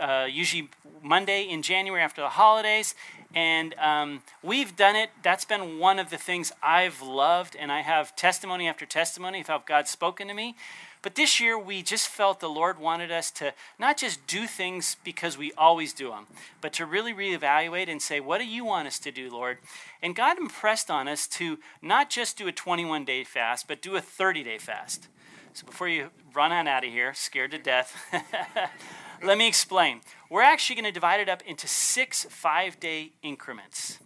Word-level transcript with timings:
uh, 0.00 0.26
usually 0.30 0.70
Monday 1.02 1.42
in 1.42 1.60
January 1.60 2.02
after 2.02 2.22
the 2.22 2.30
holidays. 2.30 2.94
And 3.34 3.74
um, 3.74 4.22
we've 4.42 4.74
done 4.74 4.96
it. 4.96 5.10
That's 5.22 5.44
been 5.44 5.78
one 5.78 5.98
of 5.98 6.10
the 6.10 6.16
things 6.16 6.50
I've 6.62 7.02
loved, 7.02 7.56
and 7.58 7.70
I 7.70 7.82
have 7.82 8.16
testimony 8.16 8.66
after 8.66 8.86
testimony 8.86 9.40
of 9.40 9.48
how 9.48 9.58
God's 9.58 9.90
spoken 9.90 10.28
to 10.28 10.34
me. 10.34 10.54
But 11.00 11.14
this 11.14 11.38
year, 11.38 11.56
we 11.56 11.82
just 11.82 12.08
felt 12.08 12.40
the 12.40 12.48
Lord 12.48 12.78
wanted 12.78 13.12
us 13.12 13.30
to 13.32 13.54
not 13.78 13.98
just 13.98 14.26
do 14.26 14.46
things 14.46 14.96
because 15.04 15.38
we 15.38 15.52
always 15.52 15.92
do 15.92 16.10
them, 16.10 16.26
but 16.60 16.72
to 16.74 16.86
really 16.86 17.12
reevaluate 17.12 17.88
and 17.88 18.02
say, 18.02 18.18
What 18.18 18.38
do 18.38 18.44
you 18.44 18.64
want 18.64 18.88
us 18.88 18.98
to 19.00 19.12
do, 19.12 19.30
Lord? 19.30 19.58
And 20.02 20.16
God 20.16 20.38
impressed 20.38 20.90
on 20.90 21.06
us 21.06 21.26
to 21.28 21.58
not 21.80 22.10
just 22.10 22.36
do 22.36 22.48
a 22.48 22.52
21 22.52 23.04
day 23.04 23.22
fast, 23.24 23.68
but 23.68 23.80
do 23.80 23.94
a 23.94 24.00
30 24.00 24.42
day 24.42 24.58
fast. 24.58 25.06
So 25.52 25.66
before 25.66 25.88
you 25.88 26.10
run 26.34 26.52
on 26.52 26.66
out 26.66 26.84
of 26.84 26.90
here, 26.90 27.14
scared 27.14 27.52
to 27.52 27.58
death, 27.58 27.96
let 29.22 29.38
me 29.38 29.48
explain. 29.48 30.00
We're 30.30 30.42
actually 30.42 30.76
going 30.76 30.84
to 30.84 30.92
divide 30.92 31.20
it 31.20 31.28
up 31.28 31.42
into 31.42 31.66
six 31.66 32.24
five 32.24 32.78
day 32.78 33.12
increments. 33.22 33.98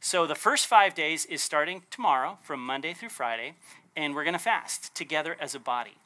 So 0.00 0.26
the 0.26 0.34
first 0.34 0.66
five 0.66 0.94
days 0.94 1.24
is 1.26 1.42
starting 1.42 1.82
tomorrow 1.90 2.38
from 2.42 2.64
Monday 2.64 2.92
through 2.92 3.08
Friday, 3.08 3.54
and 3.96 4.14
we're 4.14 4.24
going 4.24 4.34
to 4.34 4.38
fast 4.38 4.94
together 4.94 5.36
as 5.40 5.54
a 5.54 5.58
body. 5.58 5.96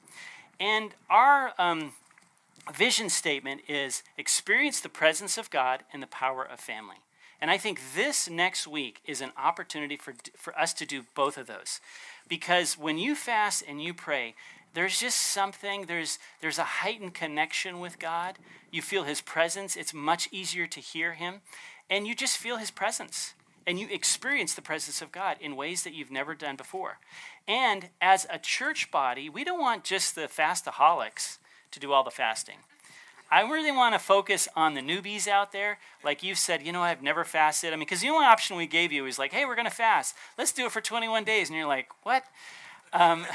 And 0.58 0.94
our 1.11 1.52
um, 1.58 1.92
vision 2.72 3.11
statement 3.11 3.62
is 3.68 4.02
experience 4.16 4.80
the 4.80 4.88
presence 4.88 5.36
of 5.36 5.50
God 5.50 5.83
and 5.92 6.02
the 6.02 6.06
power 6.06 6.42
of 6.44 6.61
family. 6.61 6.96
And 7.41 7.50
I 7.50 7.56
think 7.56 7.80
this 7.94 8.28
next 8.28 8.66
week 8.66 9.00
is 9.06 9.20
an 9.20 9.33
opportunity 9.36 9.96
for, 9.96 10.14
for 10.36 10.58
us 10.58 10.74
to 10.74 10.86
do 10.86 11.05
both 11.14 11.38
of 11.38 11.46
those. 11.46 11.80
Because 12.28 12.78
when 12.78 12.98
you 12.98 13.14
fast 13.14 13.64
and 13.66 13.83
you 13.83 13.94
pray, 13.94 14.34
there's 14.74 15.00
just 15.00 15.18
something, 15.18 15.86
there's, 15.86 16.18
there's 16.40 16.58
a 16.58 16.64
heightened 16.64 17.14
connection 17.14 17.80
with 17.80 17.98
God. 17.98 18.38
You 18.70 18.82
feel 18.82 19.04
His 19.04 19.20
presence. 19.20 19.77
It's 19.77 19.92
much 19.92 20.28
easier 20.30 20.66
to 20.66 20.80
hear 20.80 21.14
Him. 21.14 21.40
And 21.88 22.06
you 22.06 22.14
just 22.14 22.38
feel 22.38 22.56
His 22.56 22.70
presence. 22.70 23.34
And 23.66 23.78
you 23.78 23.88
experience 23.90 24.54
the 24.54 24.62
presence 24.62 25.02
of 25.02 25.12
God 25.12 25.36
in 25.40 25.56
ways 25.56 25.82
that 25.82 25.92
you've 25.92 26.10
never 26.10 26.34
done 26.34 26.56
before. 26.56 26.98
And 27.46 27.88
as 28.00 28.27
a 28.30 28.38
church 28.38 28.90
body, 28.90 29.28
we 29.28 29.44
don't 29.44 29.60
want 29.60 29.84
just 29.84 30.14
the 30.14 30.22
fastaholics 30.22 31.38
to 31.72 31.80
do 31.80 31.92
all 31.92 32.05
the 32.05 32.10
fasting. 32.10 32.56
I 33.30 33.42
really 33.42 33.70
want 33.70 33.94
to 33.94 34.00
focus 34.00 34.48
on 34.56 34.74
the 34.74 34.80
newbies 34.80 35.28
out 35.28 35.52
there. 35.52 35.78
Like 36.02 36.22
you've 36.24 36.38
said, 36.38 36.66
you 36.66 36.72
know, 36.72 36.82
I've 36.82 37.02
never 37.02 37.24
fasted. 37.24 37.72
I 37.72 37.77
mean, 37.77 37.80
because 37.80 38.00
the 38.00 38.08
only 38.08 38.24
option 38.24 38.56
we 38.56 38.66
gave 38.66 38.90
you 38.90 39.05
was 39.05 39.20
like, 39.20 39.32
hey, 39.32 39.44
we're 39.44 39.55
going 39.55 39.68
to 39.68 39.74
fast. 39.74 40.16
Let's 40.36 40.50
do 40.50 40.66
it 40.66 40.72
for 40.72 40.80
21 40.80 41.22
days. 41.22 41.48
And 41.48 41.56
you're 41.56 41.68
like, 41.68 41.88
what? 42.02 42.24
Um, 42.92 43.27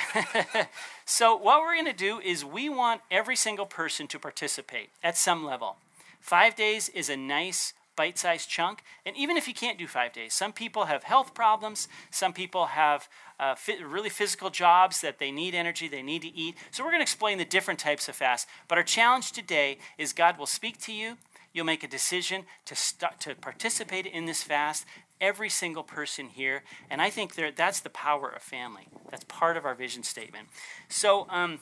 so, 1.05 1.35
what 1.35 1.61
we're 1.61 1.75
going 1.75 1.85
to 1.85 1.93
do 1.93 2.19
is 2.19 2.43
we 2.43 2.69
want 2.69 3.01
every 3.09 3.35
single 3.35 3.65
person 3.65 4.07
to 4.07 4.19
participate 4.19 4.89
at 5.03 5.17
some 5.17 5.45
level. 5.45 5.77
Five 6.19 6.55
days 6.55 6.89
is 6.89 7.09
a 7.09 7.15
nice 7.15 7.73
bite 7.95 8.17
sized 8.17 8.49
chunk. 8.49 8.83
And 9.05 9.15
even 9.15 9.37
if 9.37 9.47
you 9.47 9.53
can't 9.53 9.77
do 9.77 9.87
five 9.87 10.11
days, 10.11 10.33
some 10.33 10.51
people 10.51 10.85
have 10.85 11.03
health 11.03 11.33
problems, 11.33 11.87
some 12.11 12.33
people 12.33 12.67
have 12.67 13.07
uh, 13.39 13.55
really 13.85 14.09
physical 14.09 14.49
jobs 14.49 15.01
that 15.01 15.19
they 15.19 15.31
need 15.31 15.55
energy, 15.55 15.87
they 15.87 16.01
need 16.01 16.23
to 16.23 16.35
eat. 16.35 16.55
So, 16.71 16.83
we're 16.83 16.91
going 16.91 16.99
to 16.99 17.03
explain 17.03 17.37
the 17.37 17.45
different 17.45 17.79
types 17.79 18.09
of 18.09 18.15
fasts. 18.15 18.47
But 18.67 18.77
our 18.77 18.83
challenge 18.83 19.31
today 19.31 19.77
is 19.97 20.11
God 20.11 20.37
will 20.37 20.45
speak 20.45 20.79
to 20.81 20.93
you. 20.93 21.17
You'll 21.53 21.65
make 21.65 21.85
a 21.85 21.87
decision 21.87 22.43
to, 22.65 22.75
to 23.19 23.35
participate 23.35 24.05
in 24.05 24.25
this 24.25 24.43
fast 24.43 24.85
every 25.21 25.49
single 25.49 25.83
person 25.83 26.27
here. 26.27 26.63
And 26.89 27.01
I 27.01 27.09
think 27.09 27.35
that's 27.55 27.79
the 27.79 27.89
power 27.89 28.29
of 28.29 28.41
family. 28.41 28.87
That's 29.09 29.23
part 29.25 29.57
of 29.57 29.65
our 29.65 29.75
vision 29.75 30.03
statement. 30.03 30.47
So, 30.89 31.27
um, 31.29 31.59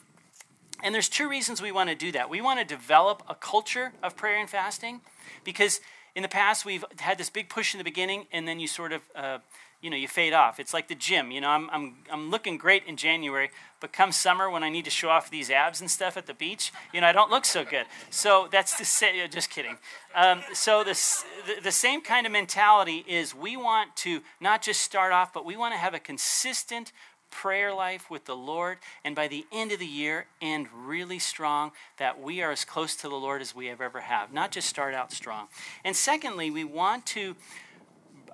and 0.82 0.94
there's 0.94 1.08
two 1.08 1.28
reasons 1.28 1.62
we 1.62 1.72
want 1.72 1.90
to 1.90 1.96
do 1.96 2.12
that. 2.12 2.28
We 2.28 2.40
want 2.40 2.58
to 2.58 2.64
develop 2.64 3.22
a 3.28 3.34
culture 3.34 3.92
of 4.02 4.16
prayer 4.16 4.38
and 4.38 4.50
fasting 4.50 5.00
because 5.44 5.80
in 6.14 6.22
the 6.22 6.28
past 6.28 6.64
we've 6.64 6.84
had 6.98 7.18
this 7.18 7.30
big 7.30 7.48
push 7.48 7.74
in 7.74 7.78
the 7.78 7.84
beginning 7.84 8.26
and 8.32 8.46
then 8.46 8.60
you 8.60 8.66
sort 8.66 8.92
of 8.92 9.02
uh, 9.14 9.38
you 9.84 9.90
know 9.90 9.96
you 9.96 10.08
fade 10.08 10.32
off 10.32 10.58
it's 10.58 10.72
like 10.72 10.88
the 10.88 10.94
gym 10.94 11.30
you 11.30 11.42
know 11.42 11.50
I'm, 11.50 11.68
I'm, 11.70 11.96
I'm 12.10 12.30
looking 12.30 12.56
great 12.56 12.84
in 12.86 12.96
january 12.96 13.50
but 13.80 13.92
come 13.92 14.12
summer 14.12 14.48
when 14.48 14.64
i 14.64 14.70
need 14.70 14.86
to 14.86 14.90
show 14.90 15.10
off 15.10 15.30
these 15.30 15.50
abs 15.50 15.82
and 15.82 15.90
stuff 15.90 16.16
at 16.16 16.26
the 16.26 16.32
beach 16.32 16.72
you 16.92 17.02
know 17.02 17.06
i 17.06 17.12
don't 17.12 17.30
look 17.30 17.44
so 17.44 17.64
good 17.64 17.84
so 18.08 18.48
that's 18.50 18.78
to 18.78 18.84
say 18.84 19.28
just 19.28 19.50
kidding 19.50 19.76
um, 20.14 20.42
so 20.52 20.84
this, 20.84 21.24
the, 21.46 21.60
the 21.60 21.72
same 21.72 22.00
kind 22.00 22.24
of 22.24 22.32
mentality 22.32 23.04
is 23.06 23.34
we 23.34 23.56
want 23.56 23.94
to 23.96 24.22
not 24.40 24.62
just 24.62 24.80
start 24.80 25.12
off 25.12 25.34
but 25.34 25.44
we 25.44 25.56
want 25.56 25.74
to 25.74 25.78
have 25.78 25.92
a 25.92 26.00
consistent 26.00 26.92
prayer 27.34 27.74
life 27.74 28.08
with 28.10 28.26
the 28.26 28.36
Lord, 28.36 28.78
and 29.04 29.16
by 29.16 29.26
the 29.26 29.44
end 29.50 29.72
of 29.72 29.80
the 29.80 29.86
year, 29.86 30.26
end 30.40 30.68
really 30.72 31.18
strong, 31.18 31.72
that 31.96 32.20
we 32.20 32.40
are 32.40 32.52
as 32.52 32.64
close 32.64 32.94
to 32.96 33.08
the 33.08 33.16
Lord 33.16 33.42
as 33.42 33.56
we 33.56 33.66
have 33.66 33.80
ever 33.80 34.00
have. 34.02 34.32
Not 34.32 34.52
just 34.52 34.68
start 34.68 34.94
out 34.94 35.10
strong. 35.12 35.48
And 35.84 35.96
secondly, 35.96 36.52
we 36.52 36.62
want 36.62 37.06
to 37.06 37.34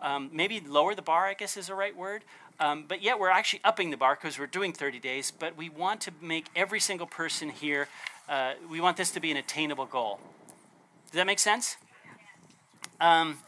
um, 0.00 0.31
maybe 0.33 0.61
lower 0.61 0.94
the 0.94 1.03
bar, 1.03 1.27
I 1.27 1.34
guess 1.34 1.56
is 1.56 1.69
the 1.69 1.75
right 1.75 1.97
word. 1.97 2.25
Um, 2.59 2.84
but 2.87 3.03
yet 3.03 3.19
we're 3.19 3.31
actually 3.31 3.61
upping 3.65 3.91
the 3.91 3.97
bar 3.97 4.19
because 4.21 4.38
we're 4.38 4.47
doing 4.47 4.72
30 4.72 4.99
days. 4.99 5.31
But 5.31 5.56
we 5.56 5.69
want 5.69 6.00
to 6.03 6.12
make 6.21 6.47
every 6.55 6.81
single 6.81 7.06
person 7.06 7.49
here, 7.49 7.88
uh, 8.28 8.53
we 8.69 8.81
want 8.81 8.97
this 8.97 9.10
to 9.12 9.21
be 9.21 9.31
an 9.31 9.37
attainable 9.37 9.87
goal. 9.87 10.21
Does 11.06 11.16
that 11.16 11.27
make 11.27 11.39
sense? 11.39 11.77
Um, 13.00 13.39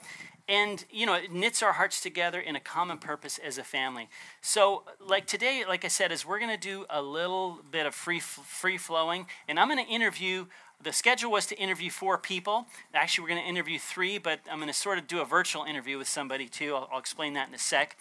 and 0.49 0.85
you 0.91 1.07
know 1.07 1.15
it 1.15 1.33
knits 1.33 1.63
our 1.63 1.73
hearts 1.73 2.01
together 2.01 2.41
in 2.41 2.57
a 2.57 2.61
common 2.61 2.99
purpose 2.99 3.39
as 3.39 3.59
a 3.59 3.65
family 3.65 4.09
so 4.41 4.83
like 5.01 5.27
today 5.27 5.65
like 5.67 5.85
i 5.85 5.89
said 5.89 6.11
is 6.11 6.27
we're 6.27 6.39
going 6.39 6.51
to 6.51 6.61
do 6.61 6.85
a 6.91 7.01
little 7.01 7.61
bit 7.71 7.87
of 7.87 7.95
free 7.95 8.21
free 8.21 8.77
flowing 8.77 9.27
and 9.49 9.59
i'm 9.61 9.69
going 9.69 9.85
to 9.85 9.91
interview 9.91 10.45
the 10.83 10.93
schedule 10.93 11.31
was 11.31 11.47
to 11.47 11.57
interview 11.57 11.91
four 11.91 12.19
people 12.19 12.67
actually 12.95 13.23
we're 13.23 13.29
going 13.29 13.43
to 13.43 13.49
interview 13.49 13.79
three 13.79 14.19
but 14.19 14.41
i'm 14.51 14.59
going 14.59 14.69
to 14.69 14.75
sort 14.75 14.99
of 14.99 15.07
do 15.07 15.21
a 15.21 15.25
virtual 15.25 15.65
interview 15.65 15.99
with 15.99 16.09
somebody 16.09 16.49
too 16.49 16.75
i'll, 16.75 16.89
I'll 16.93 16.99
explain 16.99 17.35
that 17.35 17.49
in 17.49 17.55
a 17.55 17.59
sec 17.59 17.97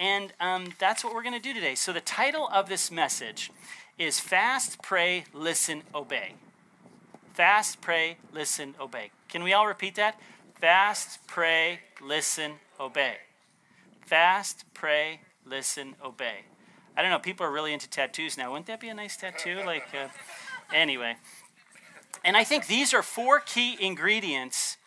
and 0.00 0.32
um, 0.40 0.72
that's 0.80 1.04
what 1.04 1.14
we're 1.14 1.22
going 1.22 1.40
to 1.40 1.42
do 1.42 1.54
today 1.54 1.74
so 1.74 1.92
the 1.92 2.00
title 2.00 2.48
of 2.52 2.68
this 2.68 2.90
message 2.90 3.50
is 3.98 4.20
fast 4.20 4.82
pray 4.82 5.24
listen 5.32 5.82
obey 5.94 6.34
fast 7.32 7.80
pray 7.80 8.18
listen 8.32 8.74
obey 8.80 9.10
can 9.28 9.42
we 9.42 9.52
all 9.52 9.66
repeat 9.66 9.94
that 9.94 10.18
Fast, 10.64 11.18
pray, 11.26 11.80
listen, 12.00 12.52
obey. 12.80 13.16
Fast, 14.06 14.64
pray, 14.72 15.20
listen, 15.44 15.94
obey. 16.02 16.46
I 16.96 17.02
don't 17.02 17.10
know, 17.10 17.18
people 17.18 17.44
are 17.44 17.50
really 17.50 17.74
into 17.74 17.86
tattoos 17.90 18.38
now. 18.38 18.50
Wouldn't 18.52 18.68
that 18.68 18.80
be 18.80 18.88
a 18.88 18.94
nice 18.94 19.16
tattoo? 19.16 19.60
Like, 19.66 19.88
uh, 19.92 20.08
anyway. 20.72 21.16
And 22.24 22.38
I 22.38 22.44
think 22.44 22.66
these 22.66 22.94
are 22.94 23.02
four 23.02 23.38
key 23.38 23.76
ingredients 23.78 24.78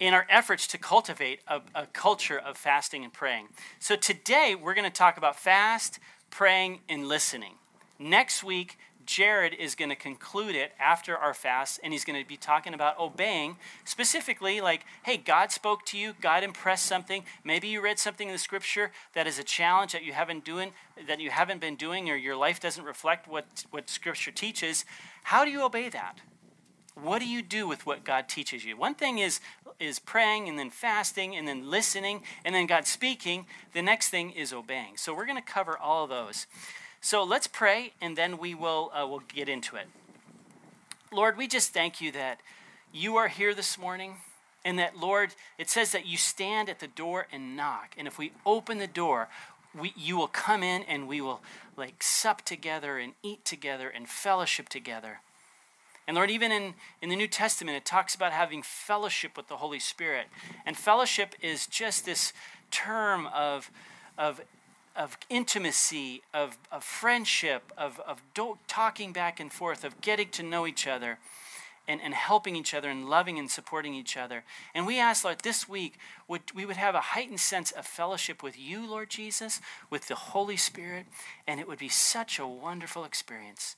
in 0.00 0.12
our 0.12 0.26
efforts 0.28 0.66
to 0.66 0.78
cultivate 0.78 1.40
a, 1.46 1.60
a 1.74 1.86
culture 1.86 2.38
of 2.38 2.58
fasting 2.58 3.04
and 3.04 3.12
praying. 3.12 3.46
So 3.78 3.94
today 3.94 4.56
we're 4.60 4.74
going 4.74 4.90
to 4.90 4.90
talk 4.90 5.16
about 5.16 5.36
fast, 5.36 6.00
praying, 6.28 6.80
and 6.88 7.06
listening. 7.08 7.54
Next 7.98 8.42
week, 8.42 8.78
Jared 9.06 9.54
is 9.54 9.76
going 9.76 9.88
to 9.90 9.96
conclude 9.96 10.56
it 10.56 10.72
after 10.80 11.16
our 11.16 11.32
fast, 11.32 11.78
and 11.84 11.92
he's 11.92 12.04
going 12.04 12.20
to 12.20 12.28
be 12.28 12.36
talking 12.36 12.74
about 12.74 12.98
obeying, 12.98 13.56
specifically 13.84 14.60
like, 14.60 14.84
hey, 15.04 15.16
God 15.16 15.52
spoke 15.52 15.86
to 15.86 15.98
you, 15.98 16.14
God 16.20 16.42
impressed 16.42 16.86
something. 16.86 17.24
Maybe 17.44 17.68
you 17.68 17.80
read 17.80 18.00
something 18.00 18.26
in 18.26 18.32
the 18.32 18.38
scripture 18.38 18.90
that 19.14 19.28
is 19.28 19.38
a 19.38 19.44
challenge 19.44 19.92
that 19.92 20.02
you 20.02 20.12
haven't 20.12 20.44
doing, 20.44 20.72
that 21.06 21.20
you 21.20 21.30
haven't 21.30 21.60
been 21.60 21.76
doing, 21.76 22.10
or 22.10 22.16
your 22.16 22.34
life 22.34 22.58
doesn't 22.58 22.84
reflect 22.84 23.28
what, 23.28 23.64
what 23.70 23.88
scripture 23.88 24.32
teaches. 24.32 24.84
How 25.22 25.44
do 25.44 25.52
you 25.52 25.64
obey 25.64 25.88
that? 25.90 26.18
What 27.00 27.18
do 27.18 27.28
you 27.28 27.42
do 27.42 27.68
with 27.68 27.84
what 27.84 28.04
God 28.04 28.28
teaches 28.28 28.64
you? 28.64 28.76
One 28.76 28.94
thing 28.94 29.18
is 29.18 29.40
is 29.78 29.98
praying 29.98 30.48
and 30.48 30.58
then 30.58 30.70
fasting 30.70 31.36
and 31.36 31.46
then 31.46 31.70
listening 31.70 32.22
and 32.44 32.54
then 32.54 32.66
God 32.66 32.86
speaking. 32.86 33.44
The 33.74 33.82
next 33.82 34.08
thing 34.08 34.30
is 34.30 34.52
obeying. 34.52 34.96
So 34.96 35.14
we're 35.14 35.26
going 35.26 35.36
to 35.36 35.52
cover 35.52 35.76
all 35.76 36.04
of 36.04 36.10
those. 36.10 36.46
So 37.02 37.22
let's 37.22 37.46
pray, 37.46 37.92
and 38.00 38.16
then 38.16 38.38
we 38.38 38.54
will 38.54 38.90
uh, 38.94 39.06
we'll 39.06 39.22
get 39.28 39.48
into 39.48 39.76
it. 39.76 39.86
Lord, 41.12 41.36
we 41.36 41.46
just 41.46 41.72
thank 41.72 42.00
you 42.00 42.10
that 42.12 42.40
you 42.92 43.16
are 43.16 43.28
here 43.28 43.54
this 43.54 43.78
morning, 43.78 44.16
and 44.64 44.78
that 44.78 44.96
Lord, 44.96 45.34
it 45.58 45.68
says 45.68 45.92
that 45.92 46.06
you 46.06 46.16
stand 46.16 46.68
at 46.68 46.80
the 46.80 46.88
door 46.88 47.26
and 47.30 47.56
knock, 47.56 47.94
and 47.96 48.08
if 48.08 48.18
we 48.18 48.32
open 48.44 48.78
the 48.78 48.86
door, 48.86 49.28
we, 49.78 49.92
you 49.96 50.16
will 50.16 50.28
come 50.28 50.62
in 50.62 50.82
and 50.82 51.06
we 51.06 51.20
will 51.20 51.42
like 51.76 52.02
sup 52.02 52.42
together 52.42 52.98
and 52.98 53.12
eat 53.22 53.44
together 53.44 53.88
and 53.88 54.08
fellowship 54.08 54.68
together. 54.68 55.20
And 56.06 56.14
Lord, 56.14 56.30
even 56.30 56.52
in, 56.52 56.74
in 57.02 57.08
the 57.08 57.16
New 57.16 57.28
Testament, 57.28 57.76
it 57.76 57.84
talks 57.84 58.14
about 58.14 58.32
having 58.32 58.62
fellowship 58.62 59.36
with 59.36 59.48
the 59.48 59.56
Holy 59.56 59.80
Spirit. 59.80 60.26
And 60.64 60.76
fellowship 60.76 61.34
is 61.42 61.66
just 61.66 62.04
this 62.04 62.32
term 62.70 63.26
of, 63.28 63.70
of 64.16 64.40
of 64.96 65.18
intimacy, 65.28 66.22
of, 66.32 66.56
of 66.72 66.82
friendship, 66.82 67.70
of, 67.76 68.00
of 68.00 68.22
talking 68.66 69.12
back 69.12 69.38
and 69.38 69.52
forth, 69.52 69.84
of 69.84 70.00
getting 70.00 70.30
to 70.30 70.42
know 70.42 70.66
each 70.66 70.86
other 70.86 71.18
and, 71.86 72.00
and 72.00 72.14
helping 72.14 72.56
each 72.56 72.74
other 72.74 72.88
and 72.90 73.08
loving 73.08 73.38
and 73.38 73.50
supporting 73.50 73.94
each 73.94 74.16
other. 74.16 74.42
And 74.74 74.86
we 74.86 74.98
ask, 74.98 75.24
Lord, 75.24 75.40
this 75.40 75.68
week 75.68 75.98
would, 76.26 76.42
we 76.54 76.64
would 76.64 76.76
have 76.78 76.94
a 76.94 77.00
heightened 77.00 77.40
sense 77.40 77.70
of 77.70 77.86
fellowship 77.86 78.42
with 78.42 78.58
you, 78.58 78.88
Lord 78.88 79.10
Jesus, 79.10 79.60
with 79.90 80.08
the 80.08 80.14
Holy 80.14 80.56
Spirit, 80.56 81.06
and 81.46 81.60
it 81.60 81.68
would 81.68 81.78
be 81.78 81.88
such 81.88 82.38
a 82.38 82.46
wonderful 82.46 83.04
experience. 83.04 83.76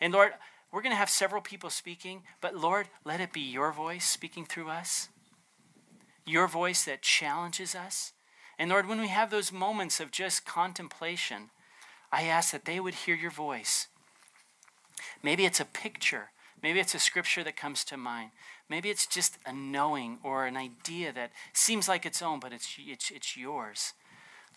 And 0.00 0.12
Lord, 0.12 0.32
we're 0.72 0.82
going 0.82 0.92
to 0.92 0.98
have 0.98 1.10
several 1.10 1.42
people 1.42 1.70
speaking, 1.70 2.22
but 2.40 2.56
Lord, 2.56 2.88
let 3.04 3.20
it 3.20 3.32
be 3.32 3.40
your 3.40 3.72
voice 3.72 4.04
speaking 4.04 4.44
through 4.44 4.68
us, 4.68 5.08
your 6.26 6.46
voice 6.46 6.84
that 6.84 7.02
challenges 7.02 7.74
us. 7.74 8.12
And 8.58 8.70
Lord, 8.70 8.86
when 8.86 9.00
we 9.00 9.08
have 9.08 9.30
those 9.30 9.52
moments 9.52 10.00
of 10.00 10.10
just 10.10 10.44
contemplation, 10.44 11.50
I 12.12 12.24
ask 12.24 12.52
that 12.52 12.66
they 12.66 12.78
would 12.78 12.94
hear 12.94 13.14
your 13.14 13.30
voice. 13.30 13.88
Maybe 15.22 15.44
it's 15.44 15.60
a 15.60 15.64
picture 15.64 16.30
Maybe 16.62 16.80
it's 16.80 16.94
a 16.94 16.98
scripture 16.98 17.42
that 17.44 17.56
comes 17.56 17.84
to 17.84 17.96
mind. 17.96 18.30
Maybe 18.68 18.90
it's 18.90 19.06
just 19.06 19.38
a 19.46 19.52
knowing 19.52 20.18
or 20.22 20.46
an 20.46 20.56
idea 20.56 21.12
that 21.12 21.32
seems 21.52 21.88
like 21.88 22.04
its 22.04 22.22
own, 22.22 22.40
but 22.40 22.52
it's, 22.52 22.76
it's, 22.78 23.10
it's 23.10 23.36
yours. 23.36 23.94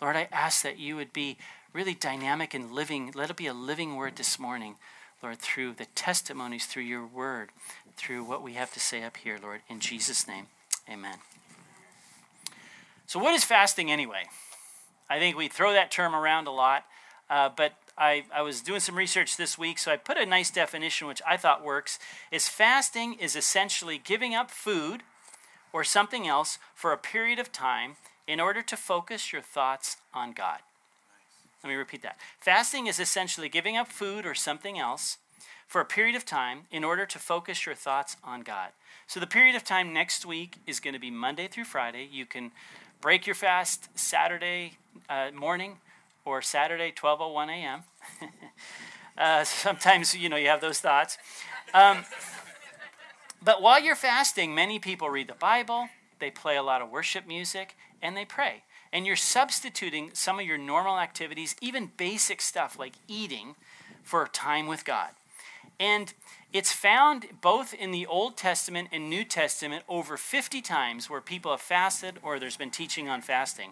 Lord, 0.01 0.15
I 0.15 0.27
ask 0.31 0.63
that 0.63 0.79
you 0.79 0.95
would 0.95 1.13
be 1.13 1.37
really 1.71 1.93
dynamic 1.93 2.53
and 2.53 2.71
living. 2.71 3.11
Let 3.15 3.29
it 3.29 3.37
be 3.37 3.47
a 3.47 3.53
living 3.53 3.95
word 3.95 4.17
this 4.17 4.37
morning, 4.37 4.75
Lord, 5.23 5.39
through 5.39 5.73
the 5.73 5.85
testimonies, 5.95 6.65
through 6.65 6.83
your 6.83 7.05
word, 7.05 7.49
through 7.95 8.25
what 8.25 8.43
we 8.43 8.53
have 8.53 8.73
to 8.73 8.79
say 8.79 9.03
up 9.03 9.15
here, 9.15 9.39
Lord. 9.41 9.61
In 9.69 9.79
Jesus' 9.79 10.27
name, 10.27 10.47
amen. 10.89 11.19
So, 13.07 13.19
what 13.19 13.33
is 13.33 13.45
fasting 13.45 13.89
anyway? 13.89 14.23
I 15.09 15.19
think 15.19 15.37
we 15.37 15.47
throw 15.47 15.71
that 15.71 15.91
term 15.91 16.13
around 16.13 16.47
a 16.47 16.51
lot, 16.51 16.85
uh, 17.29 17.49
but 17.55 17.73
I, 17.97 18.25
I 18.33 18.41
was 18.41 18.61
doing 18.61 18.79
some 18.81 18.95
research 18.95 19.37
this 19.37 19.57
week, 19.57 19.79
so 19.79 19.91
I 19.91 19.97
put 19.97 20.17
a 20.17 20.25
nice 20.25 20.51
definition 20.51 21.07
which 21.07 21.21
I 21.25 21.37
thought 21.37 21.63
works. 21.63 21.99
Is 22.31 22.49
fasting 22.49 23.13
is 23.13 23.35
essentially 23.35 24.01
giving 24.03 24.35
up 24.35 24.51
food 24.51 25.03
or 25.71 25.83
something 25.83 26.27
else 26.27 26.57
for 26.75 26.91
a 26.91 26.97
period 26.97 27.39
of 27.39 27.51
time 27.51 27.95
in 28.27 28.39
order 28.39 28.61
to 28.61 28.75
focus 28.75 29.31
your 29.31 29.41
thoughts 29.41 29.97
on 30.13 30.33
God. 30.33 30.59
Let 31.63 31.69
me 31.69 31.75
repeat 31.75 32.01
that. 32.01 32.17
Fasting 32.39 32.87
is 32.87 32.99
essentially 32.99 33.47
giving 33.47 33.77
up 33.77 33.87
food 33.87 34.25
or 34.25 34.35
something 34.35 34.77
else 34.77 35.17
for 35.65 35.79
a 35.79 35.85
period 35.85 36.15
of 36.15 36.25
time 36.25 36.63
in 36.71 36.83
order 36.83 37.05
to 37.05 37.17
focus 37.17 37.65
your 37.65 37.73
thoughts 37.73 38.17
on 38.23 38.41
God. 38.41 38.71
So 39.07 39.19
the 39.19 39.27
period 39.27 39.55
of 39.55 39.63
time 39.63 39.93
next 39.93 40.25
week 40.25 40.57
is 40.67 40.81
going 40.81 40.93
to 40.93 40.99
be 40.99 41.09
Monday 41.09 41.47
through 41.47 41.63
Friday. 41.63 42.07
You 42.11 42.25
can 42.25 42.51
break 42.99 43.25
your 43.25 43.35
fast 43.35 43.87
Saturday 43.97 44.77
uh, 45.09 45.31
morning 45.33 45.77
or 46.25 46.41
Saturday, 46.41 46.91
12:01 46.91 47.49
a.m. 47.49 47.83
uh, 49.17 49.43
sometimes 49.43 50.15
you 50.15 50.27
know 50.29 50.37
you 50.37 50.47
have 50.47 50.61
those 50.61 50.79
thoughts. 50.79 51.17
Um, 51.73 52.03
but 53.43 53.61
while 53.61 53.81
you're 53.81 53.95
fasting, 53.95 54.53
many 54.53 54.79
people 54.79 55.09
read 55.09 55.27
the 55.27 55.33
Bible, 55.33 55.89
they 56.19 56.29
play 56.29 56.55
a 56.55 56.63
lot 56.63 56.81
of 56.81 56.89
worship 56.89 57.27
music, 57.27 57.75
and 58.01 58.15
they 58.15 58.25
pray. 58.25 58.63
And 58.93 59.05
you're 59.05 59.17
substituting 59.17 60.11
some 60.13 60.39
of 60.39 60.45
your 60.45 60.57
normal 60.57 60.99
activities, 60.99 61.55
even 61.59 61.91
basic 61.97 62.39
stuff 62.39 62.79
like 62.79 62.93
eating, 63.09 63.55
for 64.03 64.27
time 64.27 64.67
with 64.67 64.85
God. 64.85 65.09
And 65.79 66.13
it's 66.51 66.71
found 66.71 67.25
both 67.41 67.73
in 67.73 67.91
the 67.91 68.05
Old 68.05 68.37
Testament 68.37 68.89
and 68.91 69.09
New 69.09 69.25
Testament 69.25 69.83
over 69.89 70.17
50 70.17 70.61
times 70.61 71.09
where 71.09 71.19
people 71.19 71.49
have 71.49 71.61
fasted 71.61 72.19
or 72.21 72.37
there's 72.37 72.57
been 72.57 72.69
teaching 72.69 73.09
on 73.09 73.21
fasting. 73.21 73.71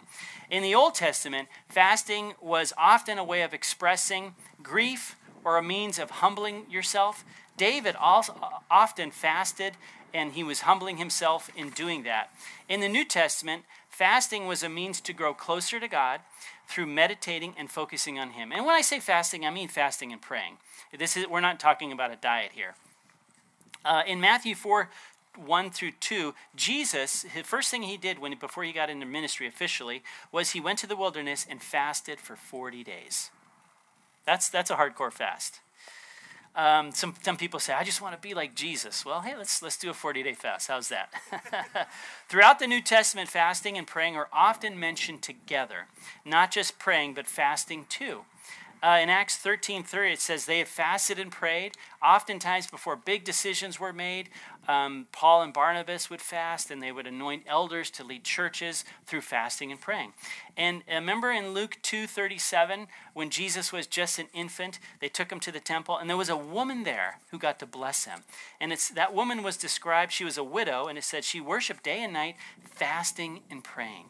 In 0.50 0.64
the 0.64 0.74
Old 0.74 0.96
Testament, 0.96 1.48
fasting 1.68 2.34
was 2.40 2.72
often 2.76 3.18
a 3.18 3.24
way 3.24 3.42
of 3.42 3.54
expressing 3.54 4.34
grief 4.62 5.14
or 5.44 5.56
a 5.56 5.62
means 5.62 5.98
of 5.98 6.10
humbling 6.10 6.68
yourself. 6.68 7.24
David 7.56 7.94
also 7.94 8.34
often 8.68 9.12
fasted 9.12 9.74
and 10.14 10.32
he 10.32 10.44
was 10.44 10.60
humbling 10.60 10.96
himself 10.96 11.50
in 11.56 11.70
doing 11.70 12.02
that. 12.04 12.30
In 12.68 12.80
the 12.80 12.88
New 12.88 13.04
Testament, 13.04 13.64
fasting 13.88 14.46
was 14.46 14.62
a 14.62 14.68
means 14.68 15.00
to 15.02 15.12
grow 15.12 15.34
closer 15.34 15.78
to 15.80 15.88
God 15.88 16.20
through 16.68 16.86
meditating 16.86 17.54
and 17.58 17.70
focusing 17.70 18.18
on 18.18 18.30
him. 18.30 18.52
And 18.52 18.64
when 18.64 18.74
I 18.74 18.80
say 18.80 19.00
fasting, 19.00 19.44
I 19.44 19.50
mean 19.50 19.68
fasting 19.68 20.12
and 20.12 20.20
praying. 20.20 20.58
This 20.96 21.16
is, 21.16 21.26
we're 21.28 21.40
not 21.40 21.60
talking 21.60 21.92
about 21.92 22.10
a 22.10 22.16
diet 22.16 22.52
here. 22.54 22.74
Uh, 23.84 24.02
in 24.06 24.20
Matthew 24.20 24.54
4, 24.54 24.88
1 25.36 25.70
through 25.70 25.92
2, 26.00 26.34
Jesus, 26.54 27.24
the 27.34 27.42
first 27.42 27.70
thing 27.70 27.82
he 27.82 27.96
did 27.96 28.18
when, 28.18 28.36
before 28.38 28.64
he 28.64 28.72
got 28.72 28.90
into 28.90 29.06
ministry 29.06 29.46
officially 29.46 30.02
was 30.30 30.50
he 30.50 30.60
went 30.60 30.78
to 30.80 30.86
the 30.86 30.96
wilderness 30.96 31.46
and 31.48 31.62
fasted 31.62 32.20
for 32.20 32.36
40 32.36 32.84
days. 32.84 33.30
That's, 34.24 34.48
that's 34.48 34.70
a 34.70 34.76
hardcore 34.76 35.12
fast. 35.12 35.60
Um, 36.54 36.92
some, 36.92 37.14
some 37.22 37.38
people 37.38 37.58
say, 37.60 37.72
I 37.72 37.82
just 37.82 38.02
want 38.02 38.14
to 38.14 38.20
be 38.20 38.34
like 38.34 38.54
Jesus. 38.54 39.06
Well, 39.06 39.22
hey, 39.22 39.36
let's, 39.36 39.62
let's 39.62 39.78
do 39.78 39.88
a 39.88 39.94
40 39.94 40.22
day 40.22 40.34
fast. 40.34 40.68
How's 40.68 40.88
that? 40.90 41.10
Throughout 42.28 42.58
the 42.58 42.66
New 42.66 42.82
Testament, 42.82 43.30
fasting 43.30 43.78
and 43.78 43.86
praying 43.86 44.16
are 44.16 44.28
often 44.32 44.78
mentioned 44.78 45.22
together. 45.22 45.86
Not 46.24 46.50
just 46.50 46.78
praying, 46.78 47.14
but 47.14 47.26
fasting 47.26 47.86
too. 47.88 48.24
Uh, 48.82 48.98
in 49.00 49.08
Acts 49.08 49.36
13 49.36 49.84
30, 49.84 50.12
it 50.12 50.20
says 50.20 50.44
they 50.44 50.58
have 50.58 50.68
fasted 50.68 51.18
and 51.18 51.30
prayed. 51.30 51.76
Oftentimes, 52.02 52.66
before 52.66 52.96
big 52.96 53.22
decisions 53.22 53.78
were 53.78 53.92
made, 53.92 54.28
um, 54.68 55.06
Paul 55.12 55.42
and 55.42 55.52
Barnabas 55.52 56.08
would 56.08 56.20
fast 56.20 56.70
and 56.70 56.80
they 56.80 56.92
would 56.92 57.06
anoint 57.06 57.44
elders 57.46 57.90
to 57.92 58.04
lead 58.04 58.24
churches 58.24 58.84
through 59.06 59.22
fasting 59.22 59.72
and 59.72 59.80
praying. 59.80 60.12
And 60.56 60.82
uh, 60.90 60.94
remember 60.94 61.32
in 61.32 61.52
Luke 61.52 61.78
2 61.82 62.06
37, 62.06 62.86
when 63.14 63.30
Jesus 63.30 63.72
was 63.72 63.86
just 63.86 64.18
an 64.18 64.28
infant, 64.32 64.78
they 65.00 65.08
took 65.08 65.32
him 65.32 65.40
to 65.40 65.52
the 65.52 65.60
temple, 65.60 65.96
and 65.96 66.08
there 66.08 66.16
was 66.16 66.28
a 66.28 66.36
woman 66.36 66.84
there 66.84 67.18
who 67.30 67.38
got 67.38 67.58
to 67.58 67.66
bless 67.66 68.04
him. 68.04 68.20
And 68.60 68.72
it's, 68.72 68.88
that 68.90 69.14
woman 69.14 69.42
was 69.42 69.56
described, 69.56 70.12
she 70.12 70.24
was 70.24 70.38
a 70.38 70.44
widow, 70.44 70.86
and 70.86 70.96
it 70.96 71.04
said 71.04 71.24
she 71.24 71.40
worshiped 71.40 71.82
day 71.82 72.02
and 72.02 72.12
night, 72.12 72.36
fasting 72.62 73.40
and 73.50 73.64
praying. 73.64 74.06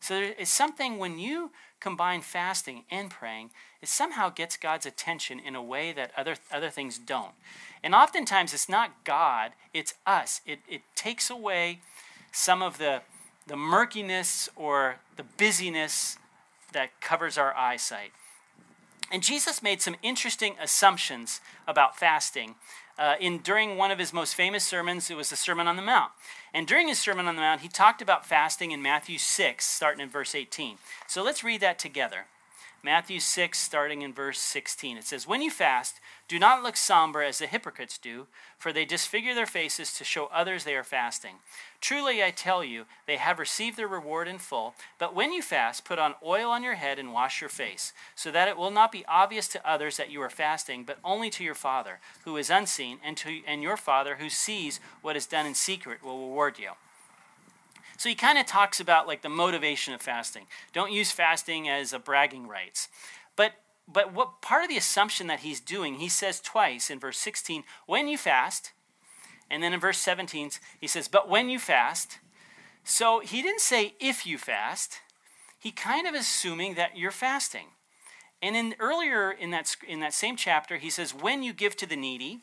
So 0.00 0.32
it's 0.38 0.52
something 0.52 0.98
when 0.98 1.18
you 1.18 1.50
combine 1.80 2.22
fasting 2.22 2.84
and 2.90 3.10
praying, 3.10 3.50
it 3.82 3.88
somehow 3.88 4.28
gets 4.30 4.56
God's 4.56 4.86
attention 4.86 5.38
in 5.38 5.54
a 5.54 5.62
way 5.62 5.92
that 5.92 6.12
other, 6.16 6.36
other 6.52 6.70
things 6.70 6.98
don't. 6.98 7.32
And 7.86 7.94
oftentimes 7.94 8.52
it's 8.52 8.68
not 8.68 9.04
God, 9.04 9.52
it's 9.72 9.94
us. 10.04 10.40
It, 10.44 10.58
it 10.68 10.82
takes 10.96 11.30
away 11.30 11.78
some 12.32 12.60
of 12.60 12.78
the, 12.78 13.02
the 13.46 13.54
murkiness 13.54 14.48
or 14.56 14.96
the 15.16 15.22
busyness 15.22 16.18
that 16.72 17.00
covers 17.00 17.38
our 17.38 17.56
eyesight. 17.56 18.10
And 19.12 19.22
Jesus 19.22 19.62
made 19.62 19.80
some 19.80 19.94
interesting 20.02 20.56
assumptions 20.60 21.40
about 21.68 21.96
fasting. 21.96 22.56
Uh, 22.98 23.14
in 23.20 23.38
during 23.38 23.76
one 23.76 23.92
of 23.92 24.00
his 24.00 24.12
most 24.12 24.34
famous 24.34 24.64
sermons, 24.64 25.08
it 25.08 25.16
was 25.16 25.30
the 25.30 25.36
Sermon 25.36 25.68
on 25.68 25.76
the 25.76 25.82
Mount. 25.82 26.10
And 26.52 26.66
during 26.66 26.88
his 26.88 26.98
Sermon 26.98 27.28
on 27.28 27.36
the 27.36 27.42
Mount, 27.42 27.60
he 27.60 27.68
talked 27.68 28.02
about 28.02 28.26
fasting 28.26 28.72
in 28.72 28.82
Matthew 28.82 29.16
6, 29.16 29.64
starting 29.64 30.00
in 30.00 30.10
verse 30.10 30.34
18. 30.34 30.78
So 31.06 31.22
let's 31.22 31.44
read 31.44 31.60
that 31.60 31.78
together. 31.78 32.24
Matthew 32.86 33.18
6, 33.18 33.58
starting 33.58 34.02
in 34.02 34.12
verse 34.12 34.38
16. 34.38 34.96
It 34.96 35.02
says, 35.02 35.26
When 35.26 35.42
you 35.42 35.50
fast, 35.50 35.98
do 36.28 36.38
not 36.38 36.62
look 36.62 36.76
somber 36.76 37.20
as 37.20 37.40
the 37.40 37.48
hypocrites 37.48 37.98
do, 37.98 38.28
for 38.58 38.72
they 38.72 38.84
disfigure 38.84 39.34
their 39.34 39.44
faces 39.44 39.92
to 39.94 40.04
show 40.04 40.26
others 40.26 40.62
they 40.62 40.76
are 40.76 40.84
fasting. 40.84 41.38
Truly, 41.80 42.22
I 42.22 42.30
tell 42.30 42.62
you, 42.62 42.84
they 43.08 43.16
have 43.16 43.40
received 43.40 43.76
their 43.76 43.88
reward 43.88 44.28
in 44.28 44.38
full. 44.38 44.76
But 45.00 45.16
when 45.16 45.32
you 45.32 45.42
fast, 45.42 45.84
put 45.84 45.98
on 45.98 46.14
oil 46.24 46.48
on 46.48 46.62
your 46.62 46.76
head 46.76 47.00
and 47.00 47.12
wash 47.12 47.40
your 47.40 47.50
face, 47.50 47.92
so 48.14 48.30
that 48.30 48.46
it 48.46 48.56
will 48.56 48.70
not 48.70 48.92
be 48.92 49.04
obvious 49.08 49.48
to 49.48 49.68
others 49.68 49.96
that 49.96 50.12
you 50.12 50.22
are 50.22 50.30
fasting, 50.30 50.84
but 50.84 51.00
only 51.02 51.28
to 51.30 51.42
your 51.42 51.56
Father, 51.56 51.98
who 52.24 52.36
is 52.36 52.50
unseen, 52.50 52.98
and, 53.02 53.16
to, 53.16 53.40
and 53.48 53.64
your 53.64 53.76
Father, 53.76 54.18
who 54.20 54.30
sees 54.30 54.78
what 55.02 55.16
is 55.16 55.26
done 55.26 55.44
in 55.44 55.56
secret, 55.56 56.04
will 56.04 56.28
reward 56.28 56.56
you. 56.56 56.70
So 57.96 58.08
he 58.08 58.14
kind 58.14 58.38
of 58.38 58.46
talks 58.46 58.80
about 58.80 59.06
like 59.06 59.22
the 59.22 59.28
motivation 59.28 59.94
of 59.94 60.02
fasting. 60.02 60.46
Don't 60.72 60.92
use 60.92 61.10
fasting 61.10 61.68
as 61.68 61.92
a 61.92 61.98
bragging 61.98 62.46
rights. 62.46 62.88
But 63.36 63.52
but 63.88 64.12
what 64.12 64.42
part 64.42 64.64
of 64.64 64.68
the 64.68 64.76
assumption 64.76 65.28
that 65.28 65.40
he's 65.40 65.60
doing, 65.60 65.96
he 65.96 66.08
says 66.08 66.40
twice 66.40 66.90
in 66.90 66.98
verse 66.98 67.18
16, 67.18 67.62
when 67.86 68.08
you 68.08 68.18
fast, 68.18 68.72
and 69.48 69.62
then 69.62 69.72
in 69.72 69.78
verse 69.78 69.98
17 69.98 70.50
he 70.80 70.88
says, 70.88 71.06
but 71.08 71.28
when 71.28 71.48
you 71.48 71.58
fast. 71.58 72.18
So 72.82 73.20
he 73.20 73.42
didn't 73.42 73.60
say 73.60 73.94
if 74.00 74.26
you 74.26 74.38
fast. 74.38 75.00
He 75.58 75.70
kind 75.70 76.06
of 76.06 76.14
assuming 76.14 76.74
that 76.74 76.96
you're 76.96 77.10
fasting. 77.10 77.68
And 78.42 78.54
in 78.54 78.74
earlier 78.78 79.30
in 79.30 79.50
that 79.50 79.74
in 79.88 80.00
that 80.00 80.14
same 80.14 80.36
chapter, 80.36 80.76
he 80.76 80.90
says 80.90 81.14
when 81.14 81.42
you 81.42 81.52
give 81.52 81.76
to 81.76 81.86
the 81.86 81.96
needy, 81.96 82.40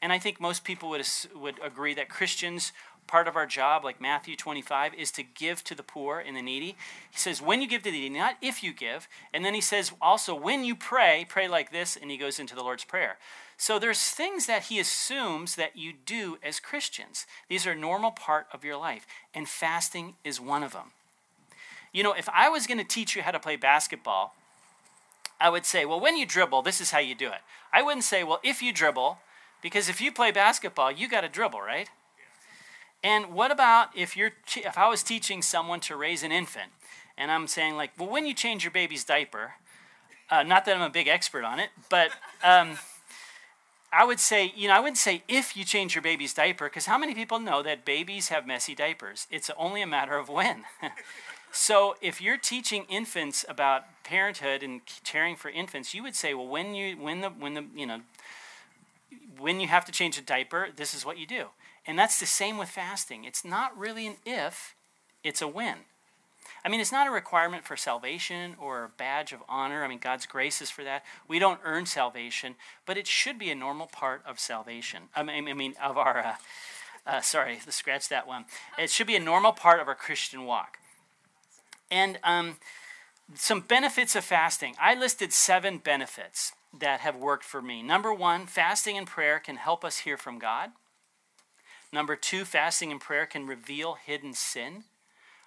and 0.00 0.12
I 0.12 0.18
think 0.18 0.40
most 0.40 0.64
people 0.64 0.88
would 0.90 1.06
would 1.34 1.58
agree 1.62 1.94
that 1.94 2.08
Christians 2.08 2.72
part 3.06 3.28
of 3.28 3.36
our 3.36 3.46
job, 3.46 3.84
like 3.84 4.00
Matthew 4.00 4.36
25, 4.36 4.94
is 4.94 5.10
to 5.12 5.22
give 5.22 5.62
to 5.64 5.74
the 5.74 5.82
poor 5.82 6.18
and 6.18 6.36
the 6.36 6.42
needy. 6.42 6.76
He 7.10 7.18
says, 7.18 7.42
when 7.42 7.60
you 7.60 7.68
give 7.68 7.82
to 7.82 7.90
the 7.90 7.98
needy, 7.98 8.18
not 8.18 8.36
if 8.40 8.62
you 8.62 8.72
give. 8.72 9.08
And 9.32 9.44
then 9.44 9.54
he 9.54 9.60
says, 9.60 9.92
also, 10.00 10.34
when 10.34 10.64
you 10.64 10.74
pray, 10.74 11.26
pray 11.28 11.48
like 11.48 11.70
this, 11.70 11.96
and 11.96 12.10
he 12.10 12.16
goes 12.16 12.38
into 12.38 12.54
the 12.54 12.62
Lord's 12.62 12.84
Prayer. 12.84 13.18
So 13.56 13.78
there's 13.78 14.02
things 14.02 14.46
that 14.46 14.64
he 14.64 14.80
assumes 14.80 15.54
that 15.54 15.76
you 15.76 15.92
do 16.04 16.38
as 16.42 16.60
Christians. 16.60 17.26
These 17.48 17.66
are 17.66 17.74
normal 17.74 18.10
part 18.10 18.46
of 18.52 18.64
your 18.64 18.76
life, 18.76 19.06
and 19.34 19.48
fasting 19.48 20.14
is 20.24 20.40
one 20.40 20.62
of 20.62 20.72
them. 20.72 20.90
You 21.92 22.02
know, 22.02 22.12
if 22.12 22.28
I 22.28 22.48
was 22.48 22.66
going 22.66 22.78
to 22.78 22.84
teach 22.84 23.14
you 23.14 23.22
how 23.22 23.30
to 23.30 23.38
play 23.38 23.56
basketball, 23.56 24.34
I 25.40 25.50
would 25.50 25.64
say, 25.64 25.84
well, 25.84 26.00
when 26.00 26.16
you 26.16 26.26
dribble, 26.26 26.62
this 26.62 26.80
is 26.80 26.90
how 26.90 26.98
you 26.98 27.14
do 27.14 27.28
it. 27.28 27.40
I 27.72 27.82
wouldn't 27.82 28.04
say, 28.04 28.24
well, 28.24 28.40
if 28.42 28.62
you 28.62 28.72
dribble, 28.72 29.18
because 29.62 29.88
if 29.88 30.00
you 30.00 30.10
play 30.10 30.30
basketball, 30.30 30.90
you 30.90 31.08
got 31.08 31.20
to 31.20 31.28
dribble, 31.28 31.60
right? 31.60 31.88
And 33.04 33.34
what 33.34 33.50
about 33.50 33.90
if 33.94 34.16
you're 34.16 34.32
if 34.56 34.78
I 34.78 34.88
was 34.88 35.02
teaching 35.02 35.42
someone 35.42 35.78
to 35.80 35.94
raise 35.94 36.22
an 36.22 36.32
infant, 36.32 36.72
and 37.18 37.30
I'm 37.30 37.46
saying 37.46 37.76
like, 37.76 37.90
well, 37.98 38.08
when 38.08 38.26
you 38.26 38.32
change 38.32 38.64
your 38.64 38.70
baby's 38.70 39.04
diaper, 39.04 39.52
uh, 40.30 40.42
not 40.42 40.64
that 40.64 40.74
I'm 40.74 40.82
a 40.82 40.88
big 40.88 41.06
expert 41.06 41.44
on 41.44 41.60
it, 41.60 41.68
but 41.90 42.10
um, 42.42 42.78
I 43.92 44.04
would 44.04 44.18
say, 44.18 44.54
you 44.56 44.68
know, 44.68 44.74
I 44.74 44.80
wouldn't 44.80 44.96
say 44.96 45.22
if 45.28 45.54
you 45.54 45.64
change 45.64 45.94
your 45.94 46.00
baby's 46.00 46.32
diaper, 46.32 46.64
because 46.64 46.86
how 46.86 46.96
many 46.96 47.14
people 47.14 47.38
know 47.38 47.62
that 47.62 47.84
babies 47.84 48.28
have 48.28 48.46
messy 48.46 48.74
diapers? 48.74 49.26
It's 49.30 49.50
only 49.58 49.82
a 49.82 49.86
matter 49.86 50.16
of 50.16 50.30
when. 50.30 50.64
so 51.52 51.96
if 52.00 52.22
you're 52.22 52.38
teaching 52.38 52.86
infants 52.88 53.44
about 53.46 53.84
parenthood 54.02 54.62
and 54.62 54.80
caring 55.04 55.36
for 55.36 55.50
infants, 55.50 55.92
you 55.92 56.02
would 56.02 56.16
say, 56.16 56.32
well, 56.32 56.48
when 56.48 56.74
you 56.74 56.96
when 56.96 57.20
the 57.20 57.28
when 57.28 57.52
the 57.52 57.66
you 57.76 57.84
know 57.84 58.00
when 59.38 59.60
you 59.60 59.68
have 59.68 59.84
to 59.84 59.92
change 59.92 60.16
a 60.16 60.22
diaper, 60.22 60.68
this 60.74 60.94
is 60.94 61.04
what 61.04 61.18
you 61.18 61.26
do. 61.26 61.48
And 61.86 61.98
that's 61.98 62.18
the 62.18 62.26
same 62.26 62.56
with 62.56 62.68
fasting. 62.68 63.24
It's 63.24 63.44
not 63.44 63.76
really 63.76 64.06
an 64.06 64.16
if, 64.24 64.74
it's 65.22 65.42
a 65.42 65.48
when. 65.48 65.78
I 66.64 66.70
mean, 66.70 66.80
it's 66.80 66.92
not 66.92 67.06
a 67.06 67.10
requirement 67.10 67.64
for 67.64 67.76
salvation 67.76 68.56
or 68.58 68.84
a 68.84 68.88
badge 68.88 69.32
of 69.32 69.40
honor. 69.48 69.84
I 69.84 69.88
mean, 69.88 69.98
God's 69.98 70.24
grace 70.24 70.62
is 70.62 70.70
for 70.70 70.82
that. 70.84 71.04
We 71.28 71.38
don't 71.38 71.60
earn 71.62 71.84
salvation, 71.84 72.54
but 72.86 72.96
it 72.96 73.06
should 73.06 73.38
be 73.38 73.50
a 73.50 73.54
normal 73.54 73.86
part 73.86 74.22
of 74.26 74.40
salvation. 74.40 75.04
I 75.14 75.22
mean, 75.22 75.74
of 75.82 75.98
our, 75.98 76.18
uh, 76.18 76.34
uh, 77.06 77.20
sorry, 77.20 77.58
scratch 77.68 78.08
that 78.08 78.26
one. 78.26 78.46
It 78.78 78.90
should 78.90 79.06
be 79.06 79.16
a 79.16 79.20
normal 79.20 79.52
part 79.52 79.80
of 79.80 79.88
our 79.88 79.94
Christian 79.94 80.46
walk. 80.46 80.78
And 81.90 82.18
um, 82.24 82.56
some 83.34 83.60
benefits 83.60 84.16
of 84.16 84.24
fasting. 84.24 84.74
I 84.80 84.94
listed 84.94 85.34
seven 85.34 85.78
benefits 85.78 86.52
that 86.78 87.00
have 87.00 87.14
worked 87.14 87.44
for 87.44 87.60
me. 87.60 87.82
Number 87.82 88.12
one, 88.12 88.46
fasting 88.46 88.96
and 88.96 89.06
prayer 89.06 89.38
can 89.38 89.56
help 89.56 89.84
us 89.84 89.98
hear 89.98 90.16
from 90.16 90.38
God. 90.38 90.70
Number 91.94 92.16
two, 92.16 92.44
fasting 92.44 92.90
and 92.90 93.00
prayer 93.00 93.24
can 93.24 93.46
reveal 93.46 93.94
hidden 93.94 94.32
sin. 94.32 94.82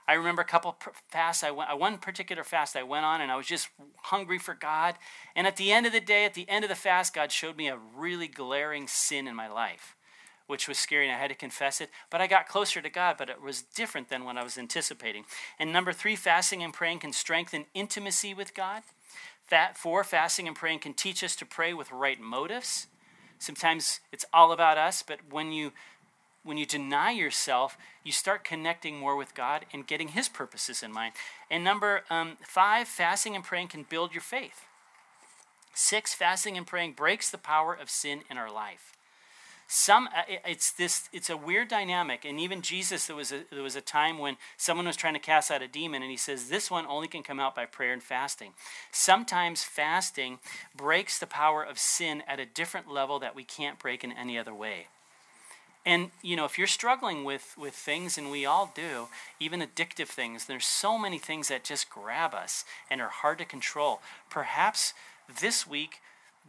I 0.08 0.13
remember 0.13 0.42
a 0.42 0.46
couple 0.46 0.77
fasts 1.10 1.44
I 1.44 1.51
went, 1.51 1.77
one 1.77 1.98
particular 1.98 2.46
fast 2.46 2.77
I 2.77 2.84
went 2.84 3.04
on, 3.04 3.20
and 3.20 3.30
I 3.30 3.36
was 3.36 3.48
just 3.48 3.68
hungry 4.04 4.39
for 4.39 4.54
God. 4.54 4.96
And 5.36 5.46
at 5.46 5.58
the 5.58 5.74
end 5.74 5.86
of 5.86 5.92
the 5.92 6.00
day, 6.00 6.24
at 6.24 6.36
the 6.36 6.48
end 6.48 6.63
of 6.63 6.70
the 6.70 6.75
fast, 6.75 7.13
God 7.13 7.34
showed 7.34 7.58
me 7.58 7.68
a 7.68 7.77
really 7.94 8.30
glaring 8.30 8.88
sin 8.88 9.27
in 9.27 9.36
my 9.36 9.50
life, 9.50 9.98
which 10.46 10.70
was 10.70 10.80
scary, 10.80 11.10
and 11.10 11.13
I 11.13 11.20
had 11.20 11.32
to 11.32 11.36
confess 11.36 11.82
it. 11.82 11.89
But 12.10 12.22
I 12.22 12.27
got 12.27 12.48
closer 12.48 12.82
to 12.82 12.89
God, 12.89 13.18
but 13.18 13.30
it 13.30 13.42
was 13.42 13.62
different 13.62 14.08
than 14.08 14.24
what 14.24 14.38
I 14.38 14.44
was 14.44 14.58
anticipating. 14.58 15.25
And 15.60 15.74
number 15.74 15.92
three, 15.92 16.16
fasting 16.16 16.63
and 16.63 16.74
praying 16.74 17.00
can 17.00 17.12
strengthen 17.12 17.66
intimacy 17.74 18.34
with 18.34 18.54
God. 18.54 18.84
That 19.50 19.77
four, 19.77 20.06
fasting 20.06 20.48
and 20.48 20.56
praying 20.56 20.80
can 20.80 20.94
teach 20.94 21.25
us 21.25 21.36
to 21.36 21.46
pray 21.46 21.74
with 21.74 21.92
right 21.92 22.22
motives. 22.22 22.88
Sometimes 23.38 24.00
it's 24.13 24.25
all 24.34 24.54
about 24.54 24.77
us, 24.77 25.04
but 25.04 25.20
when 25.30 25.51
you 25.51 25.74
when 26.48 26.58
you 26.58 26.66
deny 26.66 27.12
yourself, 27.12 27.77
you 28.04 28.12
start 28.12 28.44
connecting 28.44 28.98
more 28.98 29.16
with 29.16 29.36
God 29.36 29.66
and 29.74 29.86
getting 29.86 30.10
His 30.10 30.30
purposes 30.30 30.82
in 30.82 30.92
mind. 30.92 31.13
And 31.51 31.63
number 31.63 32.04
um, 32.10 32.38
five, 32.42 32.88
fasting 32.88 33.36
and 33.36 33.44
praying 33.44 33.68
can 33.68 33.84
build 33.84 34.13
your 34.13 34.22
faith. 34.22 34.66
Six, 35.74 36.13
fasting 36.13 36.58
and 36.58 36.66
praying 36.66 36.94
breaks 36.94 37.30
the 37.30 37.38
power 37.38 37.74
of 37.74 37.89
sin 37.89 38.22
in 38.32 38.38
our 38.38 38.51
life. 38.51 38.94
Some, 39.68 40.08
uh, 40.08 40.24
it's 40.46 40.72
this, 40.72 41.10
it's 41.12 41.30
a 41.30 41.36
weird 41.36 41.68
dynamic. 41.68 42.24
And 42.24 42.39
even 42.39 42.62
Jesus, 42.62 43.06
there 43.06 43.16
was 43.18 43.34
a, 43.34 43.44
there 43.51 43.62
was 43.62 43.75
a 43.75 43.82
time 43.82 44.18
when 44.18 44.38
someone 44.56 44.88
was 44.88 44.96
trying 44.96 45.13
to 45.13 45.20
cast 45.20 45.51
out 45.51 45.62
a 45.62 45.68
demon, 45.68 46.01
and 46.01 46.10
he 46.10 46.18
says, 46.18 46.48
This 46.48 46.72
one 46.72 46.86
only 46.88 47.10
can 47.10 47.22
come 47.22 47.39
out 47.39 47.54
by 47.54 47.66
prayer 47.66 47.92
and 47.92 48.01
fasting. 48.01 48.54
Sometimes 48.92 49.63
fasting 49.63 50.39
breaks 50.75 51.20
the 51.20 51.27
power 51.27 51.63
of 51.63 51.77
sin 51.77 52.24
at 52.27 52.39
a 52.39 52.46
different 52.46 52.89
level 52.89 53.20
that 53.20 53.36
we 53.36 53.44
can't 53.44 53.77
break 53.77 54.06
in 54.06 54.13
any 54.13 54.39
other 54.39 54.54
way. 54.54 54.88
And 55.88 56.12
you 56.22 56.36
know, 56.36 56.44
if 56.44 56.58
you're 56.58 56.67
struggling 56.67 57.24
with 57.24 57.56
with 57.58 57.74
things, 57.74 58.17
and 58.17 58.29
we 58.29 58.46
all 58.46 58.74
do, 58.75 59.08
even 59.39 59.62
addictive 59.62 60.10
things, 60.10 60.46
there's 60.46 60.65
so 60.65 60.98
many 60.98 61.17
things 61.17 61.48
that 61.48 61.63
just 61.63 61.89
grab 61.89 62.34
us 62.34 62.65
and 62.91 63.00
are 63.00 63.08
hard 63.08 63.38
to 63.38 63.46
control. 63.46 64.01
Perhaps 64.29 64.94
this 65.39 65.65
week, 65.65 66.01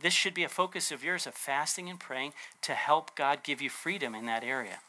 this 0.02 0.12
should 0.12 0.34
be 0.34 0.42
a 0.42 0.48
focus 0.48 0.90
of 0.90 1.04
yours 1.04 1.24
of 1.24 1.34
fasting 1.34 1.88
and 1.88 2.00
praying 2.00 2.32
to 2.62 2.72
help 2.72 3.14
God 3.14 3.44
give 3.44 3.62
you 3.62 3.70
freedom 3.70 4.12
in 4.12 4.26
that 4.26 4.42
area. 4.42 4.80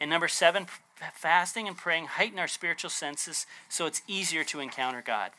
And 0.00 0.08
number 0.08 0.28
seven, 0.28 0.66
fasting 1.12 1.68
and 1.68 1.76
praying 1.76 2.06
heighten 2.06 2.38
our 2.38 2.48
spiritual 2.48 2.90
senses 2.90 3.46
so 3.68 3.84
it's 3.84 4.00
easier 4.08 4.44
to 4.44 4.60
encounter 4.60 5.02
God. 5.06 5.30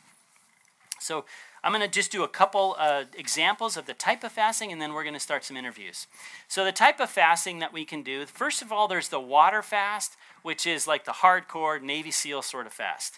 So 0.99 1.25
I'm 1.65 1.71
going 1.71 1.81
to 1.81 1.87
just 1.87 2.11
do 2.11 2.23
a 2.23 2.27
couple 2.27 2.75
uh, 2.77 3.05
examples 3.17 3.75
of 3.75 3.87
the 3.87 3.95
type 3.95 4.23
of 4.23 4.31
fasting, 4.31 4.71
and 4.71 4.79
then 4.79 4.93
we're 4.93 5.03
going 5.03 5.15
to 5.15 5.19
start 5.19 5.43
some 5.43 5.57
interviews. 5.57 6.05
So, 6.47 6.63
the 6.63 6.71
type 6.71 6.99
of 6.99 7.09
fasting 7.09 7.57
that 7.57 7.73
we 7.73 7.85
can 7.85 8.03
do 8.03 8.23
first 8.27 8.61
of 8.61 8.71
all, 8.71 8.87
there's 8.87 9.09
the 9.09 9.19
water 9.19 9.63
fast, 9.63 10.15
which 10.43 10.67
is 10.67 10.85
like 10.85 11.05
the 11.05 11.11
hardcore 11.11 11.81
Navy 11.81 12.11
SEAL 12.11 12.43
sort 12.43 12.67
of 12.67 12.73
fast. 12.73 13.17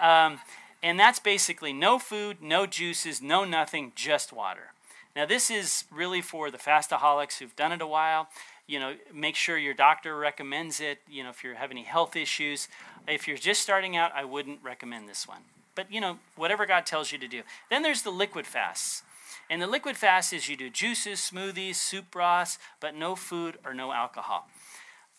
Um, 0.00 0.40
and 0.82 0.98
that's 0.98 1.18
basically 1.18 1.74
no 1.74 1.98
food, 1.98 2.38
no 2.40 2.66
juices, 2.66 3.20
no 3.20 3.44
nothing, 3.44 3.92
just 3.94 4.32
water. 4.32 4.72
Now, 5.14 5.26
this 5.26 5.50
is 5.50 5.84
really 5.92 6.22
for 6.22 6.50
the 6.50 6.58
fastaholics 6.58 7.38
who've 7.38 7.54
done 7.54 7.72
it 7.72 7.82
a 7.82 7.86
while. 7.86 8.28
You 8.66 8.80
know, 8.80 8.96
make 9.12 9.36
sure 9.36 9.58
your 9.58 9.74
doctor 9.74 10.16
recommends 10.16 10.80
it. 10.80 11.00
You 11.06 11.22
know, 11.22 11.28
if 11.28 11.44
you 11.44 11.52
have 11.52 11.70
any 11.70 11.82
health 11.82 12.16
issues. 12.16 12.66
If 13.06 13.28
you're 13.28 13.36
just 13.36 13.60
starting 13.60 13.94
out, 13.94 14.10
I 14.14 14.24
wouldn't 14.24 14.60
recommend 14.62 15.06
this 15.06 15.28
one. 15.28 15.42
But, 15.74 15.92
you 15.92 16.00
know, 16.00 16.18
whatever 16.36 16.66
God 16.66 16.86
tells 16.86 17.12
you 17.12 17.18
to 17.18 17.28
do. 17.28 17.42
Then 17.70 17.82
there's 17.82 18.02
the 18.02 18.10
liquid 18.10 18.46
fasts. 18.46 19.02
And 19.50 19.60
the 19.60 19.66
liquid 19.66 19.96
fast 19.96 20.32
is 20.32 20.48
you 20.48 20.56
do 20.56 20.70
juices, 20.70 21.18
smoothies, 21.18 21.76
soup 21.76 22.10
broths, 22.10 22.58
but 22.80 22.94
no 22.94 23.14
food 23.14 23.58
or 23.64 23.74
no 23.74 23.92
alcohol. 23.92 24.48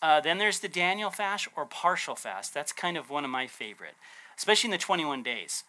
Uh, 0.02 0.20
then 0.20 0.38
there's 0.38 0.60
the 0.60 0.68
Daniel 0.68 1.10
fast 1.10 1.48
or 1.56 1.64
partial 1.64 2.14
fast. 2.14 2.52
That's 2.52 2.72
kind 2.72 2.96
of 2.96 3.10
one 3.10 3.24
of 3.24 3.30
my 3.30 3.46
favorite, 3.46 3.94
especially 4.36 4.68
in 4.68 4.72
the 4.72 4.78
21 4.78 5.22
days. 5.22 5.64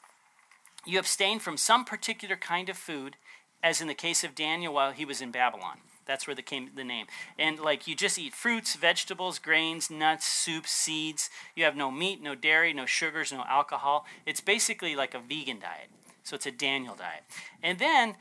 You 0.85 0.99
abstain 0.99 1.39
from 1.39 1.57
some 1.57 1.85
particular 1.85 2.35
kind 2.35 2.69
of 2.69 2.77
food, 2.77 3.15
as 3.63 3.81
in 3.81 3.87
the 3.87 3.93
case 3.93 4.23
of 4.23 4.35
Daniel 4.35 4.73
while 4.73 4.91
he 4.91 5.05
was 5.05 5.21
in 5.21 5.31
Babylon. 5.31 5.79
That's 6.07 6.25
where 6.25 6.35
the 6.35 6.41
came 6.41 6.71
the 6.75 6.83
name. 6.83 7.07
And 7.37 7.59
like 7.59 7.87
you 7.87 7.95
just 7.95 8.17
eat 8.17 8.33
fruits, 8.33 8.75
vegetables, 8.75 9.39
grains, 9.39 9.89
nuts, 9.89 10.25
soups, 10.25 10.71
seeds. 10.71 11.29
You 11.55 11.65
have 11.65 11.75
no 11.75 11.91
meat, 11.91 12.21
no 12.21 12.35
dairy, 12.35 12.73
no 12.73 12.85
sugars, 12.85 13.31
no 13.31 13.43
alcohol. 13.47 14.05
It's 14.25 14.41
basically 14.41 14.95
like 14.95 15.13
a 15.13 15.19
vegan 15.19 15.59
diet. 15.59 15.89
So 16.23 16.35
it's 16.35 16.45
a 16.45 16.51
Daniel 16.51 16.95
diet. 16.95 17.23
And 17.61 17.79
then 17.79 18.15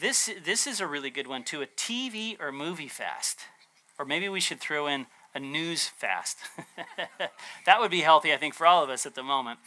this 0.00 0.30
this 0.44 0.66
is 0.66 0.80
a 0.80 0.86
really 0.86 1.10
good 1.10 1.26
one 1.26 1.44
too, 1.44 1.62
a 1.62 1.66
TV 1.66 2.40
or 2.40 2.52
movie 2.52 2.88
fast. 2.88 3.40
Or 3.98 4.04
maybe 4.04 4.28
we 4.28 4.40
should 4.40 4.60
throw 4.60 4.86
in 4.86 5.06
a 5.34 5.40
news 5.40 5.86
fast. 5.86 6.38
that 7.66 7.80
would 7.80 7.90
be 7.90 8.00
healthy, 8.00 8.32
I 8.32 8.36
think, 8.36 8.54
for 8.54 8.66
all 8.66 8.82
of 8.82 8.90
us 8.90 9.06
at 9.06 9.14
the 9.14 9.22
moment. 9.22 9.58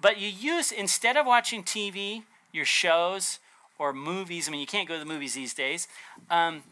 But 0.00 0.18
you 0.18 0.28
use 0.28 0.72
instead 0.72 1.16
of 1.16 1.26
watching 1.26 1.62
TV, 1.62 2.22
your 2.52 2.64
shows 2.64 3.40
or 3.78 3.92
movies. 3.92 4.48
I 4.48 4.52
mean, 4.52 4.60
you 4.60 4.66
can't 4.66 4.88
go 4.88 4.94
to 4.94 5.00
the 5.00 5.06
movies 5.06 5.34
these 5.34 5.54
days. 5.54 5.88
Um, 6.30 6.62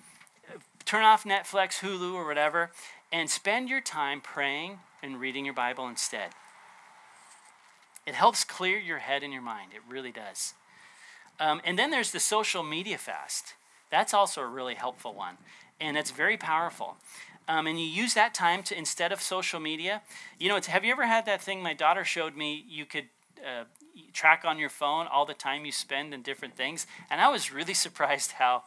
turn 0.85 1.05
off 1.05 1.25
Netflix, 1.25 1.81
Hulu, 1.81 2.15
or 2.15 2.27
whatever, 2.27 2.71
and 3.12 3.31
spend 3.31 3.69
your 3.69 3.81
time 3.81 4.21
praying 4.21 4.79
and 5.03 5.21
reading 5.21 5.45
your 5.45 5.55
Bible 5.55 5.87
instead. 5.89 6.31
It 8.07 8.15
helps 8.15 8.45
clear 8.45 8.79
your 8.79 8.99
head 8.99 9.23
and 9.23 9.33
your 9.33 9.43
mind. 9.43 9.73
It 9.75 9.83
really 9.89 10.12
does. 10.12 10.55
Um, 11.39 11.61
and 11.65 11.79
then 11.79 11.91
there's 11.91 12.12
the 12.12 12.21
social 12.21 12.62
media 12.62 12.99
fast. 12.99 13.55
That's 13.91 14.15
also 14.15 14.41
a 14.41 14.47
really 14.47 14.75
helpful 14.75 15.12
one, 15.12 15.37
and 15.81 15.97
it's 15.97 16.11
very 16.11 16.37
powerful. 16.37 16.97
Um, 17.49 17.67
and 17.67 17.79
you 17.79 17.87
use 17.87 18.15
that 18.15 18.35
time 18.35 18.62
to 18.65 18.79
instead 18.79 19.12
of 19.12 19.21
social 19.21 19.61
media. 19.61 20.03
You 20.39 20.49
know, 20.49 20.61
have 20.69 20.85
you 20.85 20.93
ever 20.93 21.07
had 21.07 21.27
that 21.27 21.43
thing 21.43 21.62
my 21.62 21.75
daughter 21.75 22.05
showed 22.05 22.37
me? 22.37 22.65
You 22.69 22.87
could 22.87 23.07
uh, 23.45 23.65
track 24.12 24.45
on 24.47 24.59
your 24.59 24.69
phone 24.69 25.07
all 25.09 25.27
the 25.27 25.35
time 25.35 25.65
you 25.65 25.73
spend 25.73 26.15
in 26.15 26.23
different 26.23 26.57
things, 26.57 26.87
and 27.11 27.21
I 27.21 27.29
was 27.29 27.53
really 27.53 27.75
surprised 27.87 28.33
how 28.33 28.62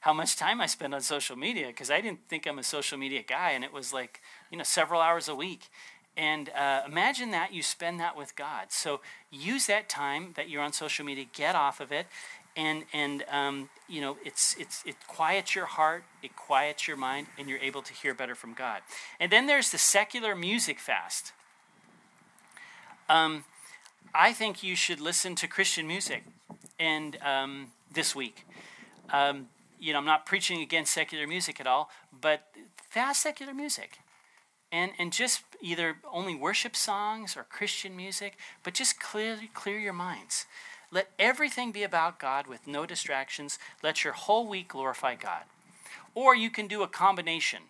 how 0.00 0.12
much 0.12 0.36
time 0.36 0.60
I 0.60 0.66
spend 0.66 0.94
on 0.94 1.00
social 1.00 1.36
media 1.36 1.68
because 1.68 1.90
I 1.90 2.00
didn't 2.00 2.28
think 2.28 2.46
I'm 2.46 2.58
a 2.58 2.62
social 2.62 2.98
media 2.98 3.22
guy, 3.22 3.50
and 3.50 3.64
it 3.64 3.72
was 3.72 3.92
like 3.92 4.20
you 4.50 4.58
know 4.58 4.64
several 4.64 5.00
hours 5.00 5.28
a 5.28 5.34
week. 5.34 5.68
And 6.16 6.50
uh, 6.50 6.82
imagine 6.84 7.30
that 7.30 7.52
you 7.52 7.62
spend 7.62 8.00
that 8.00 8.16
with 8.16 8.34
God. 8.34 8.72
So 8.72 9.00
use 9.30 9.66
that 9.68 9.88
time 9.88 10.32
that 10.34 10.48
you're 10.48 10.62
on 10.62 10.72
social 10.72 11.04
media, 11.04 11.24
get 11.32 11.54
off 11.54 11.78
of 11.78 11.92
it, 11.92 12.06
and 12.56 12.84
and 12.92 13.24
um, 13.30 13.70
you 13.88 14.00
know 14.00 14.16
it's 14.24 14.56
it's 14.58 14.82
it 14.84 14.96
quiets 15.06 15.54
your 15.54 15.66
heart, 15.66 16.04
it 16.22 16.34
quiets 16.34 16.88
your 16.88 16.96
mind, 16.96 17.28
and 17.38 17.48
you're 17.48 17.60
able 17.60 17.82
to 17.82 17.92
hear 17.92 18.14
better 18.14 18.34
from 18.34 18.52
God. 18.52 18.82
And 19.20 19.30
then 19.30 19.46
there's 19.46 19.70
the 19.70 19.78
secular 19.78 20.34
music 20.34 20.80
fast. 20.80 21.32
Um, 23.08 23.44
I 24.12 24.32
think 24.32 24.62
you 24.62 24.74
should 24.74 25.00
listen 25.00 25.34
to 25.36 25.46
Christian 25.46 25.86
music, 25.86 26.24
and 26.78 27.16
um, 27.22 27.72
this 27.92 28.14
week. 28.14 28.44
Um, 29.10 29.48
you 29.78 29.92
know, 29.92 29.98
I'm 29.98 30.04
not 30.04 30.26
preaching 30.26 30.60
against 30.60 30.92
secular 30.92 31.26
music 31.26 31.60
at 31.60 31.66
all, 31.66 31.90
but 32.20 32.42
fast 32.90 33.22
secular 33.22 33.54
music. 33.54 33.98
And, 34.70 34.92
and 34.98 35.12
just 35.12 35.42
either 35.62 35.96
only 36.12 36.34
worship 36.34 36.76
songs 36.76 37.36
or 37.36 37.44
Christian 37.44 37.96
music, 37.96 38.36
but 38.62 38.74
just 38.74 39.00
clear, 39.00 39.38
clear 39.54 39.78
your 39.78 39.94
minds. 39.94 40.44
Let 40.90 41.10
everything 41.18 41.72
be 41.72 41.82
about 41.82 42.18
God 42.18 42.46
with 42.46 42.66
no 42.66 42.86
distractions. 42.86 43.58
Let 43.82 44.04
your 44.04 44.12
whole 44.12 44.46
week 44.46 44.68
glorify 44.68 45.14
God. 45.14 45.44
Or 46.14 46.34
you 46.34 46.50
can 46.50 46.66
do 46.66 46.82
a 46.82 46.88
combination. 46.88 47.62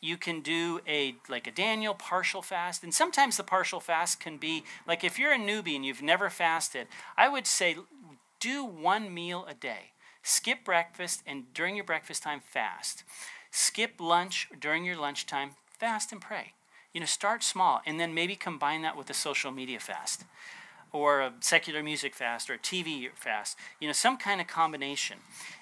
You 0.00 0.16
can 0.16 0.40
do 0.40 0.80
a 0.86 1.16
like 1.28 1.46
a 1.46 1.50
Daniel 1.50 1.94
partial 1.94 2.42
fast, 2.42 2.84
and 2.84 2.92
sometimes 2.92 3.36
the 3.36 3.42
partial 3.42 3.80
fast 3.80 4.20
can 4.20 4.36
be 4.36 4.62
like 4.86 5.02
if 5.02 5.18
you're 5.18 5.32
a 5.32 5.38
newbie 5.38 5.74
and 5.74 5.84
you've 5.84 6.02
never 6.02 6.28
fasted, 6.28 6.86
I 7.16 7.28
would 7.28 7.46
say 7.46 7.76
do 8.38 8.64
one 8.64 9.12
meal 9.12 9.46
a 9.48 9.54
day. 9.54 9.92
Skip 10.28 10.64
breakfast 10.64 11.22
and 11.24 11.54
during 11.54 11.76
your 11.76 11.84
breakfast 11.84 12.24
time 12.24 12.40
fast. 12.40 13.04
Skip 13.52 14.00
lunch 14.00 14.48
during 14.60 14.84
your 14.84 14.96
lunchtime, 14.96 15.50
fast 15.78 16.10
and 16.10 16.20
pray. 16.20 16.54
You 16.92 16.98
know, 16.98 17.06
start 17.06 17.44
small 17.44 17.80
and 17.86 18.00
then 18.00 18.12
maybe 18.12 18.34
combine 18.34 18.82
that 18.82 18.96
with 18.96 19.08
a 19.08 19.14
social 19.14 19.52
media 19.52 19.78
fast 19.78 20.24
or 20.92 21.20
a 21.20 21.32
secular 21.38 21.80
music 21.80 22.12
fast 22.12 22.50
or 22.50 22.54
a 22.54 22.58
TV 22.58 23.08
fast, 23.14 23.56
you 23.78 23.86
know, 23.86 23.92
some 23.92 24.16
kind 24.16 24.40
of 24.40 24.48
combination. 24.48 25.18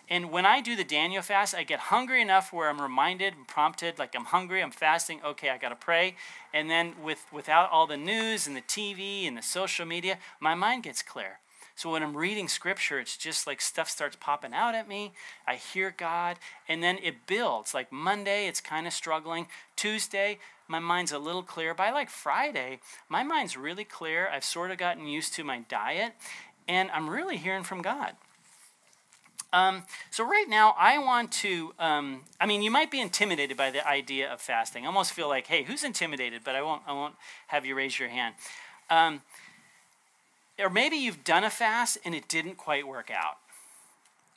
And 0.09 0.33
when 0.33 0.47
I 0.47 0.63
do 0.63 0.75
the 0.75 0.83
Daniel 0.83 1.21
fast, 1.21 1.55
I 1.55 1.63
get 1.63 1.79
hungry 1.79 2.23
enough 2.23 2.51
where 2.51 2.71
I'm 2.71 2.81
reminded 2.81 3.35
and 3.35 3.47
prompted, 3.47 3.99
like 3.99 4.15
I'm 4.17 4.25
hungry, 4.25 4.63
I'm 4.63 4.71
fasting, 4.71 5.21
okay, 5.23 5.51
I 5.51 5.59
got 5.59 5.71
to 5.71 5.77
pray. 5.77 6.17
And 6.55 6.71
then 6.71 6.95
with, 7.03 7.27
without 7.31 7.71
all 7.71 7.87
the 7.87 7.99
news 7.99 8.47
and 8.47 8.57
the 8.57 8.63
TV 8.63 9.29
and 9.29 9.37
the 9.37 9.43
social 9.43 9.85
media, 9.85 10.17
my 10.41 10.55
mind 10.55 10.85
gets 10.85 11.03
clear. 11.03 11.41
So 11.77 11.91
when 11.91 12.03
I'm 12.03 12.17
reading 12.17 12.47
scripture, 12.49 13.01
it's 13.01 13.17
just 13.17 13.47
like 13.47 13.61
stuff 13.61 13.91
starts 13.91 14.17
popping 14.21 14.55
out 14.55 14.75
at 14.75 14.89
me. 14.89 15.13
I 15.47 15.57
hear 15.57 15.95
God, 15.97 16.37
and 16.69 16.83
then 16.83 16.99
it 17.03 17.27
builds. 17.27 17.75
Like 17.75 17.91
Monday, 17.91 18.47
it's 18.47 18.61
kind 18.61 18.87
of 18.87 18.93
struggling. 18.93 19.49
Tuesday, 19.75 20.39
my 20.69 20.79
mind's 20.79 21.13
a 21.13 21.19
little 21.19 21.43
clear. 21.43 21.75
By 21.75 21.91
like 21.91 22.11
Friday, 22.11 22.79
my 23.09 23.23
mind's 23.25 23.57
really 23.57 23.85
clear. 23.85 24.29
I've 24.29 24.45
sort 24.45 24.71
of 24.71 24.79
gotten 24.79 25.07
used 25.07 25.35
to 25.35 25.45
my 25.45 25.61
diet, 25.69 26.13
and 26.69 26.91
I'm 26.93 27.11
really 27.11 27.37
hearing 27.37 27.65
from 27.65 27.83
God. 27.83 28.15
Um, 29.53 29.85
so 30.11 30.25
right 30.25 30.49
now, 30.49 30.75
I 30.79 30.99
want 30.99 31.31
to. 31.33 31.75
Um, 31.79 32.23
I 32.41 32.47
mean, 32.47 32.63
you 32.63 32.71
might 32.71 32.91
be 32.91 33.01
intimidated 33.01 33.57
by 33.57 33.71
the 33.71 33.87
idea 33.87 34.33
of 34.33 34.41
fasting. 34.41 34.85
I 34.85 34.87
almost 34.87 35.13
feel 35.13 35.29
like, 35.29 35.47
hey, 35.47 35.63
who's 35.63 35.85
intimidated? 35.85 36.43
But 36.45 36.55
I 36.55 36.63
won't. 36.63 36.83
I 36.87 36.93
won't 36.93 37.15
have 37.49 37.65
you 37.65 37.75
raise 37.75 37.99
your 37.99 38.09
hand. 38.09 38.35
Um, 38.91 39.23
or 40.59 40.71
maybe 40.71 40.97
you've 40.97 41.25
done 41.25 41.45
a 41.45 41.51
fast 41.51 41.99
and 42.05 42.15
it 42.15 42.29
didn't 42.29 42.57
quite 42.57 42.87
work 42.87 43.11
out. 43.11 43.39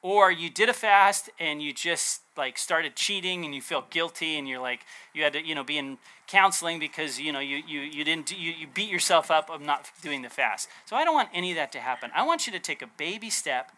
Or 0.02 0.32
you 0.32 0.50
did 0.50 0.70
a 0.70 0.74
fast 0.74 1.30
and 1.40 1.62
you 1.62 1.74
just 1.74 2.22
like 2.38 2.58
started 2.58 2.96
cheating 2.96 3.46
and 3.46 3.54
you 3.54 3.62
feel 3.62 3.86
guilty 3.90 4.38
and 4.38 4.48
you're 4.48 4.62
like 4.62 4.82
you 5.14 5.24
had 5.24 5.34
to 5.34 5.44
you 5.44 5.56
know 5.56 5.64
be 5.64 5.78
in 5.78 5.98
counseling 6.28 6.78
because 6.80 7.20
you 7.20 7.32
know 7.32 7.40
you 7.40 7.58
you, 7.68 7.82
you 7.82 8.04
didn't 8.04 8.32
you, 8.32 8.52
you 8.52 8.68
beat 8.68 8.90
yourself 8.90 9.32
up 9.32 9.50
of 9.50 9.60
not 9.60 9.90
doing 10.02 10.22
the 10.22 10.30
fast. 10.30 10.70
So 10.86 10.96
i 10.96 11.04
don't 11.04 11.16
want 11.16 11.30
any 11.34 11.52
of 11.52 11.58
that 11.58 11.72
to 11.74 11.80
happen. 11.80 12.12
I 12.16 12.26
want 12.26 12.46
you 12.46 12.54
to 12.54 12.60
take 12.60 12.82
a 12.82 12.88
baby 12.88 13.30
step 13.30 13.72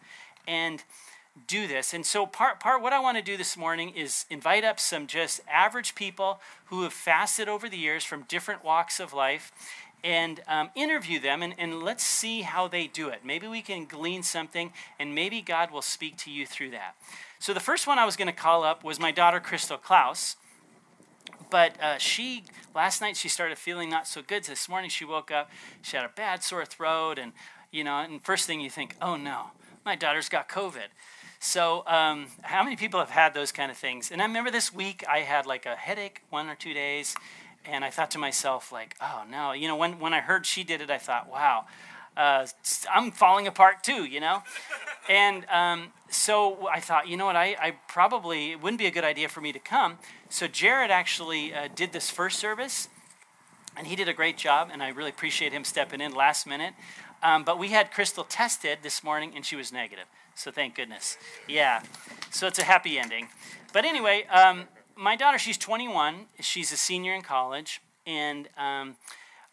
and 0.46 0.84
do 1.46 1.66
this. 1.66 1.94
And 1.94 2.04
so 2.04 2.26
part 2.26 2.60
part 2.60 2.82
what 2.82 2.92
i 2.92 3.00
want 3.00 3.16
to 3.16 3.24
do 3.24 3.36
this 3.36 3.56
morning 3.56 3.90
is 3.96 4.26
invite 4.28 4.62
up 4.62 4.78
some 4.78 5.06
just 5.06 5.40
average 5.50 5.94
people 5.94 6.40
who 6.66 6.82
have 6.82 6.92
fasted 6.92 7.48
over 7.48 7.68
the 7.68 7.78
years 7.78 8.04
from 8.04 8.22
different 8.28 8.62
walks 8.62 9.00
of 9.00 9.14
life 9.14 9.52
and 10.02 10.40
um, 10.48 10.70
interview 10.74 11.20
them 11.20 11.42
and, 11.42 11.54
and 11.58 11.82
let's 11.82 12.04
see 12.04 12.42
how 12.42 12.68
they 12.68 12.86
do 12.86 13.08
it. 13.08 13.20
Maybe 13.24 13.46
we 13.46 13.62
can 13.62 13.84
glean 13.84 14.22
something 14.22 14.72
and 14.98 15.14
maybe 15.14 15.40
God 15.40 15.70
will 15.70 15.82
speak 15.82 16.16
to 16.18 16.30
you 16.30 16.46
through 16.46 16.70
that. 16.70 16.94
So 17.38 17.54
the 17.54 17.60
first 17.60 17.86
one 17.86 17.98
I 17.98 18.04
was 18.04 18.16
going 18.16 18.26
to 18.28 18.32
call 18.32 18.64
up 18.64 18.84
was 18.84 19.00
my 19.00 19.12
daughter, 19.12 19.40
Crystal 19.40 19.78
Klaus. 19.78 20.36
But 21.50 21.80
uh, 21.82 21.98
she, 21.98 22.44
last 22.74 23.00
night, 23.00 23.16
she 23.16 23.28
started 23.28 23.58
feeling 23.58 23.90
not 23.90 24.06
so 24.06 24.22
good. 24.22 24.44
This 24.44 24.68
morning 24.68 24.88
she 24.88 25.04
woke 25.04 25.30
up, 25.30 25.50
she 25.82 25.96
had 25.96 26.06
a 26.06 26.10
bad 26.10 26.44
sore 26.44 26.64
throat, 26.64 27.18
and, 27.18 27.32
you 27.72 27.82
know, 27.82 27.98
and 27.98 28.22
first 28.22 28.46
thing 28.46 28.60
you 28.60 28.70
think, 28.70 28.94
oh 29.02 29.16
no, 29.16 29.46
my 29.84 29.96
daughter's 29.96 30.28
got 30.28 30.48
COVID. 30.48 30.88
So, 31.42 31.84
um, 31.86 32.26
how 32.42 32.62
many 32.62 32.76
people 32.76 33.00
have 33.00 33.10
had 33.10 33.32
those 33.32 33.50
kind 33.50 33.70
of 33.70 33.76
things? 33.78 34.10
And 34.10 34.20
I 34.20 34.26
remember 34.26 34.50
this 34.50 34.72
week 34.74 35.02
I 35.08 35.20
had 35.20 35.46
like 35.46 35.64
a 35.64 35.74
headache 35.74 36.22
one 36.28 36.50
or 36.50 36.54
two 36.54 36.74
days, 36.74 37.16
and 37.64 37.84
I 37.84 37.90
thought 37.90 38.10
to 38.12 38.18
myself, 38.18 38.72
like, 38.72 38.96
oh 39.00 39.24
no, 39.30 39.52
you 39.52 39.68
know, 39.68 39.76
when, 39.76 39.98
when 39.98 40.14
I 40.14 40.20
heard 40.20 40.46
she 40.46 40.64
did 40.64 40.80
it, 40.80 40.90
I 40.90 40.98
thought, 40.98 41.30
wow, 41.30 41.66
uh, 42.16 42.46
I'm 42.92 43.10
falling 43.10 43.46
apart 43.46 43.84
too, 43.84 44.04
you 44.04 44.20
know? 44.20 44.42
and 45.08 45.44
um, 45.46 45.92
so 46.08 46.68
I 46.68 46.80
thought, 46.80 47.08
you 47.08 47.16
know 47.16 47.26
what, 47.26 47.36
I, 47.36 47.56
I 47.60 47.74
probably, 47.88 48.52
it 48.52 48.62
wouldn't 48.62 48.78
be 48.78 48.86
a 48.86 48.90
good 48.90 49.04
idea 49.04 49.28
for 49.28 49.40
me 49.40 49.52
to 49.52 49.58
come. 49.58 49.98
So 50.28 50.46
Jared 50.46 50.90
actually 50.90 51.54
uh, 51.54 51.68
did 51.74 51.92
this 51.92 52.10
first 52.10 52.38
service, 52.38 52.88
and 53.76 53.86
he 53.86 53.96
did 53.96 54.08
a 54.08 54.12
great 54.12 54.36
job, 54.36 54.70
and 54.72 54.82
I 54.82 54.88
really 54.88 55.10
appreciate 55.10 55.52
him 55.52 55.64
stepping 55.64 56.00
in 56.00 56.14
last 56.14 56.46
minute. 56.46 56.74
Um, 57.22 57.44
but 57.44 57.58
we 57.58 57.68
had 57.68 57.90
Crystal 57.90 58.24
tested 58.24 58.78
this 58.82 59.04
morning, 59.04 59.32
and 59.36 59.44
she 59.44 59.56
was 59.56 59.72
negative. 59.72 60.06
So 60.34 60.50
thank 60.50 60.74
goodness. 60.74 61.18
Yeah. 61.48 61.82
So 62.30 62.46
it's 62.46 62.58
a 62.58 62.64
happy 62.64 62.98
ending. 62.98 63.28
But 63.72 63.84
anyway, 63.84 64.24
um, 64.26 64.64
my 65.00 65.16
daughter, 65.16 65.38
she's 65.38 65.56
21. 65.56 66.26
She's 66.40 66.72
a 66.72 66.76
senior 66.76 67.14
in 67.14 67.22
college. 67.22 67.80
And 68.06 68.48
um, 68.58 68.96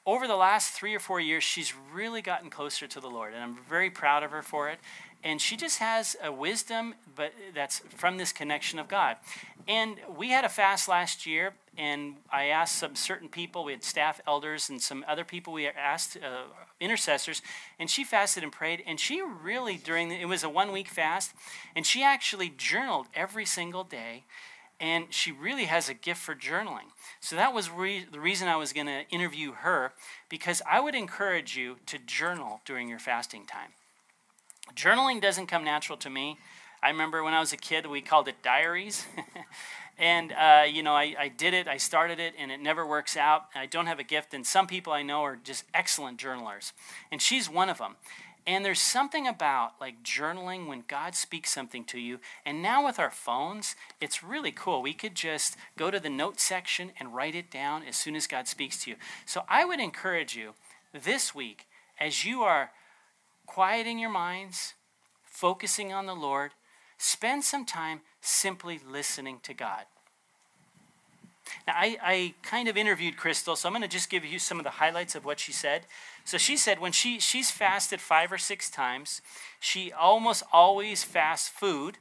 over 0.06 0.28
the 0.28 0.36
last 0.36 0.74
three 0.74 0.94
or 0.94 1.00
four 1.00 1.22
years, 1.22 1.44
she's 1.44 1.74
really 1.94 2.22
gotten 2.22 2.50
closer 2.50 2.86
to 2.86 3.00
the 3.00 3.08
Lord. 3.08 3.34
And 3.34 3.42
I'm 3.42 3.58
very 3.70 3.90
proud 3.90 4.24
of 4.24 4.32
her 4.32 4.42
for 4.42 4.70
it. 4.70 4.80
And 5.24 5.42
she 5.42 5.56
just 5.56 5.80
has 5.80 6.18
a 6.22 6.32
wisdom, 6.32 6.96
but 7.16 7.32
that's 7.56 7.80
from 7.96 8.18
this 8.18 8.34
connection 8.34 8.78
of 8.78 8.90
God. 8.90 9.16
And 9.70 9.96
we 10.18 10.30
had 10.30 10.44
a 10.44 10.50
fast 10.50 10.88
last 10.88 11.26
year, 11.26 11.54
and 11.78 12.16
I 12.32 12.46
asked 12.46 12.76
some 12.76 12.96
certain 12.96 13.28
people, 13.30 13.64
we 13.64 13.72
had 13.72 13.84
staff 13.84 14.22
elders 14.28 14.70
and 14.70 14.82
some 14.82 15.04
other 15.08 15.24
people 15.24 15.54
we 15.54 15.68
asked, 15.68 16.18
uh, 16.18 16.44
intercessors, 16.80 17.42
and 17.80 17.90
she 17.90 18.04
fasted 18.04 18.44
and 18.44 18.52
prayed. 18.52 18.84
And 18.86 19.00
she 19.00 19.22
really, 19.22 19.78
during 19.78 20.10
the, 20.10 20.16
it 20.16 20.26
was 20.26 20.44
a 20.44 20.50
one 20.50 20.72
week 20.72 20.88
fast, 20.88 21.34
and 21.76 21.86
she 21.86 22.04
actually 22.04 22.54
journaled 22.56 23.08
every 23.16 23.46
single 23.46 23.84
day 23.84 24.24
and 24.80 25.06
she 25.10 25.32
really 25.32 25.66
has 25.66 25.90
a 25.90 25.94
gift 25.94 26.22
for 26.22 26.36
journaling. 26.36 26.92
So 27.20 27.36
that 27.36 27.54
was 27.54 27.70
re- 27.70 28.06
the 28.10 28.20
reason 28.20 28.48
I 28.48 28.58
was 28.58 28.74
going 28.74 28.88
to 28.88 29.08
interview 29.10 29.54
her 29.54 29.94
because 30.30 30.62
I 30.70 30.80
would 30.80 30.96
encourage 30.96 31.58
you 31.58 31.78
to 31.88 31.98
journal 31.98 32.62
during 32.66 32.88
your 32.88 33.00
fasting 33.00 33.46
time. 33.46 33.72
Journaling 34.76 35.22
doesn't 35.22 35.48
come 35.48 35.64
natural 35.64 35.98
to 36.00 36.10
me. 36.10 36.38
I 36.84 36.90
remember 36.90 37.24
when 37.24 37.34
I 37.34 37.40
was 37.40 37.54
a 37.54 37.58
kid, 37.58 37.88
we 37.88 38.02
called 38.02 38.28
it 38.28 38.44
diaries. 38.44 39.08
and, 39.98 40.32
uh, 40.32 40.64
you 40.72 40.84
know, 40.84 40.94
I, 40.94 41.16
I 41.18 41.28
did 41.30 41.56
it, 41.56 41.68
I 41.68 41.78
started 41.78 42.20
it, 42.20 42.36
and 42.38 42.52
it 42.52 42.60
never 42.60 42.86
works 42.86 43.18
out. 43.18 43.46
I 43.56 43.66
don't 43.66 43.88
have 43.88 43.98
a 43.98 44.04
gift, 44.04 44.36
and 44.36 44.46
some 44.46 44.68
people 44.68 44.94
I 44.94 45.02
know 45.02 45.24
are 45.24 45.36
just 45.36 45.64
excellent 45.74 46.20
journalers. 46.20 46.74
And 47.12 47.20
she's 47.20 47.50
one 47.50 47.70
of 47.70 47.80
them. 47.80 47.96
And 48.48 48.64
there's 48.64 48.80
something 48.80 49.28
about 49.28 49.74
like 49.82 50.04
journaling 50.04 50.68
when 50.68 50.86
God 50.88 51.16
speaks 51.16 51.52
something 51.52 51.84
to 51.84 52.00
you. 52.00 52.20
And 52.46 52.62
now 52.64 52.86
with 52.86 52.98
our 52.98 53.12
phones, 53.12 53.76
it's 54.00 54.24
really 54.24 54.54
cool. 54.54 54.82
We 54.82 54.94
could 54.94 55.16
just 55.16 55.58
go 55.78 55.92
to 55.92 56.00
the 56.00 56.10
note 56.10 56.40
section 56.40 56.94
and 56.98 57.14
write 57.14 57.36
it 57.36 57.52
down 57.52 57.84
as 57.84 57.98
soon 57.98 58.16
as 58.16 58.26
God 58.26 58.48
speaks 58.48 58.82
to 58.84 58.92
you. 58.92 58.96
So 59.26 59.44
I 59.50 59.66
would 59.66 59.82
encourage 59.82 60.38
you 60.38 60.54
this 60.94 61.36
week, 61.36 61.68
as 62.00 62.24
you 62.24 62.42
are 62.44 62.72
quieting 63.46 64.00
your 64.00 64.10
minds, 64.10 64.76
focusing 65.26 65.92
on 65.92 66.06
the 66.06 66.16
Lord, 66.16 66.52
spend 66.98 67.44
some 67.44 67.66
time 67.66 68.00
simply 68.22 68.80
listening 68.90 69.40
to 69.44 69.54
God. 69.54 69.84
Now, 71.68 71.74
I, 71.76 71.98
I 72.02 72.34
kind 72.42 72.68
of 72.68 72.78
interviewed 72.78 73.18
Crystal, 73.18 73.56
so 73.56 73.68
I'm 73.68 73.74
going 73.74 73.82
to 73.82 73.88
just 73.88 74.10
give 74.10 74.26
you 74.26 74.40
some 74.40 74.58
of 74.60 74.64
the 74.64 74.72
highlights 74.72 75.16
of 75.16 75.26
what 75.26 75.40
she 75.40 75.52
said. 75.52 75.86
So 76.26 76.38
she 76.38 76.58
said 76.58 76.80
when 76.80 76.92
she, 76.92 77.20
she's 77.20 77.52
fasted 77.52 78.02
five 78.02 78.32
or 78.32 78.38
six 78.38 78.70
times, 78.70 79.22
she 79.60 79.92
almost 79.92 80.44
always 80.52 81.04
fasts 81.04 81.50
food, 81.50 81.98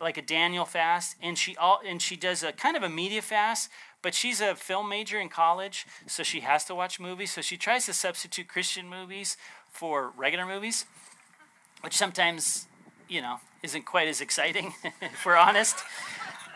like 0.00 0.16
a 0.16 0.22
Daniel 0.22 0.64
fast, 0.64 1.16
and 1.22 1.38
she, 1.38 1.56
all, 1.56 1.80
and 1.86 2.00
she 2.00 2.16
does 2.16 2.42
a 2.42 2.52
kind 2.52 2.76
of 2.76 2.82
a 2.82 2.88
media 2.88 3.22
fast, 3.22 3.70
but 4.02 4.14
she's 4.14 4.40
a 4.40 4.54
film 4.54 4.88
major 4.88 5.18
in 5.18 5.28
college, 5.28 5.86
so 6.06 6.22
she 6.22 6.40
has 6.40 6.64
to 6.64 6.74
watch 6.74 7.00
movies. 7.00 7.32
So 7.32 7.40
she 7.40 7.56
tries 7.56 7.86
to 7.86 7.92
substitute 7.92 8.48
Christian 8.48 8.88
movies 8.88 9.36
for 9.70 10.12
regular 10.16 10.46
movies, 10.46 10.84
which 11.80 11.96
sometimes, 11.96 12.66
you 13.08 13.20
know, 13.20 13.40
isn't 13.62 13.84
quite 13.84 14.08
as 14.08 14.20
exciting, 14.20 14.74
if 15.00 15.24
we're 15.24 15.36
honest. 15.36 15.76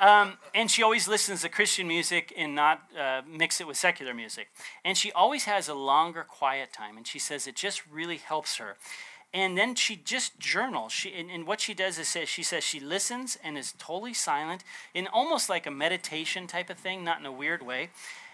Um, 0.01 0.39
and 0.55 0.71
she 0.71 0.83
always 0.83 1.07
listens 1.07 1.43
to 1.43 1.51
Christian 1.51 1.87
music 1.87 2.33
and 2.35 2.55
not 2.55 2.91
uh, 2.99 3.21
mix 3.31 3.61
it 3.61 3.67
with 3.67 3.77
secular 3.77 4.15
music. 4.15 4.49
And 4.83 4.97
she 4.97 5.13
always 5.13 5.45
has 5.45 5.69
a 5.69 5.75
longer 5.75 6.25
quiet 6.25 6.73
time. 6.73 6.97
And 6.97 7.07
she 7.07 7.19
says 7.19 7.47
it 7.47 7.55
just 7.55 7.83
really 7.87 8.17
helps 8.17 8.57
her. 8.57 8.77
And 9.33 9.57
then 9.57 9.75
she 9.75 9.97
just 9.97 10.39
journals. 10.41 10.91
She, 10.91 11.13
and, 11.13 11.31
and 11.31 11.47
what 11.47 11.61
she 11.61 11.75
does 11.75 11.99
is 11.99 12.09
say, 12.09 12.25
she 12.25 12.43
says 12.43 12.65
she 12.65 12.81
listens 12.81 13.37
and 13.45 13.59
is 13.59 13.75
totally 13.79 14.15
silent 14.15 14.65
in 14.95 15.07
almost 15.07 15.51
like 15.51 15.67
a 15.67 15.71
meditation 15.71 16.47
type 16.47 16.71
of 16.71 16.79
thing, 16.79 17.05
not 17.05 17.21
in 17.21 17.27
a 17.27 17.33
weird 17.33 17.63
way. 17.63 17.91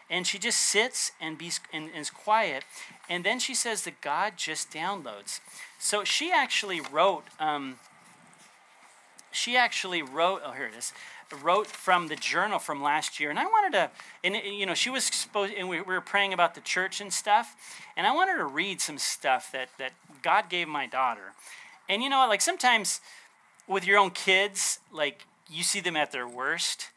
And 0.09 0.25
she 0.25 0.39
just 0.39 0.61
sits 0.61 1.11
and, 1.21 1.37
be, 1.37 1.51
and, 1.73 1.91
and 1.91 1.99
is 1.99 2.11
quiet. 2.11 2.63
And 3.11 3.25
then 3.25 3.41
she 3.41 3.57
says 3.57 3.83
that 3.83 4.01
God 4.01 4.35
just 4.37 4.71
downloads. 4.71 5.41
So 5.81 6.05
she 6.05 6.31
actually 6.31 6.81
wrote. 6.81 7.25
Um, 7.41 7.77
she 9.37 9.57
actually 9.57 10.01
wrote, 10.01 10.41
oh, 10.45 10.53
here 10.53 10.67
it 10.67 10.75
is. 10.75 10.95
Wrote 11.43 11.67
from 11.67 12.09
the 12.09 12.17
journal 12.17 12.59
from 12.59 12.83
last 12.83 13.19
year, 13.19 13.31
and 13.31 13.39
I 13.39 13.47
wanted 13.47 13.73
to, 13.73 13.91
and 14.25 14.37
you 14.37 14.67
know, 14.67 14.75
she 14.75 14.91
was 14.91 15.09
exposed, 15.09 15.55
and 15.55 15.69
we, 15.69 15.81
we 15.81 15.95
were 15.95 16.01
praying 16.01 16.33
about 16.33 16.55
the 16.55 16.61
church 16.61 17.01
and 17.01 17.13
stuff, 17.13 17.57
and 17.97 18.07
I 18.07 18.13
wanted 18.13 18.37
to 18.37 18.45
read 18.45 18.81
some 18.81 18.99
stuff 18.99 19.51
that 19.53 19.69
that 19.79 19.93
God 20.23 20.49
gave 20.49 20.69
my 20.69 20.87
daughter, 20.87 21.33
and 21.89 22.03
you 22.03 22.09
know, 22.09 22.27
like 22.29 22.41
sometimes 22.41 23.01
with 23.67 23.87
your 23.87 23.99
own 23.99 24.11
kids, 24.11 24.79
like 24.93 25.25
you 25.51 25.63
see 25.63 25.81
them 25.81 25.97
at 25.97 26.13
their 26.13 26.29
worst, 26.29 26.91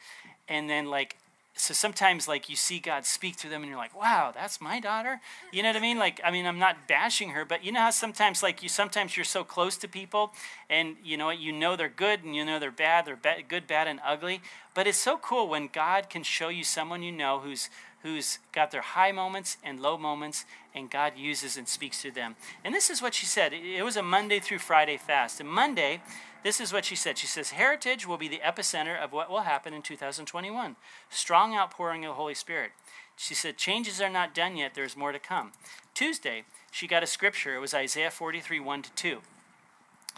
and 0.47 0.69
then 0.69 0.89
like 0.89 1.17
so 1.59 1.73
sometimes 1.73 2.27
like 2.27 2.49
you 2.49 2.55
see 2.55 2.79
God 2.79 3.05
speak 3.05 3.35
to 3.37 3.49
them 3.49 3.61
and 3.61 3.69
you're 3.69 3.77
like, 3.77 3.99
wow, 3.99 4.31
that's 4.33 4.61
my 4.61 4.79
daughter. 4.79 5.19
You 5.51 5.61
know 5.61 5.69
what 5.69 5.75
I 5.75 5.81
mean? 5.81 5.99
Like, 5.99 6.21
I 6.23 6.31
mean, 6.31 6.45
I'm 6.45 6.59
not 6.59 6.87
bashing 6.87 7.31
her, 7.31 7.43
but 7.43 7.63
you 7.63 7.71
know 7.71 7.81
how 7.81 7.89
sometimes 7.89 8.41
like 8.41 8.63
you 8.63 8.69
sometimes 8.69 9.17
you're 9.17 9.25
so 9.25 9.43
close 9.43 9.75
to 9.77 9.87
people 9.87 10.31
and 10.69 10.95
you 11.03 11.17
know 11.17 11.29
you 11.29 11.51
know 11.51 11.75
they're 11.75 11.89
good 11.89 12.23
and 12.23 12.35
you 12.35 12.45
know 12.45 12.59
they're 12.59 12.71
bad, 12.71 13.05
they're 13.05 13.15
ba- 13.15 13.43
good, 13.47 13.67
bad, 13.67 13.87
and 13.87 13.99
ugly. 14.05 14.41
But 14.73 14.87
it's 14.87 14.97
so 14.97 15.17
cool 15.17 15.49
when 15.49 15.67
God 15.67 16.09
can 16.09 16.23
show 16.23 16.49
you 16.49 16.63
someone 16.63 17.03
you 17.03 17.11
know 17.11 17.39
who's 17.39 17.69
who's 18.03 18.39
got 18.53 18.71
their 18.71 18.81
high 18.81 19.11
moments 19.11 19.57
and 19.63 19.81
low 19.81 19.97
moments, 19.97 20.45
and 20.73 20.89
God 20.89 21.13
uses 21.17 21.57
and 21.57 21.67
speaks 21.67 22.01
to 22.01 22.11
them. 22.11 22.35
And 22.63 22.73
this 22.73 22.89
is 22.89 23.01
what 23.01 23.13
she 23.13 23.25
said. 23.25 23.51
It 23.53 23.83
was 23.83 23.97
a 23.97 24.03
Monday 24.03 24.39
through 24.39 24.59
Friday 24.59 24.97
fast. 24.97 25.41
And 25.41 25.49
Monday, 25.49 26.01
this 26.43 26.59
is 26.59 26.71
what 26.71 26.85
she 26.85 26.95
said. 26.95 27.17
She 27.17 27.27
says, 27.27 27.51
Heritage 27.51 28.07
will 28.07 28.17
be 28.17 28.27
the 28.27 28.41
epicenter 28.43 28.97
of 28.97 29.11
what 29.11 29.29
will 29.29 29.41
happen 29.41 29.73
in 29.73 29.81
2021. 29.81 30.75
Strong 31.09 31.55
outpouring 31.55 32.05
of 32.05 32.09
the 32.09 32.15
Holy 32.15 32.33
Spirit. 32.33 32.71
She 33.15 33.33
said, 33.33 33.57
Changes 33.57 33.99
are 33.99 34.09
not 34.09 34.33
done 34.33 34.55
yet, 34.55 34.73
there's 34.75 34.95
more 34.95 35.11
to 35.11 35.19
come. 35.19 35.51
Tuesday, 35.93 36.43
she 36.71 36.87
got 36.87 37.03
a 37.03 37.07
scripture. 37.07 37.55
It 37.55 37.59
was 37.59 37.73
Isaiah 37.73 38.11
43 38.11 38.59
1 38.59 38.81
to 38.83 38.91
2 38.93 39.17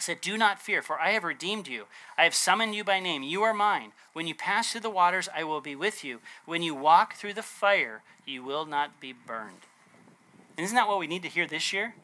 said, 0.01 0.21
Do 0.21 0.37
not 0.37 0.59
fear, 0.59 0.81
for 0.81 0.99
I 0.99 1.11
have 1.11 1.23
redeemed 1.23 1.67
you. 1.67 1.85
I 2.17 2.23
have 2.23 2.35
summoned 2.35 2.75
you 2.75 2.83
by 2.83 2.99
name. 2.99 3.23
You 3.23 3.43
are 3.43 3.53
mine. 3.53 3.91
When 4.13 4.27
you 4.27 4.35
pass 4.35 4.71
through 4.71 4.81
the 4.81 4.89
waters, 4.89 5.29
I 5.35 5.43
will 5.43 5.61
be 5.61 5.75
with 5.75 6.03
you. 6.03 6.19
When 6.45 6.63
you 6.63 6.75
walk 6.75 7.15
through 7.15 7.33
the 7.33 7.43
fire, 7.43 8.01
you 8.25 8.43
will 8.43 8.65
not 8.65 8.99
be 8.99 9.13
burned. 9.13 9.67
Isn't 10.57 10.75
that 10.75 10.87
what 10.87 10.99
we 10.99 11.07
need 11.07 11.23
to 11.23 11.29
hear 11.29 11.47
this 11.47 11.71
year? 11.71 11.95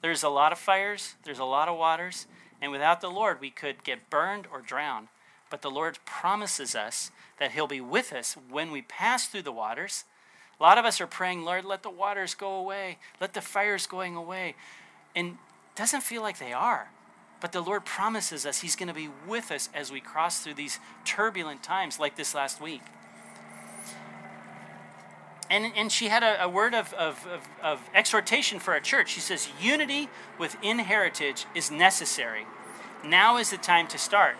There's 0.00 0.22
a 0.22 0.28
lot 0.28 0.52
of 0.52 0.58
fires, 0.58 1.14
there's 1.22 1.38
a 1.38 1.44
lot 1.44 1.68
of 1.68 1.78
waters, 1.78 2.26
and 2.62 2.70
without 2.70 3.00
the 3.00 3.10
Lord, 3.10 3.40
we 3.40 3.50
could 3.50 3.82
get 3.82 4.08
burned 4.08 4.46
or 4.50 4.60
drowned. 4.60 5.08
But 5.50 5.62
the 5.62 5.70
Lord 5.70 5.98
promises 6.06 6.76
us 6.76 7.10
that 7.38 7.50
He'll 7.50 7.66
be 7.66 7.80
with 7.80 8.12
us 8.12 8.36
when 8.48 8.70
we 8.70 8.80
pass 8.82 9.26
through 9.26 9.42
the 9.42 9.52
waters. 9.52 10.04
A 10.58 10.62
lot 10.62 10.78
of 10.78 10.84
us 10.84 11.00
are 11.00 11.08
praying, 11.08 11.42
Lord, 11.42 11.64
let 11.64 11.82
the 11.82 11.90
waters 11.90 12.34
go 12.34 12.54
away, 12.54 12.98
let 13.20 13.34
the 13.34 13.40
fires 13.40 13.86
going 13.86 14.14
away. 14.14 14.54
And 15.14 15.38
doesn't 15.74 16.02
feel 16.02 16.22
like 16.22 16.38
they 16.38 16.52
are. 16.52 16.90
But 17.40 17.50
the 17.50 17.60
Lord 17.60 17.84
promises 17.84 18.46
us 18.46 18.60
He's 18.60 18.76
going 18.76 18.88
to 18.88 18.94
be 18.94 19.10
with 19.26 19.50
us 19.50 19.68
as 19.74 19.90
we 19.90 20.00
cross 20.00 20.38
through 20.40 20.54
these 20.54 20.78
turbulent 21.04 21.64
times 21.64 21.98
like 21.98 22.16
this 22.16 22.34
last 22.34 22.60
week. 22.60 22.82
And, 25.52 25.70
and 25.76 25.92
she 25.92 26.08
had 26.08 26.22
a, 26.22 26.44
a 26.44 26.48
word 26.48 26.74
of, 26.74 26.94
of, 26.94 27.26
of, 27.26 27.46
of 27.62 27.90
exhortation 27.94 28.58
for 28.58 28.72
our 28.72 28.80
church. 28.80 29.10
She 29.10 29.20
says, 29.20 29.50
Unity 29.60 30.08
within 30.38 30.78
heritage 30.78 31.44
is 31.54 31.70
necessary. 31.70 32.46
Now 33.04 33.36
is 33.36 33.50
the 33.50 33.58
time 33.58 33.86
to 33.88 33.98
start. 33.98 34.36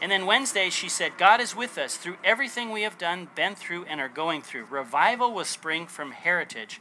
And 0.00 0.12
then 0.12 0.24
Wednesday, 0.24 0.70
she 0.70 0.88
said, 0.88 1.18
God 1.18 1.40
is 1.40 1.56
with 1.56 1.76
us 1.76 1.96
through 1.96 2.18
everything 2.22 2.70
we 2.70 2.82
have 2.82 2.98
done, 2.98 3.30
been 3.34 3.56
through, 3.56 3.84
and 3.86 4.00
are 4.00 4.08
going 4.08 4.42
through. 4.42 4.66
Revival 4.66 5.34
will 5.34 5.44
spring 5.44 5.88
from 5.88 6.12
heritage. 6.12 6.80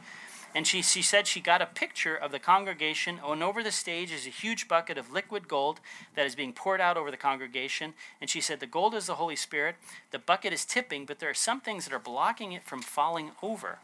And 0.53 0.67
she, 0.67 0.81
she 0.81 1.01
said 1.01 1.27
she 1.27 1.39
got 1.39 1.61
a 1.61 1.65
picture 1.65 2.15
of 2.15 2.31
the 2.31 2.39
congregation, 2.39 3.19
and 3.25 3.41
over 3.41 3.63
the 3.63 3.71
stage 3.71 4.11
is 4.11 4.27
a 4.27 4.31
huge 4.31 4.67
bucket 4.67 4.97
of 4.97 5.11
liquid 5.11 5.47
gold 5.47 5.79
that 6.15 6.25
is 6.25 6.35
being 6.35 6.51
poured 6.51 6.81
out 6.81 6.97
over 6.97 7.09
the 7.09 7.17
congregation. 7.17 7.93
And 8.19 8.29
she 8.29 8.41
said, 8.41 8.59
The 8.59 8.67
gold 8.67 8.93
is 8.93 9.05
the 9.05 9.15
Holy 9.15 9.35
Spirit. 9.37 9.75
The 10.11 10.19
bucket 10.19 10.51
is 10.51 10.65
tipping, 10.65 11.05
but 11.05 11.19
there 11.19 11.29
are 11.29 11.33
some 11.33 11.61
things 11.61 11.85
that 11.85 11.93
are 11.93 11.99
blocking 11.99 12.51
it 12.51 12.63
from 12.63 12.81
falling 12.81 13.31
over. 13.41 13.79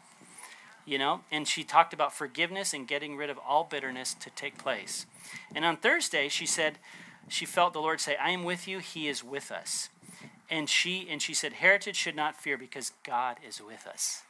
You 0.84 0.98
know, 0.98 1.20
and 1.30 1.46
she 1.46 1.64
talked 1.64 1.92
about 1.92 2.14
forgiveness 2.14 2.72
and 2.72 2.88
getting 2.88 3.16
rid 3.16 3.28
of 3.28 3.38
all 3.38 3.64
bitterness 3.64 4.14
to 4.14 4.30
take 4.30 4.56
place. 4.56 5.04
And 5.54 5.64
on 5.64 5.76
Thursday, 5.76 6.28
she 6.28 6.46
said, 6.46 6.78
she 7.28 7.44
felt 7.44 7.72
the 7.72 7.80
Lord 7.80 8.00
say, 8.00 8.16
I 8.16 8.30
am 8.30 8.44
with 8.44 8.66
you, 8.66 8.78
He 8.78 9.08
is 9.08 9.22
with 9.22 9.52
us. 9.52 9.90
And 10.50 10.68
she 10.68 11.06
and 11.10 11.20
she 11.20 11.34
said, 11.34 11.54
Heritage 11.54 11.96
should 11.96 12.16
not 12.16 12.40
fear 12.40 12.56
because 12.56 12.92
God 13.04 13.36
is 13.46 13.60
with 13.60 13.86
us. 13.86 14.22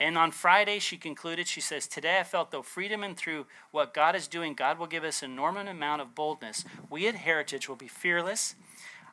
And 0.00 0.16
on 0.16 0.30
Friday, 0.30 0.78
she 0.78 0.96
concluded, 0.96 1.48
she 1.48 1.60
says, 1.60 1.88
Today 1.88 2.20
I 2.20 2.22
felt 2.22 2.50
though 2.50 2.62
freedom 2.62 3.02
and 3.02 3.16
through 3.16 3.46
what 3.72 3.94
God 3.94 4.14
is 4.14 4.28
doing, 4.28 4.54
God 4.54 4.78
will 4.78 4.86
give 4.86 5.02
us 5.02 5.22
an 5.22 5.32
enormous 5.32 5.68
amount 5.68 6.02
of 6.02 6.14
boldness. 6.14 6.64
We 6.88 7.08
at 7.08 7.16
Heritage 7.16 7.68
will 7.68 7.76
be 7.76 7.88
fearless. 7.88 8.54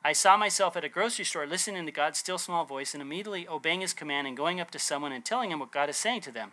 I 0.03 0.13
saw 0.13 0.37
myself 0.37 0.77
at 0.77 0.83
a 0.83 0.89
grocery 0.89 1.25
store 1.25 1.47
listening 1.47 1.87
to 1.87 1.91
God's 1.91 2.19
still 2.19 2.37
small 2.37 2.63
voice 2.63 2.93
and 2.93 3.01
immediately 3.01 3.47
obeying 3.47 3.81
his 3.81 3.93
command 3.93 4.27
and 4.27 4.37
going 4.37 4.61
up 4.61 4.69
to 4.71 4.79
someone 4.79 5.11
and 5.11 5.25
telling 5.25 5.49
him 5.49 5.59
what 5.59 5.71
God 5.71 5.89
is 5.89 5.97
saying 5.97 6.21
to 6.21 6.31
them. 6.31 6.51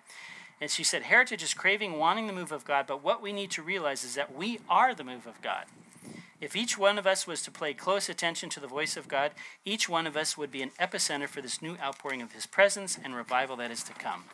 And 0.58 0.70
she 0.70 0.84
said, 0.84 1.02
Heritage 1.02 1.42
is 1.42 1.52
craving, 1.52 1.98
wanting 1.98 2.26
the 2.26 2.32
move 2.32 2.52
of 2.52 2.64
God, 2.64 2.86
but 2.86 3.04
what 3.04 3.20
we 3.20 3.32
need 3.32 3.50
to 3.50 3.62
realize 3.62 4.04
is 4.04 4.14
that 4.14 4.34
we 4.34 4.60
are 4.70 4.94
the 4.94 5.04
move 5.04 5.26
of 5.26 5.42
God. 5.42 5.66
If 6.42 6.56
each 6.56 6.76
one 6.76 6.98
of 6.98 7.06
us 7.06 7.24
was 7.24 7.40
to 7.42 7.52
pay 7.52 7.72
close 7.72 8.08
attention 8.08 8.48
to 8.50 8.58
the 8.58 8.66
voice 8.66 8.96
of 8.96 9.06
God, 9.06 9.30
each 9.64 9.88
one 9.88 10.08
of 10.08 10.16
us 10.16 10.36
would 10.36 10.50
be 10.50 10.60
an 10.60 10.72
epicenter 10.80 11.28
for 11.28 11.40
this 11.40 11.62
new 11.62 11.76
outpouring 11.80 12.20
of 12.20 12.32
His 12.32 12.46
presence 12.46 12.98
and 13.02 13.14
revival 13.14 13.54
that 13.56 13.70
is 13.70 13.84
to 13.84 13.92
come. 13.92 14.24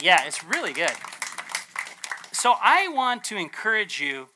Yeah, 0.00 0.24
it's 0.26 0.42
really 0.42 0.72
good. 0.72 0.94
So 2.32 2.54
I 2.62 2.88
want 2.88 3.22
to 3.24 3.36
encourage 3.36 4.00
you 4.00 4.28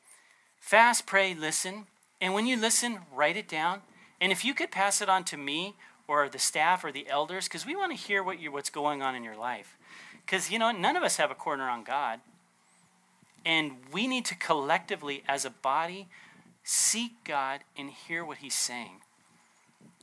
fast, 0.59 1.07
pray, 1.07 1.33
listen. 1.33 1.87
And 2.21 2.35
when 2.35 2.45
you 2.45 2.55
listen, 2.55 2.99
write 3.11 3.35
it 3.35 3.47
down. 3.47 3.81
And 4.21 4.31
if 4.31 4.45
you 4.45 4.53
could 4.53 4.69
pass 4.69 5.01
it 5.01 5.09
on 5.09 5.23
to 5.23 5.37
me 5.37 5.73
or 6.07 6.29
the 6.29 6.37
staff 6.37 6.83
or 6.83 6.91
the 6.91 7.09
elders, 7.09 7.45
because 7.45 7.65
we 7.65 7.75
want 7.75 7.97
to 7.97 7.97
hear 7.97 8.21
what 8.21 8.37
what's 8.51 8.69
going 8.69 9.01
on 9.01 9.15
in 9.15 9.23
your 9.23 9.37
life. 9.37 9.75
Because, 10.23 10.51
you 10.51 10.59
know, 10.59 10.71
none 10.71 10.95
of 10.95 11.01
us 11.01 11.17
have 11.17 11.31
a 11.31 11.35
corner 11.35 11.67
on 11.67 11.83
God. 11.83 12.19
And 13.45 13.73
we 13.91 14.07
need 14.07 14.25
to 14.25 14.35
collectively, 14.35 15.23
as 15.27 15.45
a 15.45 15.49
body, 15.49 16.07
seek 16.63 17.23
God 17.23 17.61
and 17.77 17.89
hear 17.89 18.23
what 18.23 18.37
He's 18.39 18.53
saying. 18.53 19.01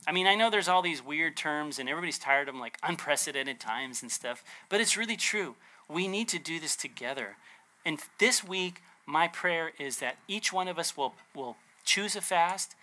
I 0.07 0.11
mean, 0.11 0.27
I 0.27 0.35
know 0.35 0.49
there's 0.49 0.67
all 0.67 0.81
these 0.81 1.03
weird 1.03 1.37
terms 1.37 1.77
and 1.77 1.87
everybody's 1.87 2.19
tired 2.19 2.47
of 2.47 2.53
them, 2.53 2.61
like 2.61 2.77
unprecedented 2.83 3.59
times 3.59 4.01
and 4.01 4.11
stuff, 4.11 4.43
but 4.67 4.81
it's 4.81 4.97
really 4.97 5.17
true. 5.17 5.55
We 5.87 6.07
need 6.07 6.27
to 6.29 6.39
do 6.39 6.59
this 6.59 6.75
together. 6.75 7.37
And 7.85 7.99
this 8.17 8.43
week, 8.43 8.81
my 9.05 9.27
prayer 9.27 9.71
is 9.79 9.97
that 9.97 10.17
each 10.27 10.53
one 10.53 10.67
of 10.67 10.79
us 10.79 10.95
will, 10.95 11.13
will 11.35 11.57
choose 11.83 12.15
a 12.15 12.21
fast 12.21 12.75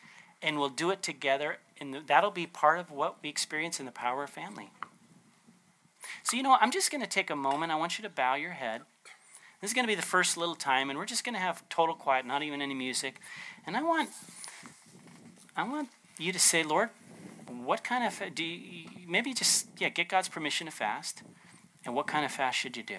and 0.42 0.58
we'll 0.58 0.68
do 0.68 0.90
it 0.90 1.02
together, 1.02 1.58
and 1.80 1.96
that'll 2.06 2.30
be 2.30 2.46
part 2.46 2.78
of 2.78 2.90
what 2.90 3.16
we 3.22 3.28
experience 3.28 3.80
in 3.80 3.86
the 3.86 3.92
power 3.92 4.24
of 4.24 4.30
family. 4.30 4.70
So, 6.22 6.36
you 6.36 6.42
know, 6.42 6.56
I'm 6.60 6.70
just 6.70 6.90
going 6.90 7.00
to 7.00 7.08
take 7.08 7.30
a 7.30 7.36
moment. 7.36 7.72
I 7.72 7.76
want 7.76 7.98
you 7.98 8.02
to 8.02 8.10
bow 8.10 8.34
your 8.34 8.52
head. 8.52 8.82
This 9.60 9.70
is 9.70 9.74
going 9.74 9.84
to 9.84 9.88
be 9.88 9.94
the 9.94 10.02
first 10.02 10.36
little 10.36 10.54
time, 10.54 10.90
and 10.90 10.98
we're 10.98 11.06
just 11.06 11.24
going 11.24 11.34
to 11.34 11.40
have 11.40 11.66
total 11.68 11.94
quiet, 11.94 12.26
not 12.26 12.42
even 12.42 12.60
any 12.60 12.74
music. 12.74 13.20
And 13.66 13.76
I 13.76 13.82
want, 13.82 14.10
I 15.56 15.64
want 15.64 15.88
you 16.18 16.32
to 16.32 16.38
say, 16.38 16.62
Lord, 16.62 16.90
what 17.48 17.82
kind 17.82 18.04
of 18.04 18.34
do 18.34 18.44
you, 18.44 18.88
maybe 19.08 19.32
just 19.32 19.68
yeah 19.78 19.88
get 19.88 20.08
God's 20.08 20.28
permission 20.28 20.66
to 20.66 20.70
fast, 20.70 21.22
and 21.84 21.94
what 21.94 22.06
kind 22.06 22.24
of 22.24 22.30
fast 22.30 22.58
should 22.58 22.76
you 22.76 22.82
do? 22.82 22.98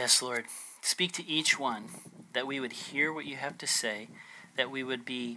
Yes, 0.00 0.22
Lord. 0.22 0.46
Speak 0.80 1.12
to 1.12 1.28
each 1.28 1.58
one 1.58 1.84
that 2.32 2.46
we 2.46 2.58
would 2.58 2.72
hear 2.72 3.12
what 3.12 3.26
you 3.26 3.36
have 3.36 3.58
to 3.58 3.66
say, 3.66 4.08
that 4.56 4.70
we 4.70 4.82
would 4.82 5.04
be 5.04 5.36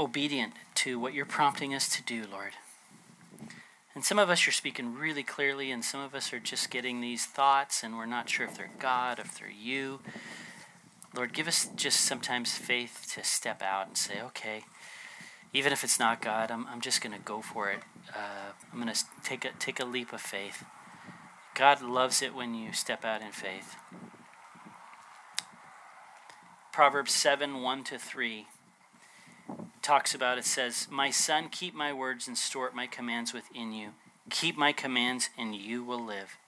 obedient 0.00 0.54
to 0.74 0.98
what 0.98 1.14
you're 1.14 1.24
prompting 1.24 1.72
us 1.72 1.88
to 1.90 2.02
do, 2.02 2.24
Lord. 2.28 2.54
And 3.94 4.04
some 4.04 4.18
of 4.18 4.28
us 4.28 4.44
you're 4.44 4.52
speaking 4.52 4.96
really 4.96 5.22
clearly, 5.22 5.70
and 5.70 5.84
some 5.84 6.00
of 6.00 6.16
us 6.16 6.32
are 6.32 6.40
just 6.40 6.68
getting 6.68 7.00
these 7.00 7.26
thoughts, 7.26 7.84
and 7.84 7.96
we're 7.96 8.06
not 8.06 8.28
sure 8.28 8.44
if 8.44 8.56
they're 8.56 8.72
God, 8.80 9.20
if 9.20 9.38
they're 9.38 9.48
you. 9.48 10.00
Lord, 11.14 11.32
give 11.32 11.46
us 11.46 11.70
just 11.76 12.00
sometimes 12.00 12.54
faith 12.54 13.12
to 13.14 13.22
step 13.22 13.62
out 13.62 13.86
and 13.86 13.96
say, 13.96 14.20
okay, 14.20 14.64
even 15.52 15.72
if 15.72 15.84
it's 15.84 16.00
not 16.00 16.20
God, 16.20 16.50
I'm, 16.50 16.66
I'm 16.66 16.80
just 16.80 17.02
going 17.02 17.16
to 17.16 17.22
go 17.22 17.40
for 17.40 17.70
it. 17.70 17.82
Uh, 18.12 18.50
I'm 18.72 18.80
going 18.82 18.92
to 18.92 19.00
take 19.22 19.44
a, 19.44 19.50
take 19.60 19.78
a 19.78 19.84
leap 19.84 20.12
of 20.12 20.20
faith. 20.20 20.64
God 21.60 21.82
loves 21.82 22.22
it 22.22 22.34
when 22.34 22.54
you 22.54 22.72
step 22.72 23.04
out 23.04 23.20
in 23.20 23.32
faith. 23.32 23.76
Proverbs 26.72 27.12
7 27.12 27.60
1 27.60 27.84
to 27.84 27.98
3 27.98 28.46
talks 29.82 30.14
about 30.14 30.38
it 30.38 30.46
says, 30.46 30.88
My 30.90 31.10
son, 31.10 31.50
keep 31.50 31.74
my 31.74 31.92
words 31.92 32.26
and 32.26 32.38
store 32.38 32.70
my 32.74 32.86
commands 32.86 33.34
within 33.34 33.74
you. 33.74 33.90
Keep 34.30 34.56
my 34.56 34.72
commands, 34.72 35.28
and 35.36 35.54
you 35.54 35.84
will 35.84 36.02
live. 36.02 36.38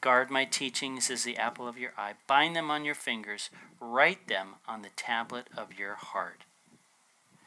Guard 0.00 0.30
my 0.30 0.46
teachings 0.46 1.10
as 1.10 1.22
the 1.22 1.36
apple 1.36 1.68
of 1.68 1.76
your 1.76 1.92
eye. 1.98 2.14
Bind 2.26 2.56
them 2.56 2.70
on 2.70 2.82
your 2.82 2.94
fingers. 2.94 3.50
Write 3.78 4.26
them 4.26 4.54
on 4.66 4.80
the 4.80 4.88
tablet 4.96 5.48
of 5.54 5.78
your 5.78 5.96
heart. 5.96 6.44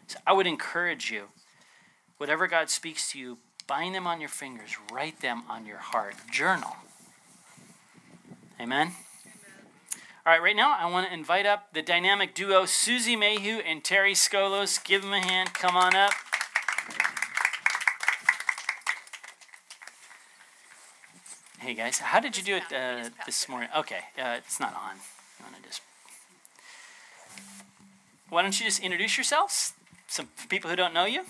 So 0.05 0.19
I 0.27 0.33
would 0.33 0.45
encourage 0.45 1.09
you, 1.09 1.29
whatever 2.17 2.45
God 2.45 2.69
speaks 2.69 3.11
to 3.13 3.19
you, 3.19 3.39
bind 3.65 3.95
them 3.95 4.05
on 4.05 4.19
your 4.19 4.29
fingers. 4.29 4.77
Write 4.93 5.21
them 5.21 5.41
on 5.49 5.65
your 5.65 5.79
heart. 5.79 6.13
Journal. 6.31 6.75
Amen. 8.59 8.93
All 10.25 10.31
right, 10.31 10.41
right 10.41 10.55
now 10.55 10.75
I 10.79 10.89
want 10.89 11.07
to 11.07 11.13
invite 11.13 11.45
up 11.45 11.73
the 11.73 11.81
dynamic 11.81 12.33
duo 12.33 12.65
Susie 12.65 13.17
Mayhew 13.17 13.57
and 13.57 13.83
Terry 13.83 14.13
Skolos. 14.13 14.81
Give 14.83 15.01
them 15.01 15.11
a 15.11 15.19
hand. 15.19 15.53
Come 15.53 15.75
on 15.75 15.93
up. 15.93 16.11
Hey 21.59 21.73
guys, 21.73 21.97
how 21.97 22.19
did 22.19 22.37
you 22.37 22.43
do 22.43 22.55
it 22.55 22.63
uh, 22.73 23.09
this 23.25 23.49
morning? 23.49 23.69
Okay, 23.75 23.99
uh, 24.17 24.35
it's 24.37 24.59
not 24.59 24.73
on. 24.73 24.95
I 25.39 25.43
want 25.43 25.55
to 25.57 25.67
just. 25.67 25.81
Why 28.29 28.41
don't 28.41 28.57
you 28.57 28.65
just 28.65 28.79
introduce 28.79 29.17
yourselves? 29.17 29.73
Some 30.07 30.29
people 30.47 30.69
who 30.69 30.75
don't 30.75 30.93
know 30.93 31.05
you. 31.05 31.21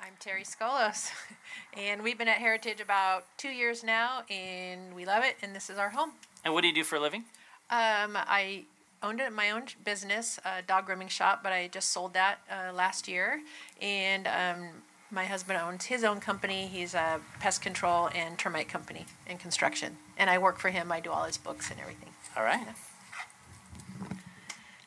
I'm 0.00 0.12
Terry 0.20 0.44
Skolos, 0.44 1.10
and 1.76 2.02
we've 2.02 2.18
been 2.18 2.28
at 2.28 2.38
Heritage 2.38 2.80
about 2.80 3.24
two 3.36 3.48
years 3.48 3.82
now, 3.82 4.22
and 4.30 4.94
we 4.94 5.04
love 5.04 5.24
it, 5.24 5.36
and 5.42 5.56
this 5.56 5.68
is 5.68 5.78
our 5.78 5.90
home. 5.90 6.12
And 6.44 6.54
what 6.54 6.62
do 6.62 6.68
you 6.68 6.74
do 6.74 6.84
for 6.84 6.96
a 6.96 7.00
living? 7.00 7.24
Um, 7.70 8.16
I 8.16 8.64
owned 9.02 9.22
my 9.32 9.50
own 9.50 9.64
business, 9.84 10.38
a 10.44 10.62
dog 10.62 10.86
grooming 10.86 11.08
shop, 11.08 11.42
but 11.42 11.52
I 11.52 11.68
just 11.68 11.90
sold 11.90 12.14
that 12.14 12.38
uh, 12.50 12.72
last 12.72 13.08
year. 13.08 13.42
And 13.80 14.26
um, 14.26 14.68
my 15.10 15.24
husband 15.24 15.58
owns 15.60 15.84
his 15.84 16.04
own 16.04 16.20
company. 16.20 16.66
He's 16.66 16.94
a 16.94 17.20
pest 17.40 17.62
control 17.62 18.08
and 18.14 18.38
termite 18.38 18.68
company 18.68 19.06
in 19.26 19.38
construction. 19.38 19.96
And 20.16 20.30
I 20.30 20.38
work 20.38 20.58
for 20.58 20.70
him. 20.70 20.90
I 20.90 21.00
do 21.00 21.10
all 21.10 21.24
his 21.24 21.38
books 21.38 21.70
and 21.70 21.80
everything. 21.80 22.10
All 22.36 22.44
right. 22.44 22.66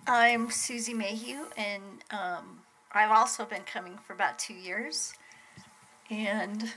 I'm 0.08 0.52
Susie 0.52 0.94
Mayhew, 0.94 1.46
and 1.58 1.82
um, 2.12 2.60
I've 2.92 3.10
also 3.10 3.44
been 3.44 3.64
coming 3.64 3.98
for 4.06 4.14
about 4.14 4.38
two 4.38 4.54
years. 4.54 5.14
And 6.12 6.72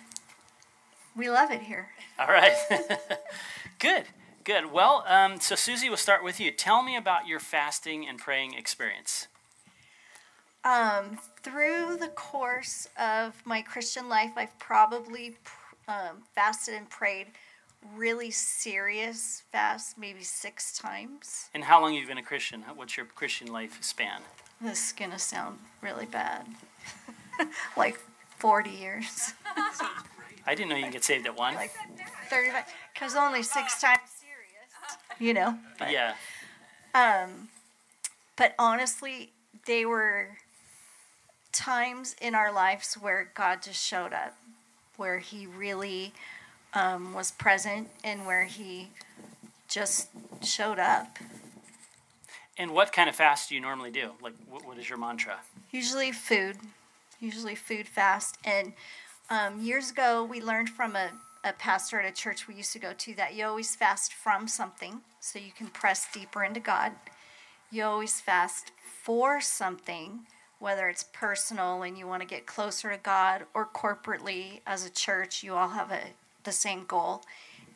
we 1.14 1.29
love 1.29 1.51
it 1.51 1.61
here. 1.61 1.91
All 2.19 2.29
right. 2.29 2.57
Good. 3.79 4.05
Good. 4.48 4.72
Well, 4.72 5.04
um, 5.06 5.40
so 5.40 5.54
Susie, 5.54 5.90
we'll 5.90 5.98
start 5.98 6.24
with 6.24 6.40
you. 6.40 6.50
Tell 6.50 6.82
me 6.82 6.96
about 6.96 7.26
your 7.26 7.38
fasting 7.38 8.08
and 8.08 8.18
praying 8.18 8.54
experience. 8.54 9.28
Um, 10.64 11.18
through 11.42 11.98
the 11.98 12.08
course 12.08 12.88
of 12.98 13.42
my 13.44 13.61
Christian 13.61 14.08
life, 14.08 14.30
I've 14.37 14.58
probably 14.58 15.37
um, 15.87 16.22
fasted 16.34 16.76
and 16.76 16.88
prayed 16.88 17.26
really 17.94 18.30
serious 18.30 19.42
fast, 19.52 19.98
maybe 19.98 20.22
six 20.22 20.78
times. 20.78 21.50
And 21.52 21.62
how 21.62 21.82
long 21.82 21.92
have 21.92 22.00
you 22.00 22.08
been 22.08 22.16
a 22.16 22.22
Christian? 22.22 22.62
What's 22.74 22.96
your 22.96 23.04
Christian 23.04 23.48
life 23.48 23.76
span? 23.82 24.22
This 24.62 24.87
is 24.87 24.92
going 24.92 25.11
to 25.11 25.18
sound 25.18 25.58
really 25.82 26.06
bad. 26.06 26.46
like 27.76 28.00
40 28.38 28.70
years. 28.70 29.34
I 30.46 30.54
didn't 30.54 30.70
know 30.70 30.76
you 30.76 30.84
can 30.84 30.92
get 30.92 31.04
saved 31.04 31.26
at 31.26 31.37
one. 31.37 31.54
Like 31.54 31.72
35. 32.30 32.64
Because 32.94 33.14
only 33.14 33.42
six 33.42 33.78
times 33.82 34.17
you 35.18 35.35
know. 35.35 35.59
But, 35.79 35.90
yeah. 35.92 36.14
Um, 36.94 37.48
but 38.37 38.55
honestly, 38.59 39.31
they 39.66 39.85
were 39.85 40.29
times 41.53 42.14
in 42.20 42.35
our 42.35 42.53
lives 42.53 42.94
where 42.94 43.31
God 43.35 43.62
just 43.62 43.85
showed 43.85 44.12
up, 44.12 44.37
where 44.96 45.18
He 45.18 45.46
really 45.46 46.12
um, 46.74 47.14
was 47.14 47.31
present, 47.33 47.88
and 48.05 48.27
where 48.27 48.44
He 48.44 48.90
just 49.68 50.09
showed 50.42 50.79
up. 50.79 51.18
And 52.57 52.72
what 52.72 52.92
kind 52.92 53.09
of 53.09 53.14
fast 53.14 53.48
do 53.48 53.55
you 53.55 53.61
normally 53.61 53.90
do? 53.90 54.11
Like, 54.20 54.35
what, 54.48 54.66
what 54.66 54.79
is 54.79 54.88
your 54.88 54.98
mantra? 54.98 55.38
Usually 55.70 56.11
food, 56.11 56.57
usually 57.20 57.55
food 57.55 57.87
fast. 57.87 58.37
And 58.44 58.72
um, 59.31 59.61
years 59.61 59.90
ago, 59.90 60.24
we 60.24 60.40
learned 60.40 60.70
from 60.70 60.96
a 60.96 61.11
a 61.44 61.53
pastor 61.53 62.01
at 62.01 62.11
a 62.11 62.14
church 62.14 62.48
we 62.48 62.55
used 62.55 62.72
to 62.72 62.79
go 62.79 62.92
to 62.92 63.14
that 63.14 63.35
you 63.35 63.44
always 63.44 63.74
fast 63.77 64.12
from 64.12 64.48
something 64.48 65.01
so 65.20 65.38
you 65.38 65.53
can 65.53 65.68
press 65.68 66.07
deeper 66.12 66.44
into 66.44 66.61
God. 66.61 66.92
You 67.70 67.85
always 67.85 68.20
fast 68.20 68.72
for 69.03 69.40
something, 69.40 70.20
whether 70.59 70.88
it's 70.88 71.05
personal 71.12 71.83
and 71.83 71.96
you 71.98 72.07
want 72.07 72.22
to 72.22 72.29
get 72.29 72.46
closer 72.46 72.90
to 72.90 72.98
God 72.98 73.44
or 73.55 73.66
corporately 73.66 74.61
as 74.66 74.85
a 74.85 74.90
church, 74.90 75.42
you 75.42 75.55
all 75.55 75.68
have 75.68 75.90
a, 75.90 76.01
the 76.44 76.53
same 76.53 76.85
goal. 76.87 77.22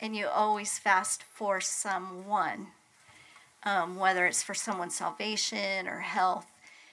And 0.01 0.17
you 0.17 0.27
always 0.27 0.79
fast 0.79 1.23
for 1.23 1.61
someone, 1.61 2.69
um, 3.63 3.97
whether 3.97 4.27
it's 4.27 4.43
for 4.43 4.55
someone's 4.55 4.97
salvation 4.97 5.87
or 5.87 6.01
health. 6.01 6.47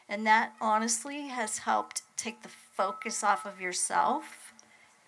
And 0.07 0.25
that 0.27 0.53
honestly 0.61 1.27
has 1.27 1.59
helped 1.59 2.03
take 2.17 2.43
the 2.43 2.49
focus 2.49 3.23
off 3.23 3.45
of 3.45 3.59
yourself 3.59 4.53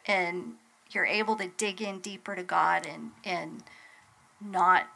and 0.05 0.53
you're 0.93 1.05
able 1.05 1.35
to 1.37 1.47
dig 1.57 1.81
in 1.81 1.99
deeper 1.99 2.35
to 2.35 2.43
God 2.43 2.85
and 2.85 3.11
and 3.23 3.63
not 4.39 4.87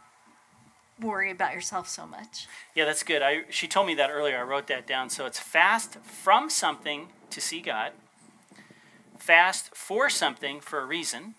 worry 1.00 1.30
about 1.30 1.54
yourself 1.54 1.88
so 1.88 2.06
much. 2.06 2.48
Yeah, 2.74 2.86
that's 2.86 3.04
good. 3.04 3.22
I 3.22 3.44
she 3.50 3.68
told 3.68 3.88
me 3.88 3.96
that 3.96 4.10
earlier. 4.10 4.38
I 4.38 4.44
wrote 4.44 4.68
that 4.68 4.88
down. 4.88 5.10
So 5.10 5.26
it's 5.26 5.40
fast 5.40 5.98
from 6.04 6.50
something 6.50 7.10
to 7.30 7.42
see 7.42 7.62
God, 7.62 7.92
fast 9.18 9.76
for 9.76 10.10
something 10.10 10.60
for 10.60 10.80
a 10.80 10.86
reason, 10.86 11.36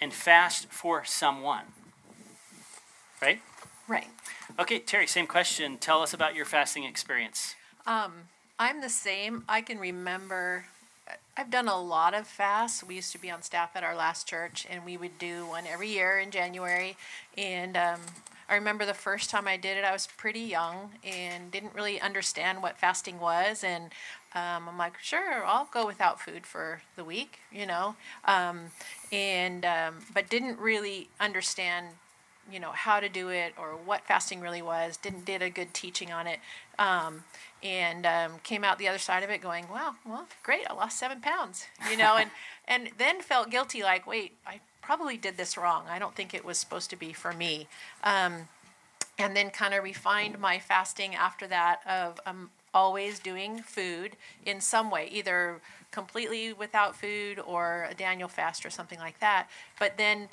and 0.00 0.12
fast 0.12 0.66
for 0.70 1.04
someone. 1.04 1.64
Right? 3.20 3.40
Right. 3.86 4.08
Okay, 4.58 4.78
Terry, 4.78 5.06
same 5.06 5.26
question. 5.26 5.76
Tell 5.76 6.02
us 6.02 6.14
about 6.14 6.34
your 6.34 6.44
fasting 6.44 6.84
experience. 6.84 7.54
Um, 7.86 8.28
I'm 8.58 8.80
the 8.80 8.88
same. 8.88 9.44
I 9.48 9.62
can 9.62 9.78
remember 9.78 10.66
I've 11.40 11.50
done 11.50 11.68
a 11.68 11.80
lot 11.80 12.12
of 12.12 12.26
fasts. 12.26 12.84
We 12.84 12.96
used 12.96 13.12
to 13.12 13.18
be 13.18 13.30
on 13.30 13.40
staff 13.40 13.70
at 13.74 13.82
our 13.82 13.96
last 13.96 14.28
church, 14.28 14.66
and 14.68 14.84
we 14.84 14.98
would 14.98 15.18
do 15.18 15.46
one 15.46 15.64
every 15.66 15.88
year 15.88 16.18
in 16.18 16.30
January. 16.30 16.98
And 17.38 17.78
um, 17.78 18.00
I 18.46 18.56
remember 18.56 18.84
the 18.84 18.92
first 18.92 19.30
time 19.30 19.48
I 19.48 19.56
did 19.56 19.78
it, 19.78 19.84
I 19.84 19.90
was 19.90 20.06
pretty 20.18 20.40
young 20.40 20.90
and 21.02 21.50
didn't 21.50 21.74
really 21.74 21.98
understand 21.98 22.62
what 22.62 22.76
fasting 22.76 23.18
was. 23.18 23.64
And 23.64 23.84
um, 24.34 24.68
I'm 24.68 24.76
like, 24.76 24.98
sure, 25.00 25.42
I'll 25.42 25.70
go 25.72 25.86
without 25.86 26.20
food 26.20 26.44
for 26.44 26.82
the 26.94 27.04
week, 27.04 27.38
you 27.50 27.64
know. 27.64 27.96
Um, 28.26 28.66
and 29.10 29.64
um, 29.64 29.94
but 30.12 30.28
didn't 30.28 30.58
really 30.58 31.08
understand 31.18 31.86
you 32.52 32.58
know 32.58 32.72
how 32.72 33.00
to 33.00 33.08
do 33.08 33.28
it 33.28 33.54
or 33.56 33.76
what 33.84 34.04
fasting 34.06 34.40
really 34.40 34.62
was 34.62 34.96
didn't 34.96 35.24
did 35.24 35.42
a 35.42 35.50
good 35.50 35.72
teaching 35.72 36.10
on 36.10 36.26
it 36.26 36.40
um, 36.80 37.22
and 37.62 38.04
um, 38.06 38.32
came 38.42 38.64
out 38.64 38.78
the 38.78 38.88
other 38.88 38.98
side 38.98 39.22
of 39.22 39.30
it 39.30 39.40
going 39.40 39.68
wow 39.70 39.94
well 40.04 40.26
great 40.42 40.62
i 40.68 40.72
lost 40.72 40.98
seven 40.98 41.20
pounds 41.20 41.66
you 41.88 41.96
know 41.96 42.16
and 42.16 42.30
and 42.68 42.90
then 42.98 43.20
felt 43.20 43.50
guilty 43.50 43.82
like 43.82 44.04
wait 44.06 44.32
i 44.46 44.58
probably 44.90 45.16
did 45.16 45.36
this 45.36 45.56
wrong. 45.56 45.84
I 45.88 46.00
don't 46.00 46.16
think 46.16 46.34
it 46.34 46.44
was 46.44 46.58
supposed 46.58 46.90
to 46.90 46.96
be 46.96 47.12
for 47.12 47.32
me. 47.32 47.68
Um, 48.02 48.48
and 49.18 49.36
then 49.36 49.50
kind 49.50 49.72
of 49.72 49.84
refined 49.84 50.36
my 50.40 50.58
fasting 50.58 51.14
after 51.14 51.46
that 51.46 51.80
of 51.86 52.18
um, 52.26 52.50
always 52.74 53.20
doing 53.20 53.62
food 53.62 54.16
in 54.44 54.60
some 54.60 54.90
way 54.90 55.08
either 55.12 55.60
completely 55.92 56.52
without 56.52 56.96
food 56.96 57.38
or 57.38 57.86
a 57.88 57.94
daniel 57.94 58.28
fast 58.28 58.66
or 58.66 58.70
something 58.70 58.98
like 58.98 59.20
that. 59.20 59.48
But 59.78 59.96
then 59.96 60.28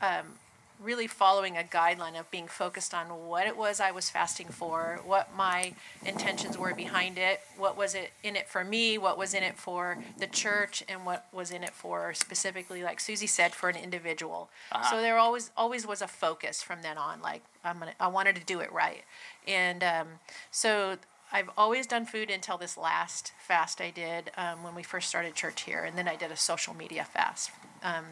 um, 0.00 0.38
really 0.82 1.06
following 1.06 1.56
a 1.56 1.62
guideline 1.62 2.18
of 2.18 2.30
being 2.30 2.46
focused 2.46 2.94
on 2.94 3.06
what 3.26 3.46
it 3.46 3.56
was 3.56 3.80
I 3.80 3.90
was 3.90 4.10
fasting 4.10 4.48
for, 4.48 5.00
what 5.04 5.34
my 5.36 5.74
intentions 6.04 6.56
were 6.56 6.74
behind 6.74 7.18
it, 7.18 7.40
what 7.56 7.76
was 7.76 7.94
it 7.94 8.12
in 8.22 8.36
it 8.36 8.48
for 8.48 8.64
me, 8.64 8.98
what 8.98 9.18
was 9.18 9.34
in 9.34 9.42
it 9.42 9.56
for 9.56 9.98
the 10.18 10.26
church, 10.26 10.84
and 10.88 11.04
what 11.04 11.26
was 11.32 11.50
in 11.50 11.64
it 11.64 11.74
for 11.74 12.14
specifically, 12.14 12.82
like 12.82 13.00
Susie 13.00 13.26
said, 13.26 13.54
for 13.54 13.68
an 13.68 13.76
individual. 13.76 14.50
Uh-huh. 14.72 14.90
So 14.90 15.02
there 15.02 15.18
always 15.18 15.50
always 15.56 15.86
was 15.86 16.00
a 16.00 16.08
focus 16.08 16.62
from 16.62 16.82
then 16.82 16.98
on. 16.98 17.20
Like 17.20 17.42
I'm 17.64 17.78
gonna, 17.78 17.94
I 17.98 18.08
wanted 18.08 18.36
to 18.36 18.44
do 18.44 18.60
it 18.60 18.72
right, 18.72 19.02
and 19.46 19.82
um, 19.82 20.06
so 20.50 20.96
I've 21.32 21.50
always 21.56 21.86
done 21.86 22.06
food 22.06 22.30
until 22.30 22.56
this 22.56 22.76
last 22.76 23.32
fast 23.38 23.80
I 23.80 23.90
did 23.90 24.30
um, 24.36 24.62
when 24.62 24.74
we 24.74 24.82
first 24.82 25.08
started 25.08 25.34
church 25.34 25.62
here, 25.62 25.84
and 25.84 25.98
then 25.98 26.08
I 26.08 26.16
did 26.16 26.30
a 26.30 26.36
social 26.36 26.74
media 26.74 27.04
fast 27.04 27.50
um, 27.82 28.04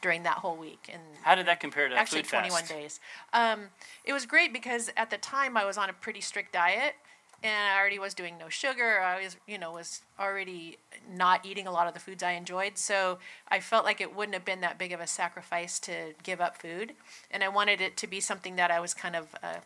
during 0.00 0.22
that 0.22 0.38
whole 0.38 0.56
week. 0.56 0.88
And 0.92 1.02
How 1.22 1.34
did 1.34 1.46
that 1.46 1.60
compare 1.60 1.88
to 1.88 1.94
actually, 1.94 2.22
21 2.22 2.50
fast? 2.50 2.70
days. 2.72 3.00
Um, 3.32 3.68
it 4.04 4.12
was 4.12 4.26
great 4.26 4.52
because 4.52 4.90
at 4.96 5.10
the 5.10 5.18
time 5.18 5.56
I 5.56 5.64
was 5.64 5.76
on 5.76 5.90
a 5.90 5.92
pretty 5.92 6.20
strict 6.20 6.52
diet, 6.52 6.94
and 7.42 7.52
I 7.52 7.78
already 7.78 7.98
was 7.98 8.12
doing 8.12 8.36
no 8.38 8.48
sugar. 8.48 9.00
I 9.00 9.22
was, 9.22 9.36
you 9.46 9.56
know, 9.58 9.72
was 9.72 10.02
already 10.18 10.76
not 11.10 11.46
eating 11.46 11.66
a 11.66 11.72
lot 11.72 11.86
of 11.86 11.94
the 11.94 12.00
foods 12.00 12.22
I 12.22 12.32
enjoyed. 12.32 12.76
So 12.76 13.18
I 13.48 13.60
felt 13.60 13.84
like 13.84 14.00
it 14.00 14.14
wouldn't 14.14 14.34
have 14.34 14.44
been 14.44 14.60
that 14.60 14.78
big 14.78 14.92
of 14.92 15.00
a 15.00 15.06
sacrifice 15.06 15.78
to 15.80 16.14
give 16.22 16.40
up 16.40 16.60
food, 16.60 16.92
and 17.30 17.42
I 17.42 17.48
wanted 17.48 17.80
it 17.80 17.96
to 17.98 18.06
be 18.06 18.20
something 18.20 18.56
that 18.56 18.70
I 18.70 18.80
was 18.80 18.94
kind 18.94 19.16
of. 19.16 19.34
Uh, 19.42 19.56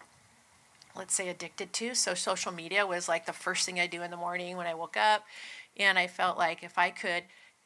let's 0.97 1.12
say 1.12 1.29
addicted 1.29 1.73
to. 1.73 1.92
So 1.92 2.14
social 2.14 2.53
media 2.53 2.87
was 2.87 3.09
like 3.09 3.27
the 3.27 3.33
first 3.33 3.66
thing 3.66 3.81
I 3.81 3.88
do 3.88 4.03
in 4.03 4.12
the 4.12 4.16
morning 4.16 4.57
when 4.57 4.68
I 4.68 4.75
woke 4.75 4.97
up, 4.97 5.25
and 5.77 5.99
I 5.99 6.07
felt 6.07 6.38
like 6.38 6.62
if 6.62 6.79
I 6.79 6.90
could 6.90 7.25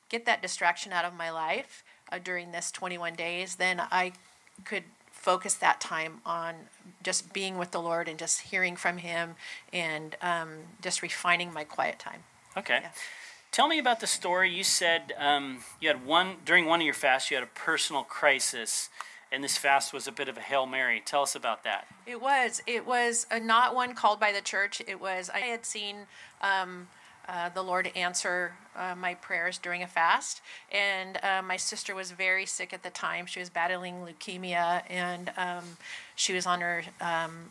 get 0.09 0.25
that 0.25 0.41
distraction 0.41 0.95
out 0.95 1.05
of 1.05 1.13
my 1.15 1.31
life 1.31 1.85
uh, 2.11 2.19
during 2.23 2.53
this 2.53 2.71
21 2.71 3.15
days, 3.15 3.57
then 3.57 3.81
I 3.91 4.13
could 4.65 4.85
focus 5.13 5.55
that 5.55 5.81
time 5.81 6.21
on 6.25 6.55
just 7.03 7.33
being 7.33 7.59
with 7.59 7.71
the 7.71 7.81
Lord 7.81 8.09
and 8.09 8.19
just 8.19 8.43
hearing 8.43 8.77
from 8.77 8.99
Him 8.99 9.35
and 9.73 10.17
um, 10.23 10.51
just 10.81 11.03
refining 11.03 11.53
my 11.53 11.65
quiet 11.65 11.99
time. 11.99 12.23
Okay. 12.57 12.81
Yeah. 12.83 12.91
Tell 13.51 13.69
me 13.69 13.79
about 13.79 14.01
the 14.01 14.07
story. 14.07 14.51
You 14.51 14.65
said 14.65 15.13
um, 15.19 15.59
you 15.81 15.89
had 15.89 16.05
one 16.05 16.37
during 16.45 16.67
one 16.67 16.81
of 16.81 16.85
your 16.85 16.95
fasts. 16.95 17.31
You 17.31 17.37
had 17.37 17.45
a 17.45 17.51
personal 17.55 18.03
crisis, 18.03 18.91
and 19.33 19.43
this 19.43 19.57
fast 19.57 19.93
was 19.93 20.07
a 20.07 20.13
bit 20.13 20.29
of 20.29 20.37
a 20.37 20.41
hail 20.41 20.67
mary. 20.67 21.03
Tell 21.05 21.23
us 21.23 21.35
about 21.35 21.65
that. 21.65 21.87
It 22.07 22.21
was. 22.21 22.63
It 22.67 22.87
was 22.87 23.27
uh 23.31 23.39
not 23.39 23.75
one 23.75 23.95
called 23.95 24.21
by 24.21 24.33
the 24.33 24.43
church. 24.43 24.83
It 24.87 25.01
was. 25.01 25.31
I 25.31 25.41
had 25.41 25.65
seen 25.65 26.07
um, 26.43 26.89
uh, 27.29 27.51
the 27.51 27.63
Lord 27.63 27.91
answer 27.95 28.55
uh, 28.75 28.95
my 28.97 29.15
prayers 29.15 29.59
during 29.59 29.83
a 29.83 29.87
fast, 29.87 30.41
and 30.73 31.19
uh, 31.23 31.43
my 31.43 31.57
sister 31.57 31.95
was 31.95 32.11
very 32.11 32.47
sick 32.47 32.73
at 32.73 32.83
the 32.83 32.91
time. 32.91 33.27
She 33.27 33.39
was 33.39 33.51
battling 33.51 33.97
leukemia, 33.97 34.83
and 34.89 35.31
um, 35.37 35.65
she 36.15 36.33
was 36.33 36.47
on 36.47 36.61
her 36.63 36.85
um, 37.01 37.51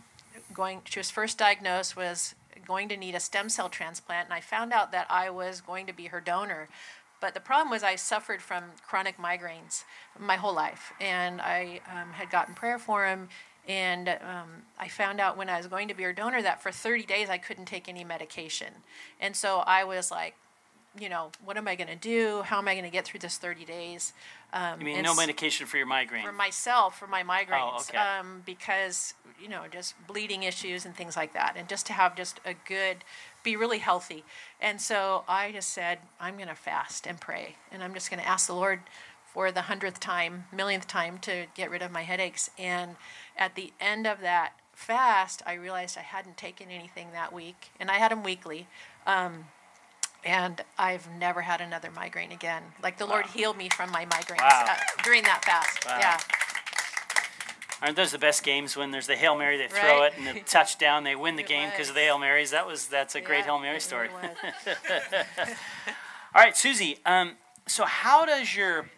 going. 0.54 0.82
She 0.86 1.00
was 1.00 1.12
first 1.12 1.38
diagnosed 1.38 1.96
was 1.96 2.34
going 2.66 2.90
to 2.90 2.98
need 2.98 3.16
a 3.16 3.20
stem 3.20 3.50
cell 3.50 3.70
transplant, 3.70 4.26
and 4.26 4.34
I 4.34 4.42
found 4.42 4.74
out 4.74 4.92
that 4.92 5.06
I 5.10 5.30
was 5.30 5.62
going 5.62 5.86
to 5.86 5.94
be 5.94 6.06
her 6.06 6.20
donor. 6.20 6.68
But 7.20 7.34
the 7.34 7.40
problem 7.40 7.72
was 7.72 7.84
I 7.84 7.96
suffered 7.96 8.42
from 8.42 8.66
chronic 8.86 9.18
migraines 9.18 9.84
my 10.20 10.36
whole 10.36 10.54
life, 10.54 10.94
and 11.00 11.42
I 11.42 11.82
um, 11.92 12.14
had 12.14 12.30
gotten 12.30 12.54
prayer 12.54 12.78
for 12.78 13.06
him. 13.06 13.30
And 13.68 14.10
um, 14.10 14.64
I 14.80 14.88
found 14.88 15.20
out 15.20 15.38
when 15.38 15.50
I 15.50 15.58
was 15.58 15.68
going 15.68 15.88
to 15.90 15.94
be 15.94 16.04
her 16.04 16.14
donor 16.14 16.42
that 16.42 16.64
for 16.64 16.72
30 16.72 17.06
days 17.06 17.30
I 17.30 17.38
couldn't 17.38 17.66
take 17.66 17.90
any 17.90 18.04
medication. 18.04 18.74
And 19.20 19.36
so 19.36 19.58
I 19.66 19.84
was 19.84 20.10
like, 20.10 20.36
you 21.00 21.10
know, 21.10 21.32
what 21.44 21.58
am 21.58 21.68
I 21.68 21.76
going 21.76 21.90
to 21.90 21.96
do? 21.96 22.42
How 22.44 22.58
am 22.58 22.68
I 22.68 22.74
going 22.74 22.86
to 22.86 22.90
get 22.92 23.06
through 23.06 23.20
this 23.20 23.38
30 23.38 23.66
days? 23.66 24.14
Um, 24.54 24.80
You 24.80 24.86
mean 24.86 25.02
no 25.02 25.16
medication 25.16 25.68
for 25.68 25.78
your 25.78 25.86
migraine? 25.86 26.24
for 26.24 26.32
myself 26.32 26.98
for 26.98 27.08
my 27.08 27.22
migraines 27.22 27.90
okay. 27.90 27.98
um, 27.98 28.44
because 28.46 29.14
you 29.42 29.50
know 29.50 29.64
just 29.70 29.94
bleeding 30.08 30.44
issues 30.44 30.86
and 30.86 30.96
things 30.96 31.16
like 31.18 31.34
that 31.34 31.56
and 31.58 31.68
just 31.68 31.86
to 31.88 31.94
have 31.94 32.16
just 32.16 32.40
a 32.46 32.54
good 32.68 33.04
be 33.44 33.56
really 33.56 33.80
healthy 33.80 34.24
and 34.62 34.82
so 34.82 35.24
i 35.28 35.52
just 35.52 35.70
said 35.70 36.00
i'm 36.20 36.36
going 36.38 36.48
to 36.48 36.56
fast 36.56 37.06
and 37.06 37.20
pray 37.20 37.56
and 37.72 37.84
i'm 37.84 37.94
just 37.94 38.10
going 38.10 38.22
to 38.22 38.28
ask 38.28 38.48
the 38.48 38.54
lord 38.54 38.80
for 39.34 39.52
the 39.52 39.64
hundredth 39.64 40.00
time 40.00 40.46
millionth 40.52 40.88
time 40.88 41.18
to 41.18 41.46
get 41.54 41.70
rid 41.70 41.82
of 41.82 41.92
my 41.92 42.04
headaches 42.04 42.50
and 42.58 42.96
at 43.38 43.56
the 43.56 43.72
end 43.80 44.06
of 44.08 44.20
that 44.22 44.54
fast 44.74 45.42
i 45.46 45.54
realized 45.54 45.98
i 45.98 46.02
hadn't 46.02 46.38
taken 46.38 46.70
anything 46.70 47.08
that 47.14 47.34
week 47.34 47.70
and 47.80 47.90
i 47.90 47.96
had 47.96 48.12
them 48.12 48.24
weekly 48.24 48.68
um, 49.06 49.46
and 50.26 50.62
I've 50.78 51.08
never 51.18 51.42
had 51.42 51.62
another 51.62 51.90
migraine 51.92 52.34
again. 52.34 52.62
Like 52.84 52.98
the 52.98 53.06
Lord 53.06 53.28
healed 53.28 53.56
me 53.56 53.70
from 53.70 53.90
my 53.92 54.06
migraines 54.06 54.40
Wow. 54.40 54.66
uh, 54.68 54.76
during 55.04 55.24
that 55.24 55.46
fast. 55.46 55.86
Wow. 55.86 55.98
Yeah. 56.00 56.18
Aren't 57.82 57.96
those 57.96 58.12
the 58.12 58.18
best 58.18 58.44
games 58.44 58.76
when 58.76 58.92
there's 58.92 59.08
the 59.08 59.16
hail 59.16 59.38
mary? 59.38 59.56
They 59.58 59.68
throw 59.68 60.00
Right. 60.02 60.12
it 60.12 60.18
and 60.18 60.36
the 60.36 60.42
touchdown. 60.46 61.04
They 61.06 61.16
win 61.16 61.38
the 61.38 61.44
It 61.44 61.48
game 61.48 61.70
because 61.70 61.88
of 61.90 61.96
the 61.96 62.02
hail 62.02 62.18
marys. 62.18 62.52
That 62.52 62.68
was 62.68 62.88
that's 62.88 63.16
a 63.16 63.22
great 63.22 63.46
hail 63.46 63.60
mary 63.60 63.80
story. 63.80 64.10
really. 64.10 64.34
All 66.36 66.42
right, 66.44 66.58
Susie. 66.58 66.98
Um, 67.06 67.38
so 67.68 67.86
how 67.86 68.26
does 68.26 68.54
your 68.56 68.90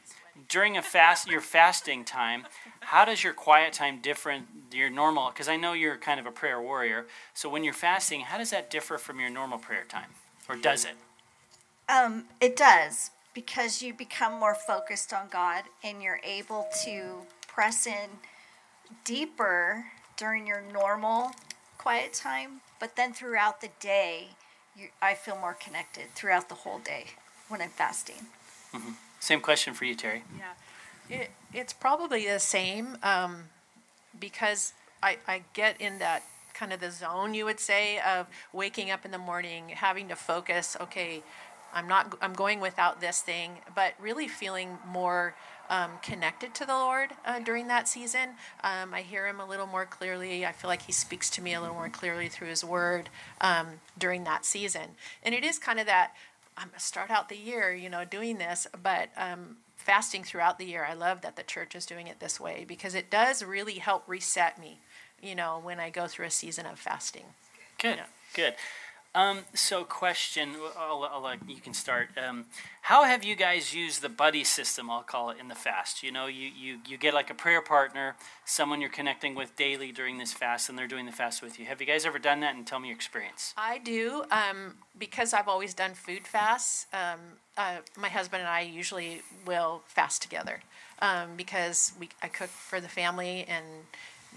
during 0.47 0.77
a 0.77 0.81
fast 0.81 1.29
your 1.29 1.41
fasting 1.41 2.03
time? 2.03 2.45
How 2.81 3.05
does 3.05 3.23
your 3.23 3.33
quiet 3.33 3.73
time 3.73 3.99
different 4.01 4.47
your 4.71 4.89
normal? 4.89 5.29
Because 5.29 5.47
I 5.47 5.57
know 5.57 5.73
you're 5.73 5.97
kind 5.97 6.19
of 6.19 6.25
a 6.25 6.31
prayer 6.31 6.61
warrior. 6.61 7.05
So 7.33 7.49
when 7.49 7.63
you're 7.63 7.73
fasting, 7.73 8.21
how 8.21 8.37
does 8.37 8.51
that 8.51 8.69
differ 8.69 8.97
from 8.97 9.19
your 9.19 9.29
normal 9.29 9.57
prayer 9.57 9.85
time, 9.87 10.09
or 10.47 10.55
does 10.55 10.85
it? 10.85 10.95
Um, 11.87 12.25
it 12.39 12.55
does 12.55 13.11
because 13.33 13.81
you 13.81 13.93
become 13.93 14.39
more 14.39 14.55
focused 14.55 15.13
on 15.13 15.27
God 15.29 15.63
and 15.83 16.01
you're 16.01 16.19
able 16.23 16.67
to 16.83 17.21
press 17.47 17.87
in 17.87 18.09
deeper 19.05 19.85
during 20.17 20.45
your 20.45 20.61
normal 20.73 21.31
quiet 21.77 22.13
time, 22.13 22.61
but 22.79 22.95
then 22.95 23.13
throughout 23.13 23.61
the 23.61 23.69
day, 23.79 24.29
you, 24.75 24.89
I 25.01 25.13
feel 25.13 25.37
more 25.37 25.53
connected 25.53 26.11
throughout 26.13 26.49
the 26.49 26.55
whole 26.55 26.79
day 26.79 27.05
when 27.47 27.61
I'm 27.61 27.69
fasting. 27.69 28.27
Same 29.19 29.41
question 29.41 29.73
for 29.73 29.85
you, 29.85 29.95
Terry. 29.95 30.23
Yeah, 30.37 31.17
it, 31.21 31.31
it's 31.53 31.73
probably 31.73 32.27
the 32.27 32.39
same 32.39 32.97
um, 33.03 33.45
because 34.19 34.73
I, 35.03 35.17
I 35.27 35.43
get 35.53 35.79
in 35.79 35.99
that 35.99 36.23
kind 36.53 36.73
of 36.73 36.79
the 36.79 36.91
zone, 36.91 37.33
you 37.33 37.45
would 37.45 37.59
say, 37.59 37.99
of 37.99 38.27
waking 38.51 38.91
up 38.91 39.05
in 39.05 39.11
the 39.11 39.17
morning, 39.17 39.69
having 39.69 40.07
to 40.09 40.15
focus. 40.15 40.75
Okay, 40.79 41.21
I'm 41.73 41.87
not. 41.87 42.17
I'm 42.21 42.33
going 42.33 42.59
without 42.59 43.01
this 43.01 43.21
thing, 43.21 43.59
but 43.75 43.93
really 43.99 44.27
feeling 44.27 44.77
more 44.87 45.35
um, 45.69 45.91
connected 46.01 46.53
to 46.55 46.65
the 46.65 46.73
Lord 46.73 47.11
uh, 47.25 47.39
during 47.39 47.67
that 47.67 47.87
season. 47.87 48.29
Um, 48.63 48.93
I 48.93 49.01
hear 49.01 49.27
Him 49.27 49.39
a 49.39 49.45
little 49.45 49.67
more 49.67 49.85
clearly. 49.85 50.45
I 50.45 50.51
feel 50.51 50.69
like 50.69 50.83
He 50.83 50.91
speaks 50.91 51.29
to 51.31 51.41
me 51.41 51.53
a 51.53 51.61
little 51.61 51.75
more 51.75 51.89
clearly 51.89 52.27
through 52.27 52.49
His 52.49 52.63
Word 52.63 53.09
um, 53.41 53.67
during 53.97 54.23
that 54.25 54.45
season, 54.45 54.95
and 55.23 55.33
it 55.35 55.43
is 55.43 55.59
kind 55.59 55.79
of 55.79 55.85
that. 55.85 56.13
I'm 56.59 56.67
gonna 56.67 56.79
start 56.79 57.09
out 57.09 57.29
the 57.29 57.37
year, 57.37 57.73
you 57.73 57.89
know, 57.89 58.03
doing 58.03 58.37
this, 58.37 58.67
but 58.83 59.09
um, 59.15 59.57
fasting 59.77 60.23
throughout 60.23 60.59
the 60.59 60.65
year. 60.65 60.85
I 60.85 60.93
love 60.93 61.21
that 61.21 61.35
the 61.37 61.43
church 61.43 61.73
is 61.73 61.85
doing 61.85 62.07
it 62.07 62.19
this 62.19 62.39
way 62.39 62.65
because 62.67 62.93
it 62.95 63.09
does 63.09 63.41
really 63.43 63.75
help 63.75 64.03
reset 64.07 64.59
me, 64.59 64.79
you 65.21 65.35
know, 65.35 65.59
when 65.63 65.79
I 65.79 65.89
go 65.89 66.05
through 66.07 66.25
a 66.25 66.31
season 66.31 66.65
of 66.65 66.77
fasting. 66.77 67.23
Good, 67.81 67.95
Yeah. 67.97 68.05
good. 68.33 68.55
Um, 69.15 69.39
so, 69.55 69.83
question. 69.83 70.51
I'll, 70.77 71.03
I'll, 71.03 71.35
you 71.47 71.59
can 71.59 71.73
start. 71.73 72.09
Um, 72.15 72.45
how 72.81 73.03
have 73.03 73.23
you 73.23 73.35
guys 73.35 73.73
used 73.73 74.03
the 74.03 74.09
buddy 74.09 74.43
system? 74.43 74.89
I'll 74.89 75.01
call 75.01 75.31
it 75.31 75.37
in 75.39 75.47
the 75.47 75.55
fast. 75.55 76.03
You 76.03 76.11
know, 76.11 76.27
you, 76.27 76.49
you 76.55 76.77
you 76.87 76.97
get 76.97 77.15
like 77.15 77.31
a 77.31 77.33
prayer 77.33 77.61
partner, 77.61 78.15
someone 78.45 78.81
you're 78.81 78.89
connecting 78.91 79.33
with 79.33 79.55
daily 79.55 79.91
during 79.91 80.19
this 80.19 80.31
fast, 80.31 80.69
and 80.69 80.77
they're 80.77 80.87
doing 80.87 81.07
the 81.07 81.11
fast 81.11 81.41
with 81.41 81.59
you. 81.59 81.65
Have 81.65 81.81
you 81.81 81.87
guys 81.87 82.05
ever 82.05 82.19
done 82.19 82.39
that? 82.41 82.55
And 82.55 82.67
tell 82.67 82.79
me 82.79 82.89
your 82.89 82.95
experience. 82.95 83.53
I 83.57 83.79
do 83.79 84.25
um, 84.29 84.75
because 84.97 85.33
I've 85.33 85.47
always 85.47 85.73
done 85.73 85.95
food 85.95 86.27
fasts. 86.27 86.85
Um, 86.93 87.19
uh, 87.57 87.77
my 87.97 88.09
husband 88.09 88.41
and 88.41 88.49
I 88.49 88.61
usually 88.61 89.21
will 89.45 89.81
fast 89.87 90.21
together 90.21 90.61
um, 91.01 91.29
because 91.35 91.93
we 91.99 92.09
I 92.21 92.27
cook 92.27 92.49
for 92.49 92.79
the 92.79 92.87
family 92.87 93.45
and 93.47 93.65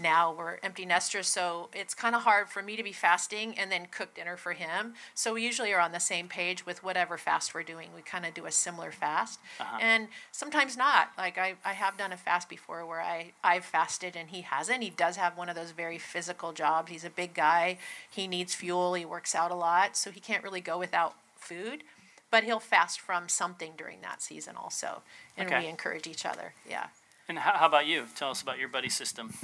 now 0.02 0.34
we're 0.36 0.58
empty 0.62 0.84
nesters, 0.84 1.28
so 1.28 1.68
it's 1.72 1.94
kind 1.94 2.14
of 2.14 2.22
hard 2.22 2.48
for 2.48 2.62
me 2.62 2.76
to 2.76 2.82
be 2.82 2.92
fasting 2.92 3.56
and 3.58 3.70
then 3.72 3.86
cook 3.90 4.14
dinner 4.14 4.36
for 4.36 4.52
him. 4.52 4.94
So 5.14 5.34
we 5.34 5.44
usually 5.44 5.72
are 5.72 5.80
on 5.80 5.92
the 5.92 6.00
same 6.00 6.28
page 6.28 6.66
with 6.66 6.82
whatever 6.84 7.16
fast 7.16 7.54
we're 7.54 7.62
doing. 7.62 7.88
We 7.94 8.02
kind 8.02 8.26
of 8.26 8.34
do 8.34 8.46
a 8.46 8.52
similar 8.52 8.92
fast, 8.92 9.38
uh-huh. 9.60 9.78
and 9.80 10.08
sometimes 10.32 10.76
not. 10.76 11.12
Like 11.16 11.38
I, 11.38 11.54
I 11.64 11.72
have 11.72 11.96
done 11.96 12.12
a 12.12 12.16
fast 12.16 12.48
before 12.48 12.84
where 12.84 13.00
I 13.00 13.32
I've 13.42 13.64
fasted 13.64 14.16
and 14.16 14.30
he 14.30 14.42
hasn't. 14.42 14.82
He 14.82 14.90
does 14.90 15.16
have 15.16 15.38
one 15.38 15.48
of 15.48 15.56
those 15.56 15.70
very 15.70 15.98
physical 15.98 16.52
jobs. 16.52 16.90
He's 16.90 17.04
a 17.04 17.10
big 17.10 17.32
guy. 17.34 17.78
He 18.10 18.26
needs 18.26 18.54
fuel. 18.54 18.94
He 18.94 19.04
works 19.04 19.34
out 19.34 19.50
a 19.50 19.54
lot, 19.54 19.96
so 19.96 20.10
he 20.10 20.20
can't 20.20 20.42
really 20.42 20.60
go 20.60 20.78
without 20.78 21.14
food. 21.36 21.84
But 22.30 22.44
he'll 22.44 22.60
fast 22.60 22.98
from 22.98 23.28
something 23.28 23.72
during 23.76 24.00
that 24.00 24.22
season 24.22 24.56
also, 24.56 25.02
and 25.36 25.48
Okay. 25.48 25.60
we 25.60 25.66
encourage 25.68 26.06
each 26.06 26.24
other. 26.24 26.54
Yeah. 26.68 26.86
And 27.28 27.38
how, 27.38 27.52
how 27.58 27.66
about 27.66 27.86
you? 27.86 28.06
Tell 28.16 28.30
us 28.30 28.40
about 28.42 28.58
your 28.58 28.68
buddy 28.68 28.88
system. 28.88 29.34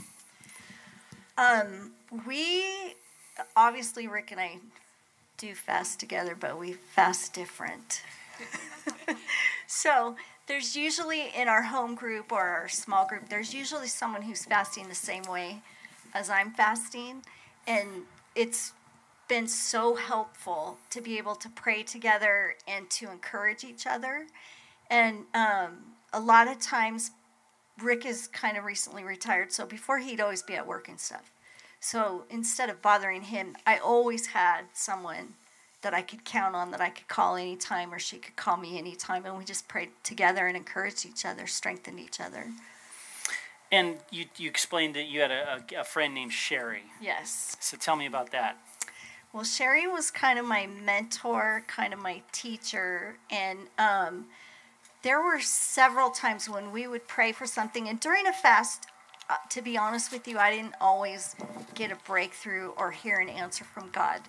Um, 1.38 1.92
we 2.26 2.64
obviously 3.56 4.08
Rick 4.08 4.32
and 4.32 4.40
I 4.40 4.58
do 5.36 5.54
fast 5.54 6.00
together, 6.00 6.36
but 6.38 6.58
we 6.58 6.72
fast 6.72 7.32
different. 7.32 8.02
so 9.68 10.16
there's 10.48 10.76
usually 10.76 11.28
in 11.36 11.46
our 11.46 11.62
home 11.62 11.94
group 11.94 12.32
or 12.32 12.40
our 12.40 12.68
small 12.68 13.06
group, 13.06 13.28
there's 13.28 13.54
usually 13.54 13.86
someone 13.86 14.22
who's 14.22 14.44
fasting 14.44 14.88
the 14.88 14.94
same 14.96 15.22
way 15.24 15.62
as 16.12 16.28
I'm 16.28 16.50
fasting. 16.50 17.22
And 17.68 17.88
it's 18.34 18.72
been 19.28 19.46
so 19.46 19.94
helpful 19.94 20.78
to 20.90 21.00
be 21.00 21.18
able 21.18 21.36
to 21.36 21.48
pray 21.50 21.84
together 21.84 22.56
and 22.66 22.90
to 22.90 23.10
encourage 23.12 23.62
each 23.62 23.86
other. 23.86 24.26
And 24.90 25.24
um, 25.34 25.78
a 26.12 26.18
lot 26.18 26.48
of 26.48 26.58
times, 26.58 27.12
Rick 27.82 28.06
is 28.06 28.26
kind 28.28 28.56
of 28.56 28.64
recently 28.64 29.04
retired, 29.04 29.52
so 29.52 29.66
before 29.66 29.98
he'd 29.98 30.20
always 30.20 30.42
be 30.42 30.54
at 30.54 30.66
work 30.66 30.88
and 30.88 30.98
stuff. 30.98 31.30
So 31.80 32.24
instead 32.30 32.70
of 32.70 32.82
bothering 32.82 33.22
him, 33.22 33.56
I 33.66 33.78
always 33.78 34.26
had 34.28 34.62
someone 34.72 35.34
that 35.82 35.94
I 35.94 36.02
could 36.02 36.24
count 36.24 36.56
on, 36.56 36.72
that 36.72 36.80
I 36.80 36.90
could 36.90 37.06
call 37.06 37.36
anytime, 37.36 37.94
or 37.94 38.00
she 38.00 38.18
could 38.18 38.34
call 38.34 38.56
me 38.56 38.78
anytime, 38.78 39.24
and 39.24 39.38
we 39.38 39.44
just 39.44 39.68
prayed 39.68 39.90
together 40.02 40.48
and 40.48 40.56
encouraged 40.56 41.06
each 41.06 41.24
other, 41.24 41.46
strengthened 41.46 42.00
each 42.00 42.20
other. 42.20 42.46
And 43.70 43.98
you, 44.10 44.24
you 44.36 44.48
explained 44.48 44.94
that 44.96 45.06
you 45.06 45.20
had 45.20 45.30
a, 45.30 45.62
a, 45.76 45.80
a 45.80 45.84
friend 45.84 46.14
named 46.14 46.32
Sherry. 46.32 46.82
Yes. 47.00 47.56
So 47.60 47.76
tell 47.76 47.96
me 47.96 48.06
about 48.06 48.32
that. 48.32 48.56
Well, 49.32 49.44
Sherry 49.44 49.86
was 49.86 50.10
kind 50.10 50.38
of 50.38 50.46
my 50.46 50.66
mentor, 50.66 51.62
kind 51.68 51.92
of 51.92 52.00
my 52.00 52.22
teacher, 52.32 53.18
and 53.30 53.58
um, 53.78 54.24
there 55.02 55.22
were 55.22 55.40
several 55.40 56.10
times 56.10 56.48
when 56.48 56.72
we 56.72 56.86
would 56.86 57.06
pray 57.06 57.32
for 57.32 57.46
something, 57.46 57.88
and 57.88 58.00
during 58.00 58.26
a 58.26 58.32
fast, 58.32 58.86
uh, 59.30 59.36
to 59.50 59.62
be 59.62 59.76
honest 59.76 60.10
with 60.10 60.26
you, 60.26 60.38
I 60.38 60.50
didn't 60.50 60.74
always 60.80 61.36
get 61.74 61.92
a 61.92 61.96
breakthrough 62.06 62.70
or 62.70 62.90
hear 62.90 63.18
an 63.18 63.28
answer 63.28 63.64
from 63.64 63.90
God. 63.90 64.20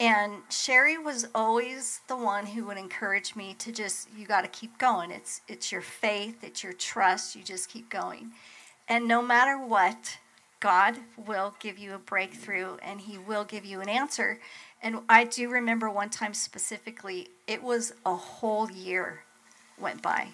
And 0.00 0.42
Sherry 0.48 0.96
was 0.96 1.26
always 1.34 2.00
the 2.06 2.16
one 2.16 2.46
who 2.46 2.64
would 2.66 2.78
encourage 2.78 3.34
me 3.34 3.54
to 3.58 3.72
just 3.72 4.08
you 4.16 4.26
got 4.26 4.42
to 4.42 4.48
keep 4.48 4.78
going. 4.78 5.10
It's 5.10 5.40
it's 5.48 5.72
your 5.72 5.80
faith, 5.80 6.44
it's 6.44 6.62
your 6.62 6.72
trust, 6.72 7.34
you 7.34 7.42
just 7.42 7.68
keep 7.68 7.90
going. 7.90 8.30
And 8.88 9.08
no 9.08 9.20
matter 9.20 9.58
what, 9.58 10.18
God 10.60 10.96
will 11.16 11.54
give 11.60 11.78
you 11.78 11.94
a 11.94 11.98
breakthrough 11.98 12.76
and 12.76 13.00
he 13.00 13.18
will 13.18 13.44
give 13.44 13.64
you 13.64 13.80
an 13.80 13.88
answer. 13.88 14.40
And 14.82 15.00
I 15.08 15.24
do 15.24 15.50
remember 15.50 15.90
one 15.90 16.10
time 16.10 16.32
specifically, 16.32 17.28
it 17.48 17.62
was 17.62 17.92
a 18.06 18.14
whole 18.14 18.70
year 18.70 19.24
went 19.80 20.02
by. 20.02 20.28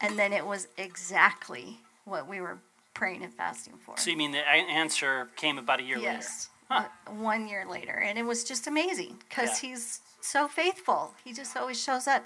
And 0.00 0.18
then 0.18 0.32
it 0.32 0.44
was 0.46 0.68
exactly 0.76 1.78
what 2.04 2.26
we 2.28 2.40
were 2.40 2.58
praying 2.94 3.22
and 3.22 3.32
fasting 3.32 3.74
for. 3.84 3.96
So 3.96 4.10
you 4.10 4.16
mean 4.16 4.32
the 4.32 4.46
answer 4.48 5.28
came 5.36 5.58
about 5.58 5.80
a 5.80 5.82
year 5.82 5.96
later? 5.96 6.10
yes. 6.12 6.48
Huh. 6.68 6.84
uh, 7.06 7.10
One 7.12 7.48
year 7.48 7.66
later. 7.68 7.92
And 7.92 8.18
it 8.18 8.24
was 8.24 8.44
just 8.44 8.66
amazing 8.66 9.18
because 9.28 9.62
Yeah. 9.62 9.70
he's 9.70 10.00
so 10.20 10.48
faithful. 10.48 11.14
He 11.24 11.32
just 11.32 11.56
always 11.56 11.82
shows 11.82 12.06
up. 12.06 12.24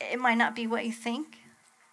It 0.00 0.18
might 0.18 0.36
not 0.38 0.54
be 0.54 0.66
what 0.66 0.84
you 0.84 0.92
think, 0.92 1.38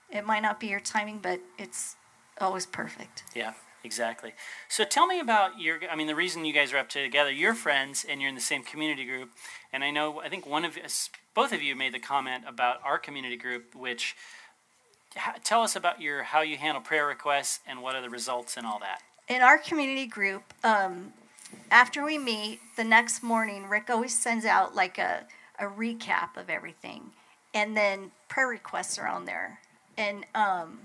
it 0.09 0.25
might 0.25 0.41
not 0.41 0.59
be 0.59 0.67
your 0.67 0.79
timing, 0.79 1.19
but 1.19 1.39
it's 1.57 1.95
always 2.39 2.65
perfect. 2.65 3.23
Yeah, 3.33 3.53
exactly. 3.84 4.34
So 4.69 4.84
tell 4.84 5.07
me 5.07 5.19
about 5.19 5.59
your. 5.59 5.79
I 5.91 5.95
mean, 5.95 6.07
the 6.07 6.15
reason 6.15 6.45
you 6.45 6.53
guys 6.53 6.73
are 6.73 6.77
up 6.77 6.89
together, 6.89 7.31
you're 7.31 7.53
friends, 7.53 8.05
and 8.07 8.21
you're 8.21 8.29
in 8.29 8.36
the 8.36 8.41
same 8.41 8.63
community 8.63 9.05
group. 9.05 9.31
And 9.71 9.84
I 9.84 9.91
know, 9.91 10.21
I 10.21 10.29
think 10.29 10.45
one 10.45 10.65
of 10.65 10.77
us, 10.77 11.09
both 11.34 11.51
of 11.53 11.61
you, 11.61 11.75
made 11.75 11.93
the 11.93 11.99
comment 11.99 12.43
about 12.47 12.79
our 12.84 12.97
community 12.97 13.38
group, 13.38 13.75
which. 13.75 14.15
Tell 15.43 15.61
us 15.61 15.75
about 15.75 16.01
your 16.01 16.23
how 16.23 16.41
you 16.41 16.57
handle 16.57 16.81
prayer 16.81 17.05
requests 17.05 17.59
and 17.67 17.84
what 17.84 17.93
are 17.95 18.01
the 18.01 18.09
results 18.09 18.57
and 18.57 18.65
all 18.65 18.79
that. 18.79 19.03
in 19.27 19.41
our 19.41 19.57
community 19.57 20.05
group, 20.05 20.43
um, 20.63 21.13
after 21.71 22.03
we 22.03 22.17
meet 22.17 22.59
the 22.75 22.84
next 22.84 23.23
morning, 23.23 23.67
Rick 23.69 23.89
always 23.89 24.17
sends 24.17 24.45
out 24.45 24.75
like 24.75 24.97
a, 24.97 25.25
a 25.59 25.65
recap 25.65 26.36
of 26.36 26.49
everything. 26.49 27.11
And 27.53 27.77
then 27.77 28.11
prayer 28.27 28.47
requests 28.47 28.97
are 28.97 29.07
on 29.07 29.25
there. 29.25 29.59
And 29.97 30.25
um, 30.34 30.79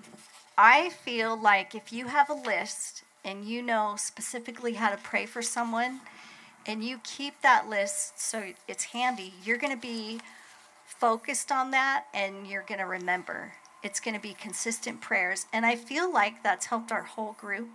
I 0.61 0.91
feel 0.91 1.41
like 1.41 1.77
if 1.77 1.93
you 1.93 2.09
have 2.09 2.29
a 2.29 2.35
list 2.35 3.05
and 3.25 3.45
you 3.45 3.63
know 3.63 3.95
specifically 3.97 4.73
how 4.73 4.91
to 4.91 4.97
pray 4.97 5.25
for 5.25 5.41
someone, 5.41 6.01
and 6.67 6.83
you 6.83 6.99
keep 7.05 7.41
that 7.43 7.69
list 7.69 8.21
so 8.21 8.53
it's 8.67 8.85
handy, 8.85 9.33
you're 9.45 9.57
going 9.57 9.73
to 9.73 9.81
be 9.81 10.21
focused 10.85 11.53
on 11.53 11.71
that 11.71 12.07
and 12.13 12.45
you're 12.45 12.65
going 12.67 12.81
to 12.81 12.87
remember. 12.87 13.53
It's 13.85 14.01
going 14.01 14.17
to 14.17 14.21
be 14.21 14.35
consistent 14.35 15.01
prayers. 15.01 15.47
And 15.53 15.65
I 15.65 15.77
feel 15.77 16.13
like 16.13 16.43
that's 16.43 16.67
helped 16.67 16.91
our 16.91 17.05
whole 17.05 17.37
group. 17.41 17.69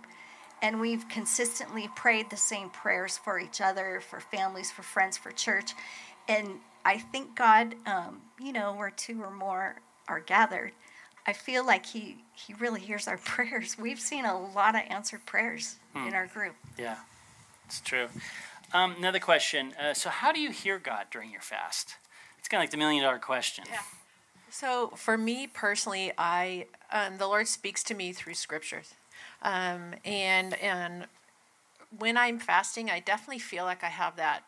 And 0.60 0.78
we've 0.78 1.08
consistently 1.08 1.88
prayed 1.96 2.28
the 2.28 2.36
same 2.36 2.68
prayers 2.68 3.16
for 3.16 3.38
each 3.38 3.62
other, 3.62 4.02
for 4.06 4.20
families, 4.20 4.70
for 4.70 4.82
friends, 4.82 5.16
for 5.16 5.32
church. 5.32 5.72
And 6.28 6.60
I 6.84 6.98
think 6.98 7.34
God, 7.34 7.76
um, 7.86 8.20
you 8.38 8.52
know, 8.52 8.74
where 8.74 8.90
two 8.90 9.22
or 9.22 9.30
more 9.30 9.76
are 10.06 10.20
gathered, 10.20 10.72
I 11.26 11.32
feel 11.32 11.66
like 11.66 11.86
He 11.86 12.16
He 12.34 12.54
really 12.54 12.80
hears 12.80 13.08
our 13.08 13.18
prayers. 13.24 13.76
We've 13.78 14.00
seen 14.00 14.24
a 14.24 14.38
lot 14.38 14.74
of 14.74 14.82
answered 14.88 15.24
prayers 15.26 15.76
in 15.94 16.14
our 16.14 16.26
group. 16.26 16.54
Yeah, 16.78 16.96
it's 17.66 17.80
true. 17.80 18.08
Um, 18.72 18.96
another 18.98 19.20
question. 19.20 19.72
Uh, 19.80 19.94
so, 19.94 20.10
how 20.10 20.32
do 20.32 20.40
you 20.40 20.50
hear 20.50 20.78
God 20.78 21.06
during 21.10 21.30
your 21.30 21.40
fast? 21.40 21.94
It's 22.38 22.48
kind 22.48 22.60
of 22.60 22.64
like 22.64 22.70
the 22.70 22.76
million 22.76 23.02
dollar 23.02 23.18
question. 23.18 23.64
Yeah. 23.70 23.80
So 24.50 24.92
for 24.94 25.18
me 25.18 25.48
personally, 25.48 26.12
I 26.16 26.66
um, 26.92 27.18
the 27.18 27.26
Lord 27.26 27.48
speaks 27.48 27.82
to 27.84 27.94
me 27.94 28.12
through 28.12 28.34
scriptures, 28.34 28.94
um, 29.42 29.94
and 30.04 30.54
and 30.54 31.06
when 31.98 32.16
I'm 32.16 32.38
fasting, 32.38 32.88
I 32.88 33.00
definitely 33.00 33.40
feel 33.40 33.64
like 33.64 33.82
I 33.82 33.88
have 33.88 34.14
that 34.16 34.44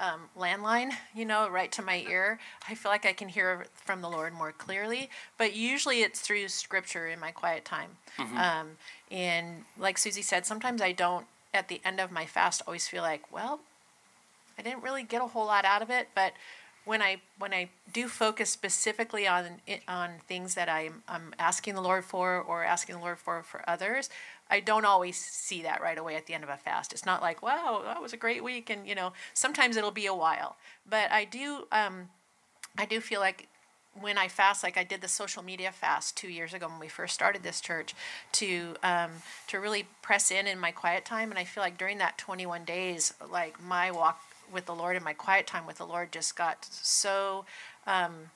um, 0.00 0.22
landline, 0.36 0.90
you 1.14 1.24
know, 1.24 1.48
right 1.48 1.70
to 1.72 1.82
my 1.82 2.04
ear. 2.08 2.38
I 2.68 2.74
feel 2.74 2.90
like 2.90 3.06
I 3.06 3.12
can 3.12 3.28
hear 3.28 3.66
from 3.74 4.00
the 4.00 4.08
Lord 4.08 4.32
more 4.34 4.52
clearly, 4.52 5.10
but 5.38 5.54
usually 5.54 6.02
it's 6.02 6.20
through 6.20 6.48
scripture 6.48 7.06
in 7.06 7.20
my 7.20 7.30
quiet 7.30 7.64
time. 7.64 7.90
Um, 8.36 8.70
and 9.10 9.64
like 9.78 9.98
Susie 9.98 10.22
said, 10.22 10.46
sometimes 10.46 10.80
I 10.82 10.92
don't. 10.92 11.26
At 11.54 11.68
the 11.68 11.80
end 11.84 12.00
of 12.00 12.10
my 12.10 12.24
fast, 12.24 12.62
always 12.66 12.88
feel 12.88 13.02
like, 13.02 13.30
well, 13.30 13.60
I 14.58 14.62
didn't 14.62 14.82
really 14.82 15.02
get 15.02 15.20
a 15.22 15.26
whole 15.26 15.46
lot 15.46 15.64
out 15.66 15.82
of 15.82 15.90
it, 15.90 16.08
but 16.14 16.32
when 16.84 17.00
I 17.02 17.20
when 17.38 17.52
I 17.52 17.68
do 17.92 18.08
focus 18.08 18.50
specifically 18.50 19.26
on 19.26 19.60
it- 19.66 19.82
on 19.86 20.18
things 20.26 20.54
that 20.54 20.68
I'm 20.68 21.02
I'm 21.06 21.34
asking 21.38 21.74
the 21.74 21.80
Lord 21.82 22.04
for 22.04 22.40
or 22.40 22.64
asking 22.64 22.96
the 22.96 23.00
Lord 23.02 23.18
for 23.18 23.42
for 23.42 23.62
others, 23.68 24.08
I 24.52 24.60
don't 24.60 24.84
always 24.84 25.16
see 25.16 25.62
that 25.62 25.80
right 25.80 25.96
away 25.96 26.14
at 26.14 26.26
the 26.26 26.34
end 26.34 26.44
of 26.44 26.50
a 26.50 26.58
fast. 26.58 26.92
It's 26.92 27.06
not 27.06 27.22
like, 27.22 27.42
wow, 27.42 27.80
that 27.86 28.02
was 28.02 28.12
a 28.12 28.18
great 28.18 28.44
week, 28.44 28.68
and 28.68 28.86
you 28.86 28.94
know, 28.94 29.14
sometimes 29.32 29.78
it'll 29.78 29.90
be 29.90 30.04
a 30.04 30.14
while. 30.14 30.56
But 30.88 31.10
I 31.10 31.24
do 31.24 31.66
um, 31.72 32.10
I 32.76 32.84
do 32.84 33.00
feel 33.00 33.20
like 33.20 33.48
when 33.98 34.18
I 34.18 34.28
fast, 34.28 34.62
like 34.62 34.76
I 34.76 34.84
did 34.84 35.00
the 35.00 35.08
social 35.08 35.42
media 35.42 35.72
fast 35.72 36.18
two 36.18 36.28
years 36.28 36.52
ago 36.52 36.68
when 36.68 36.78
we 36.78 36.88
first 36.88 37.14
started 37.14 37.42
this 37.42 37.62
church, 37.62 37.94
to 38.32 38.74
um, 38.82 39.10
to 39.46 39.58
really 39.58 39.86
press 40.02 40.30
in 40.30 40.46
in 40.46 40.58
my 40.58 40.70
quiet 40.70 41.06
time, 41.06 41.30
and 41.30 41.38
I 41.38 41.44
feel 41.44 41.62
like 41.62 41.78
during 41.78 41.96
that 41.98 42.18
21 42.18 42.64
days, 42.64 43.14
like 43.30 43.62
my 43.62 43.90
walk 43.90 44.20
with 44.52 44.66
the 44.66 44.74
Lord 44.74 44.96
and 44.96 45.04
my 45.04 45.14
quiet 45.14 45.46
time 45.46 45.66
with 45.66 45.78
the 45.78 45.86
Lord 45.86 46.12
just 46.12 46.36
got 46.36 46.66
so. 46.70 47.46
Um, 47.86 48.30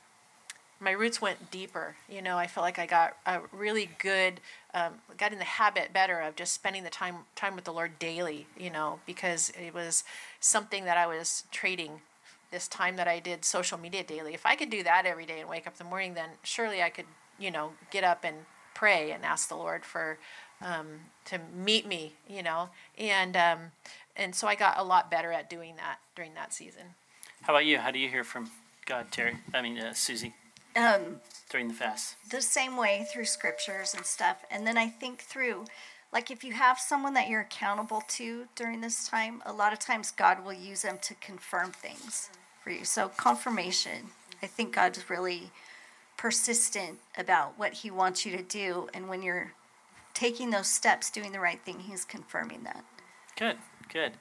my 0.81 0.91
roots 0.91 1.21
went 1.23 1.51
deeper. 1.51 1.97
You 2.09 2.23
know, 2.23 2.37
I 2.37 2.47
felt 2.47 2.65
like 2.65 2.79
I 2.79 2.87
got 2.87 3.17
a 3.25 3.41
really 3.53 3.91
good, 3.99 4.41
um, 4.77 4.93
got 5.17 5.33
in 5.33 5.39
the 5.39 5.45
habit 5.45 5.93
better 5.93 6.21
of 6.21 6.37
just 6.37 6.53
spending 6.53 6.85
the 6.85 6.91
time 6.91 7.17
time 7.35 7.57
with 7.57 7.65
the 7.65 7.73
Lord 7.73 7.99
daily. 7.99 8.47
You 8.59 8.71
know, 8.71 9.01
because 9.07 9.51
it 9.59 9.75
was 9.75 10.05
something 10.39 10.85
that 10.85 10.99
I 10.99 11.07
was 11.07 11.45
trading 11.51 12.01
this 12.51 12.69
time 12.69 12.97
that 12.97 13.09
I 13.09 13.19
did 13.19 13.45
social 13.45 13.79
media 13.79 14.05
daily. 14.05 14.35
If 14.35 14.47
I 14.47 14.55
could 14.55 14.71
do 14.71 14.83
that 14.83 15.07
every 15.07 15.27
day 15.27 15.41
and 15.41 15.49
wake 15.49 15.67
up 15.67 15.75
in 15.75 15.85
the 15.85 15.91
morning, 15.91 16.15
then 16.15 16.31
surely 16.43 16.83
I 16.83 16.91
could, 16.91 17.07
you 17.39 17.51
know, 17.51 17.73
get 17.91 18.05
up 18.05 18.25
and 18.25 18.37
pray 18.75 19.11
and 19.11 19.25
ask 19.25 19.49
the 19.49 19.57
Lord 19.57 19.85
for 19.85 20.19
um, 20.61 20.87
to 21.25 21.41
meet 21.55 21.87
me, 21.87 22.13
you 22.29 22.43
know, 22.43 22.69
and 22.99 23.37
um, 23.37 23.59
and 24.17 24.35
so 24.35 24.47
I 24.47 24.55
got 24.55 24.79
a 24.79 24.85
lot 24.85 25.11
better 25.11 25.33
at 25.33 25.51
doing 25.51 25.77
that 25.77 25.99
during 26.15 26.35
that 26.35 26.53
season. 26.53 26.83
How 27.43 27.53
about 27.53 27.67
you? 27.67 27.79
How 27.79 27.91
do 27.91 27.99
you 27.99 28.09
hear 28.09 28.25
from 28.25 28.51
God, 28.87 29.11
Terry? 29.11 29.37
I 29.55 29.63
mean, 29.63 29.79
uh, 29.79 29.93
Susie, 29.95 30.35
Um, 30.77 31.21
during 31.49 31.69
the 31.69 31.75
fast? 31.75 32.17
the 32.31 32.43
same 32.43 32.77
way 32.77 33.07
through 33.11 33.25
scriptures 33.25 33.95
and 33.95 34.05
stuff. 34.05 34.45
And 34.51 34.67
then 34.67 34.77
I 34.77 34.89
think 34.89 35.21
through, 35.21 35.65
like, 36.13 36.31
if 36.31 36.45
you 36.45 36.53
have 36.53 36.79
someone 36.79 37.15
that 37.15 37.29
you're 37.29 37.41
accountable 37.41 38.03
to 38.09 38.47
during 38.55 38.81
this 38.81 39.09
time, 39.09 39.43
a 39.47 39.53
lot 39.53 39.73
of 39.73 39.79
times 39.79 40.11
God 40.11 40.45
will 40.45 40.53
use 40.53 40.83
them 40.83 40.99
to 41.03 41.15
confirm 41.15 41.73
things 41.73 42.31
for 42.63 42.71
you. 42.71 42.85
So, 42.85 43.09
confirmation, 43.09 44.11
I 44.43 44.47
think 44.47 44.75
God's 44.75 45.09
really 45.09 45.51
persistent 46.17 46.99
about 47.17 47.59
what 47.59 47.73
He 47.73 47.91
wants 47.91 48.27
you 48.27 48.37
to 48.37 48.43
do. 48.43 48.89
And 48.93 49.09
when 49.09 49.23
you're 49.23 49.53
taking 50.15 50.51
those 50.51 50.67
steps, 50.67 51.11
doing 51.11 51.33
the 51.33 51.41
right 51.41 51.61
thing, 51.65 51.81
He's 51.81 52.05
confirming 52.05 52.65
that. 52.65 52.85
Good, 53.37 53.57
good. 53.93 54.13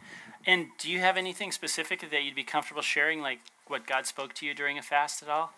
And 0.46 0.68
do 0.78 0.92
you 0.92 1.00
have 1.00 1.18
anything 1.18 1.52
specific 1.52 2.02
that 2.02 2.24
you'd 2.24 2.36
be 2.36 2.44
comfortable 2.44 2.82
sharing, 2.82 3.22
like 3.22 3.40
what 3.68 3.88
God 3.88 4.06
spoke 4.06 4.34
to 4.36 4.46
you 4.46 4.54
during 4.54 4.78
a 4.78 4.82
fast 4.82 5.24
at 5.24 5.30
all? 5.30 5.54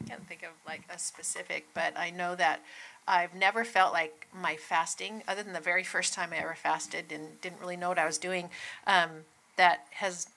I 0.00 0.08
can't 0.08 0.26
think 0.26 0.42
of 0.42 0.50
like 0.66 0.82
a 0.92 0.98
specific, 0.98 1.66
but 1.74 1.96
I 1.96 2.10
know 2.10 2.34
that 2.36 2.60
I've 3.06 3.34
never 3.34 3.64
felt 3.64 3.92
like 3.92 4.28
my 4.32 4.56
fasting, 4.56 5.22
other 5.26 5.42
than 5.42 5.52
the 5.52 5.60
very 5.60 5.84
first 5.84 6.14
time 6.14 6.30
I 6.32 6.38
ever 6.38 6.54
fasted 6.54 7.12
and 7.12 7.40
didn't 7.40 7.60
really 7.60 7.76
know 7.76 7.88
what 7.88 7.98
I 7.98 8.06
was 8.06 8.18
doing, 8.18 8.50
um, 8.86 9.10
that 9.56 9.86
has 9.92 10.28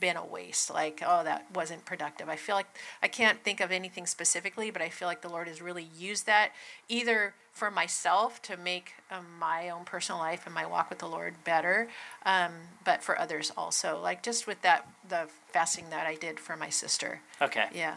been 0.00 0.16
a 0.16 0.24
waste. 0.24 0.70
Like, 0.70 1.02
oh, 1.04 1.22
that 1.24 1.46
wasn't 1.54 1.84
productive. 1.84 2.28
I 2.28 2.36
feel 2.36 2.54
like 2.54 2.66
I 3.02 3.08
can't 3.08 3.42
think 3.42 3.60
of 3.60 3.70
anything 3.70 4.06
specifically, 4.06 4.70
but 4.70 4.80
I 4.80 4.88
feel 4.88 5.06
like 5.08 5.20
the 5.20 5.28
Lord 5.28 5.48
has 5.48 5.60
really 5.60 5.88
used 5.96 6.26
that 6.26 6.52
either 6.88 7.34
for 7.52 7.70
myself 7.70 8.42
to 8.42 8.56
make 8.56 8.94
um, 9.10 9.26
my 9.38 9.68
own 9.68 9.84
personal 9.84 10.20
life 10.20 10.42
and 10.44 10.54
my 10.54 10.66
walk 10.66 10.90
with 10.90 10.98
the 10.98 11.06
Lord 11.06 11.34
better, 11.44 11.88
um, 12.26 12.52
but 12.84 13.02
for 13.02 13.18
others 13.18 13.52
also. 13.56 14.00
Like 14.02 14.22
just 14.22 14.46
with 14.46 14.60
that, 14.62 14.88
the 15.08 15.28
fasting 15.52 15.90
that 15.90 16.06
I 16.06 16.16
did 16.16 16.40
for 16.40 16.56
my 16.56 16.68
sister. 16.68 17.20
Okay. 17.40 17.66
Yeah. 17.72 17.96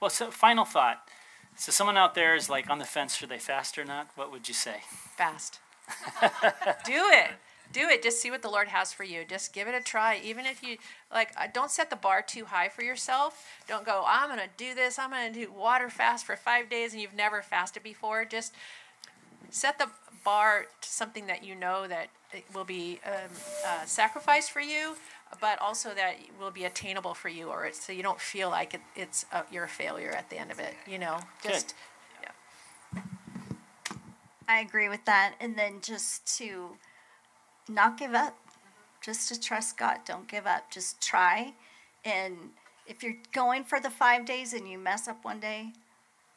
Well, 0.00 0.10
so 0.10 0.30
final 0.30 0.64
thought. 0.64 1.08
So 1.56 1.72
someone 1.72 1.96
out 1.96 2.14
there 2.14 2.36
is 2.36 2.48
like 2.48 2.70
on 2.70 2.78
the 2.78 2.84
fence, 2.84 3.16
should 3.16 3.28
they 3.28 3.38
fast 3.38 3.78
or 3.78 3.84
not? 3.84 4.08
What 4.14 4.30
would 4.30 4.48
you 4.48 4.54
say? 4.54 4.82
Fast. 5.16 5.58
Do 6.84 7.08
it 7.10 7.30
do 7.72 7.80
it 7.88 8.02
just 8.02 8.20
see 8.20 8.30
what 8.30 8.42
the 8.42 8.48
lord 8.48 8.68
has 8.68 8.92
for 8.92 9.04
you 9.04 9.24
just 9.28 9.52
give 9.52 9.68
it 9.68 9.74
a 9.74 9.80
try 9.80 10.20
even 10.24 10.46
if 10.46 10.62
you 10.62 10.76
like 11.12 11.32
uh, 11.36 11.46
don't 11.52 11.70
set 11.70 11.90
the 11.90 11.96
bar 11.96 12.22
too 12.22 12.46
high 12.46 12.68
for 12.68 12.82
yourself 12.82 13.46
don't 13.68 13.84
go 13.84 14.04
i'm 14.06 14.28
going 14.28 14.40
to 14.40 14.48
do 14.56 14.74
this 14.74 14.98
i'm 14.98 15.10
going 15.10 15.32
to 15.32 15.46
do 15.46 15.52
water 15.52 15.90
fast 15.90 16.24
for 16.24 16.36
five 16.36 16.68
days 16.70 16.92
and 16.92 17.02
you've 17.02 17.14
never 17.14 17.42
fasted 17.42 17.82
before 17.82 18.24
just 18.24 18.54
set 19.50 19.78
the 19.78 19.88
bar 20.24 20.66
to 20.80 20.88
something 20.88 21.26
that 21.26 21.44
you 21.44 21.54
know 21.54 21.86
that 21.86 22.08
will 22.54 22.64
be 22.64 23.00
um, 23.06 23.30
uh, 23.66 23.84
sacrificed 23.84 24.50
for 24.50 24.60
you 24.60 24.94
but 25.40 25.60
also 25.60 25.94
that 25.94 26.16
will 26.40 26.50
be 26.50 26.64
attainable 26.64 27.14
for 27.14 27.28
you 27.28 27.48
or 27.48 27.68
so 27.72 27.92
you 27.92 28.02
don't 28.02 28.20
feel 28.20 28.48
like 28.50 28.74
it, 28.74 28.80
it's 28.96 29.26
a, 29.32 29.44
you're 29.52 29.64
a 29.64 29.68
failure 29.68 30.10
at 30.10 30.28
the 30.30 30.38
end 30.38 30.50
of 30.50 30.58
it 30.58 30.74
you 30.86 30.98
know 30.98 31.18
just 31.42 31.68
Good. 31.68 31.74
yeah 32.22 33.02
I 34.48 34.60
agree 34.60 34.88
with 34.88 35.04
that. 35.04 35.34
And 35.40 35.56
then 35.56 35.80
just 35.82 36.38
to 36.38 36.70
not 37.68 37.98
give 37.98 38.14
up, 38.14 38.36
just 39.02 39.28
to 39.28 39.38
trust 39.38 39.76
God. 39.76 39.98
Don't 40.06 40.26
give 40.26 40.46
up. 40.46 40.70
Just 40.70 41.00
try. 41.02 41.52
And 42.04 42.36
if 42.86 43.02
you're 43.02 43.16
going 43.32 43.62
for 43.62 43.78
the 43.78 43.90
five 43.90 44.24
days 44.24 44.54
and 44.54 44.66
you 44.66 44.78
mess 44.78 45.06
up 45.06 45.22
one 45.22 45.38
day, 45.38 45.72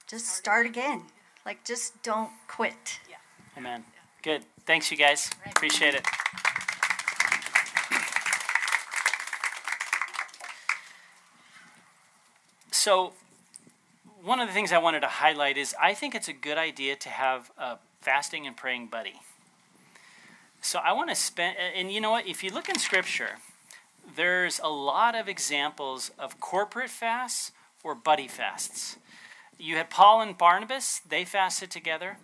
just 0.07 0.27
start 0.27 0.65
again. 0.65 1.03
Like, 1.45 1.63
just 1.63 2.03
don't 2.03 2.31
quit. 2.49 2.99
yeah 3.09 3.15
Amen. 3.57 3.85
Good. 4.21 4.45
Thanks, 4.65 4.91
you 4.91 4.97
guys. 4.97 5.31
Appreciate 5.45 5.95
it. 5.95 6.05
So, 12.83 13.13
one 14.23 14.39
of 14.39 14.47
the 14.47 14.55
things 14.55 14.71
I 14.71 14.79
wanted 14.79 15.01
to 15.01 15.07
highlight 15.07 15.55
is 15.55 15.75
I 15.79 15.93
think 15.93 16.15
it's 16.15 16.27
a 16.27 16.33
good 16.33 16.57
idea 16.57 16.95
to 16.95 17.09
have 17.09 17.51
a 17.55 17.77
fasting 17.99 18.47
and 18.47 18.57
praying 18.57 18.87
buddy. 18.87 19.21
So, 20.61 20.79
I 20.79 20.91
want 20.93 21.11
to 21.11 21.15
spend, 21.15 21.57
and 21.59 21.91
you 21.91 22.01
know 22.01 22.09
what? 22.09 22.25
If 22.25 22.43
you 22.43 22.49
look 22.49 22.69
in 22.69 22.79
Scripture, 22.79 23.37
there's 24.15 24.59
a 24.63 24.69
lot 24.69 25.13
of 25.13 25.29
examples 25.29 26.09
of 26.17 26.39
corporate 26.39 26.89
fasts 26.89 27.51
or 27.83 27.93
buddy 27.93 28.27
fasts. 28.27 28.97
You 29.59 29.75
had 29.75 29.91
Paul 29.91 30.21
and 30.21 30.35
Barnabas, 30.35 31.01
they 31.07 31.23
fasted 31.23 31.69
together. 31.69 32.17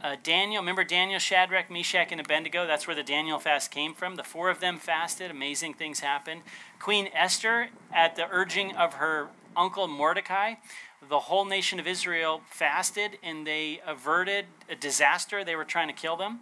Uh, 0.00 0.14
Daniel, 0.22 0.62
remember 0.62 0.84
Daniel, 0.84 1.18
Shadrach, 1.18 1.72
Meshach, 1.72 2.12
and 2.12 2.20
Abednego? 2.20 2.68
That's 2.68 2.86
where 2.86 2.94
the 2.94 3.02
Daniel 3.02 3.40
fast 3.40 3.72
came 3.72 3.94
from. 3.94 4.14
The 4.14 4.22
four 4.22 4.48
of 4.48 4.60
them 4.60 4.78
fasted. 4.78 5.28
Amazing 5.28 5.74
things 5.74 5.98
happened. 5.98 6.42
Queen 6.78 7.08
Esther, 7.12 7.70
at 7.92 8.14
the 8.14 8.28
urging 8.30 8.76
of 8.76 8.94
her 8.94 9.30
uncle 9.58 9.86
Mordecai, 9.88 10.54
the 11.06 11.18
whole 11.20 11.44
nation 11.44 11.78
of 11.78 11.86
Israel 11.86 12.40
fasted 12.48 13.18
and 13.22 13.46
they 13.46 13.80
averted 13.86 14.46
a 14.70 14.74
disaster. 14.74 15.44
They 15.44 15.56
were 15.56 15.64
trying 15.64 15.88
to 15.88 15.94
kill 15.94 16.16
them. 16.16 16.40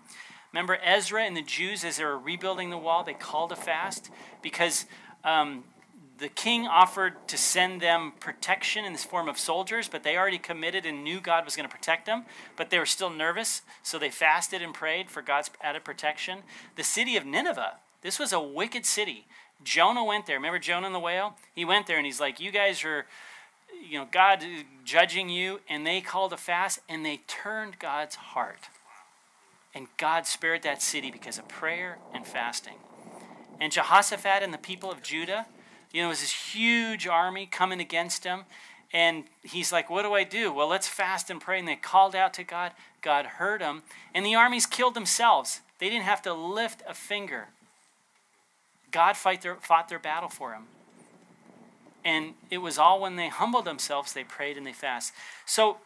Remember 0.53 0.79
Ezra 0.83 1.25
and 1.25 1.37
the 1.37 1.43
Jews, 1.43 1.85
as 1.85 1.97
they 1.97 2.05
were 2.05 2.19
rebuilding 2.19 2.71
the 2.71 2.79
wall, 2.79 3.03
they 3.03 3.15
called 3.15 3.53
a 3.53 3.57
fast 3.57 4.11
because 4.41 4.87
um, 5.25 5.65
the 6.19 6.29
king 6.29 6.67
offered 6.67 7.29
to 7.29 7.37
send 7.37 7.83
them 7.83 8.13
protection 8.21 8.85
in 8.85 8.93
this 8.93 9.05
form 9.05 9.29
of 9.29 9.39
soldiers, 9.39 9.89
but 9.89 10.03
they 10.03 10.17
already 10.17 10.39
committed 10.39 10.87
and 10.87 11.05
knew 11.05 11.21
God 11.21 11.45
was 11.45 11.57
going 11.57 11.69
to 11.69 11.75
protect 11.75 12.07
them, 12.07 12.25
but 12.57 12.71
they 12.71 12.79
were 12.79 12.87
still 12.87 13.11
nervous, 13.11 13.63
so 13.83 13.99
they 13.99 14.11
fasted 14.11 14.63
and 14.63 14.73
prayed 14.73 15.11
for 15.11 15.21
God's 15.21 15.51
added 15.61 15.85
protection. 15.85 16.39
The 16.77 16.85
city 16.85 17.17
of 17.17 17.27
Nineveh, 17.27 17.75
this 18.07 18.21
was 18.21 18.33
a 18.33 18.41
wicked 18.41 18.87
city. 18.87 19.27
Jonah 19.65 20.05
went 20.05 20.27
there. 20.27 20.37
Remember 20.37 20.61
Jonah 20.61 20.87
and 20.87 20.95
the 20.95 21.01
whale? 21.01 21.35
He 21.57 21.65
went 21.65 21.89
there 21.89 21.97
and 21.97 22.07
he's 22.07 22.21
like, 22.21 22.39
You 22.39 22.53
guys 22.53 22.85
are, 22.85 23.05
you 23.85 23.99
know, 23.99 24.07
God 24.09 24.45
judging 24.85 25.29
you. 25.29 25.59
And 25.69 25.85
they 25.85 26.01
called 26.01 26.33
a 26.33 26.37
fast 26.37 26.79
and 26.89 27.05
they 27.05 27.23
turned 27.27 27.81
God's 27.81 28.15
heart. 28.15 28.69
And 29.75 29.89
God 29.97 30.25
spared 30.25 30.63
that 30.63 30.83
city 30.83 31.11
because 31.11 31.37
of 31.37 31.49
prayer 31.49 31.99
and 32.15 32.25
fasting. 32.25 32.77
And 33.61 33.73
Jehoshaphat 33.73 34.41
and 34.41 34.55
the 34.55 34.59
people 34.59 34.93
of 34.93 35.03
Judah, 35.03 35.47
you 35.93 36.01
know, 36.01 36.07
it 36.07 36.11
was 36.11 36.21
this 36.21 36.55
huge 36.55 37.09
army 37.09 37.47
coming 37.47 37.81
against 37.81 38.23
him. 38.23 38.43
And 38.93 39.25
he's 39.43 39.73
like, 39.73 39.91
What 39.91 40.03
do 40.03 40.15
I 40.15 40.23
do? 40.23 40.53
Well, 40.53 40.69
let's 40.69 40.87
fast 40.87 41.29
and 41.29 41.41
pray. 41.41 41.59
And 41.59 41.67
they 41.67 41.75
called 41.75 42.15
out 42.15 42.35
to 42.35 42.45
God. 42.45 42.71
God 43.03 43.27
heard 43.27 43.63
them. 43.63 43.83
And 44.15 44.25
the 44.25 44.37
armies 44.37 44.65
killed 44.65 44.95
themselves. 44.95 45.61
They 45.81 45.91
didn't 45.91 46.05
have 46.05 46.23
to 46.23 46.33
lift 46.33 46.85
a 46.87 46.95
finger. 46.95 47.49
God 48.91 49.17
fight 49.17 49.43
their, 49.43 49.57
fought 49.57 49.89
their 49.89 49.99
battle 49.99 50.29
for 50.29 50.51
them. 50.51 50.65
And 52.05 52.35
it 52.51 52.59
was 52.59 52.79
all 52.79 53.01
when 53.01 53.17
they 53.17 53.29
humbled 53.31 53.65
themselves, 53.65 54.13
they 54.13 54.25
prayed 54.25 54.57
and 54.57 54.67
they 54.67 54.73
fast. 54.73 55.13
So 55.45 55.79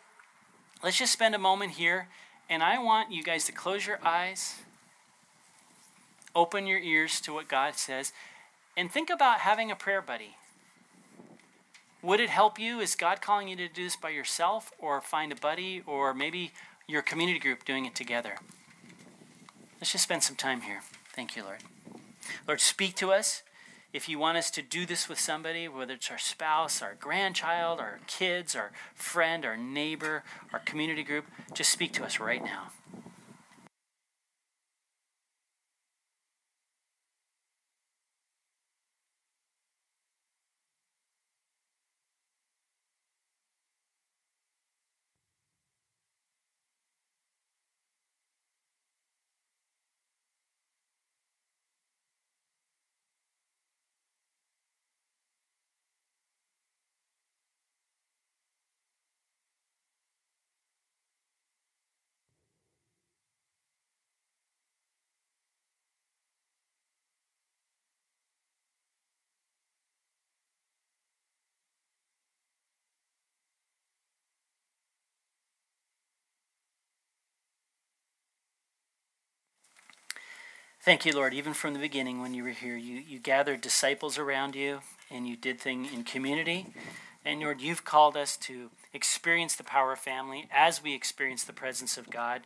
let's 0.82 0.98
just 0.98 1.12
spend 1.12 1.34
a 1.34 1.38
moment 1.38 1.72
here. 1.72 2.08
And 2.48 2.62
I 2.62 2.82
want 2.82 3.12
you 3.12 3.22
guys 3.22 3.44
to 3.44 3.52
close 3.52 3.86
your 3.86 4.00
eyes, 4.04 4.56
open 6.34 6.66
your 6.66 6.80
ears 6.80 7.20
to 7.22 7.32
what 7.32 7.48
God 7.48 7.76
says, 7.76 8.12
and 8.76 8.90
think 8.90 9.08
about 9.08 9.40
having 9.40 9.70
a 9.70 9.76
prayer 9.76 10.02
buddy. 10.02 10.36
Would 12.02 12.18
it 12.18 12.30
help 12.30 12.58
you? 12.58 12.80
Is 12.80 12.96
God 12.96 13.20
calling 13.20 13.48
you 13.48 13.56
to 13.56 13.68
do 13.68 13.84
this 13.84 13.96
by 13.96 14.08
yourself, 14.08 14.72
or 14.78 15.00
find 15.00 15.32
a 15.32 15.36
buddy, 15.36 15.82
or 15.86 16.14
maybe 16.14 16.52
your 16.88 17.02
community 17.02 17.38
group 17.38 17.64
doing 17.64 17.84
it 17.84 17.94
together? 17.94 18.36
Let's 19.80 19.92
just 19.92 20.04
spend 20.04 20.22
some 20.22 20.36
time 20.36 20.62
here. 20.62 20.80
Thank 21.14 21.36
you, 21.36 21.44
Lord. 21.44 21.58
Lord, 22.46 22.60
speak 22.60 22.94
to 22.96 23.12
us. 23.12 23.42
If 23.92 24.08
you 24.08 24.18
want 24.18 24.38
us 24.38 24.50
to 24.52 24.62
do 24.62 24.86
this 24.86 25.08
with 25.08 25.18
somebody, 25.18 25.66
whether 25.66 25.94
it's 25.94 26.10
our 26.10 26.18
spouse, 26.18 26.80
our 26.80 26.94
grandchild, 26.94 27.80
our 27.80 27.98
kids, 28.06 28.54
our 28.54 28.70
friend, 28.94 29.44
our 29.44 29.56
neighbor, 29.56 30.22
our 30.52 30.60
community 30.60 31.02
group, 31.02 31.24
just 31.52 31.72
speak 31.72 31.92
to 31.94 32.04
us 32.04 32.20
right 32.20 32.44
now. 32.44 32.70
Thank 80.82 81.04
you, 81.04 81.12
Lord. 81.12 81.34
Even 81.34 81.52
from 81.52 81.74
the 81.74 81.78
beginning, 81.78 82.22
when 82.22 82.32
you 82.32 82.42
were 82.42 82.48
here, 82.50 82.74
you, 82.74 83.02
you 83.06 83.18
gathered 83.18 83.60
disciples 83.60 84.16
around 84.16 84.54
you 84.54 84.80
and 85.10 85.28
you 85.28 85.36
did 85.36 85.60
things 85.60 85.92
in 85.92 86.04
community. 86.04 86.68
And 87.22 87.40
Lord, 87.40 87.60
you've 87.60 87.84
called 87.84 88.16
us 88.16 88.34
to 88.38 88.70
experience 88.94 89.56
the 89.56 89.62
power 89.62 89.92
of 89.92 89.98
family 89.98 90.48
as 90.50 90.82
we 90.82 90.94
experience 90.94 91.44
the 91.44 91.52
presence 91.52 91.98
of 91.98 92.08
God. 92.08 92.40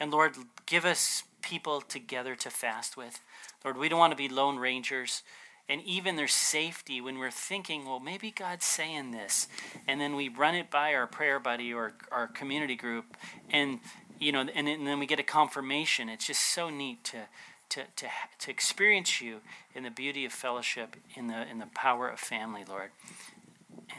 And 0.00 0.10
Lord, 0.10 0.34
give 0.64 0.86
us 0.86 1.24
people 1.42 1.82
together 1.82 2.34
to 2.36 2.48
fast 2.48 2.96
with. 2.96 3.20
Lord, 3.62 3.76
we 3.76 3.90
don't 3.90 3.98
want 3.98 4.12
to 4.12 4.16
be 4.16 4.30
lone 4.30 4.56
rangers. 4.56 5.22
And 5.68 5.82
even 5.82 6.16
there's 6.16 6.32
safety 6.32 7.02
when 7.02 7.18
we're 7.18 7.30
thinking, 7.30 7.84
well, 7.84 8.00
maybe 8.00 8.30
God's 8.30 8.64
saying 8.64 9.10
this. 9.10 9.46
And 9.86 10.00
then 10.00 10.16
we 10.16 10.30
run 10.30 10.54
it 10.54 10.70
by 10.70 10.94
our 10.94 11.06
prayer 11.06 11.38
buddy 11.38 11.74
or 11.74 11.92
our 12.10 12.28
community 12.28 12.76
group. 12.76 13.14
And, 13.50 13.80
you 14.18 14.32
know, 14.32 14.40
and, 14.40 14.66
and 14.66 14.86
then 14.86 14.98
we 14.98 15.04
get 15.04 15.20
a 15.20 15.22
confirmation. 15.22 16.08
It's 16.08 16.26
just 16.26 16.40
so 16.40 16.70
neat 16.70 17.04
to 17.04 17.28
to, 17.70 17.82
to, 17.96 18.06
to 18.38 18.50
experience 18.50 19.20
you 19.20 19.40
in 19.74 19.82
the 19.82 19.90
beauty 19.90 20.24
of 20.24 20.32
fellowship, 20.32 20.96
in 21.14 21.26
the, 21.26 21.48
in 21.48 21.58
the 21.58 21.68
power 21.74 22.08
of 22.08 22.18
family, 22.18 22.64
Lord. 22.68 22.90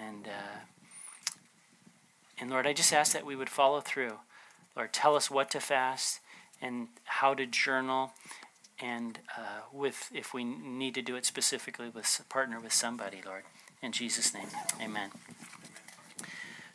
And, 0.02 0.28
uh, 0.28 0.60
and 2.40 2.50
Lord, 2.50 2.68
I 2.68 2.74
just 2.74 2.94
ask 2.94 3.14
that 3.14 3.26
we 3.26 3.36
would 3.36 3.50
follow 3.50 3.82
through. 3.82 4.20
Lord, 4.76 4.94
tell 4.94 5.16
us 5.16 5.30
what 5.30 5.52
to 5.52 5.60
fast 5.60 6.20
and 6.62 6.88
how 7.06 7.34
to 7.34 7.46
journal 7.46 8.12
and 8.82 9.20
uh, 9.38 9.62
with 9.74 10.10
if 10.14 10.34
we 10.34 10.44
need 10.44 10.96
to 10.96 11.02
do 11.02 11.16
it 11.16 11.26
specifically 11.26 11.90
with 11.90 12.22
partner 12.30 12.60
with 12.60 12.74
somebody, 12.74 13.22
Lord. 13.26 13.44
In 13.82 13.92
Jesus' 13.92 14.34
name, 14.34 14.48
Amen. 14.82 15.10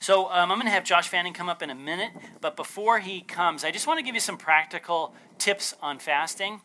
So 0.05 0.27
um, 0.27 0.53
I'm 0.53 0.59
going 0.59 0.67
to 0.67 0.71
have 0.71 0.85
Josh 0.85 1.09
Fanning 1.09 1.33
come 1.33 1.49
up 1.49 1.63
in 1.63 1.71
a 1.71 1.75
minute, 1.75 2.11
but 2.43 2.57
before 2.57 2.99
he 2.99 3.23
comes, 3.23 3.65
I 3.65 3.71
just 3.71 3.87
want 3.87 3.99
to 4.01 4.05
give 4.05 4.15
you 4.15 4.21
some 4.21 4.37
practical 4.37 5.15
tips 5.39 5.75
on 5.81 5.99
fasting. 5.99 6.61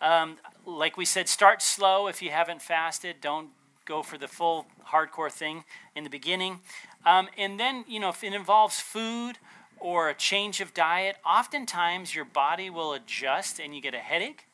Um, 0.00 0.38
like 0.66 0.96
we 0.96 1.04
said, 1.04 1.28
start 1.28 1.62
slow 1.62 2.08
if 2.08 2.20
you 2.20 2.30
haven't 2.30 2.62
fasted. 2.62 3.20
Don't 3.20 3.50
go 3.84 4.02
for 4.02 4.18
the 4.18 4.26
full 4.26 4.66
hardcore 4.88 5.30
thing 5.30 5.62
in 5.94 6.02
the 6.02 6.10
beginning. 6.10 6.58
Um, 7.06 7.28
and 7.38 7.60
then, 7.60 7.84
you 7.86 8.00
know, 8.00 8.08
if 8.08 8.24
it 8.24 8.32
involves 8.32 8.80
food 8.80 9.38
or 9.78 10.08
a 10.08 10.14
change 10.14 10.60
of 10.60 10.74
diet, 10.74 11.14
oftentimes 11.24 12.12
your 12.12 12.24
body 12.24 12.70
will 12.70 12.92
adjust 12.92 13.60
and 13.60 13.72
you 13.72 13.80
get 13.80 13.94
a 13.94 13.98
headache 13.98 14.48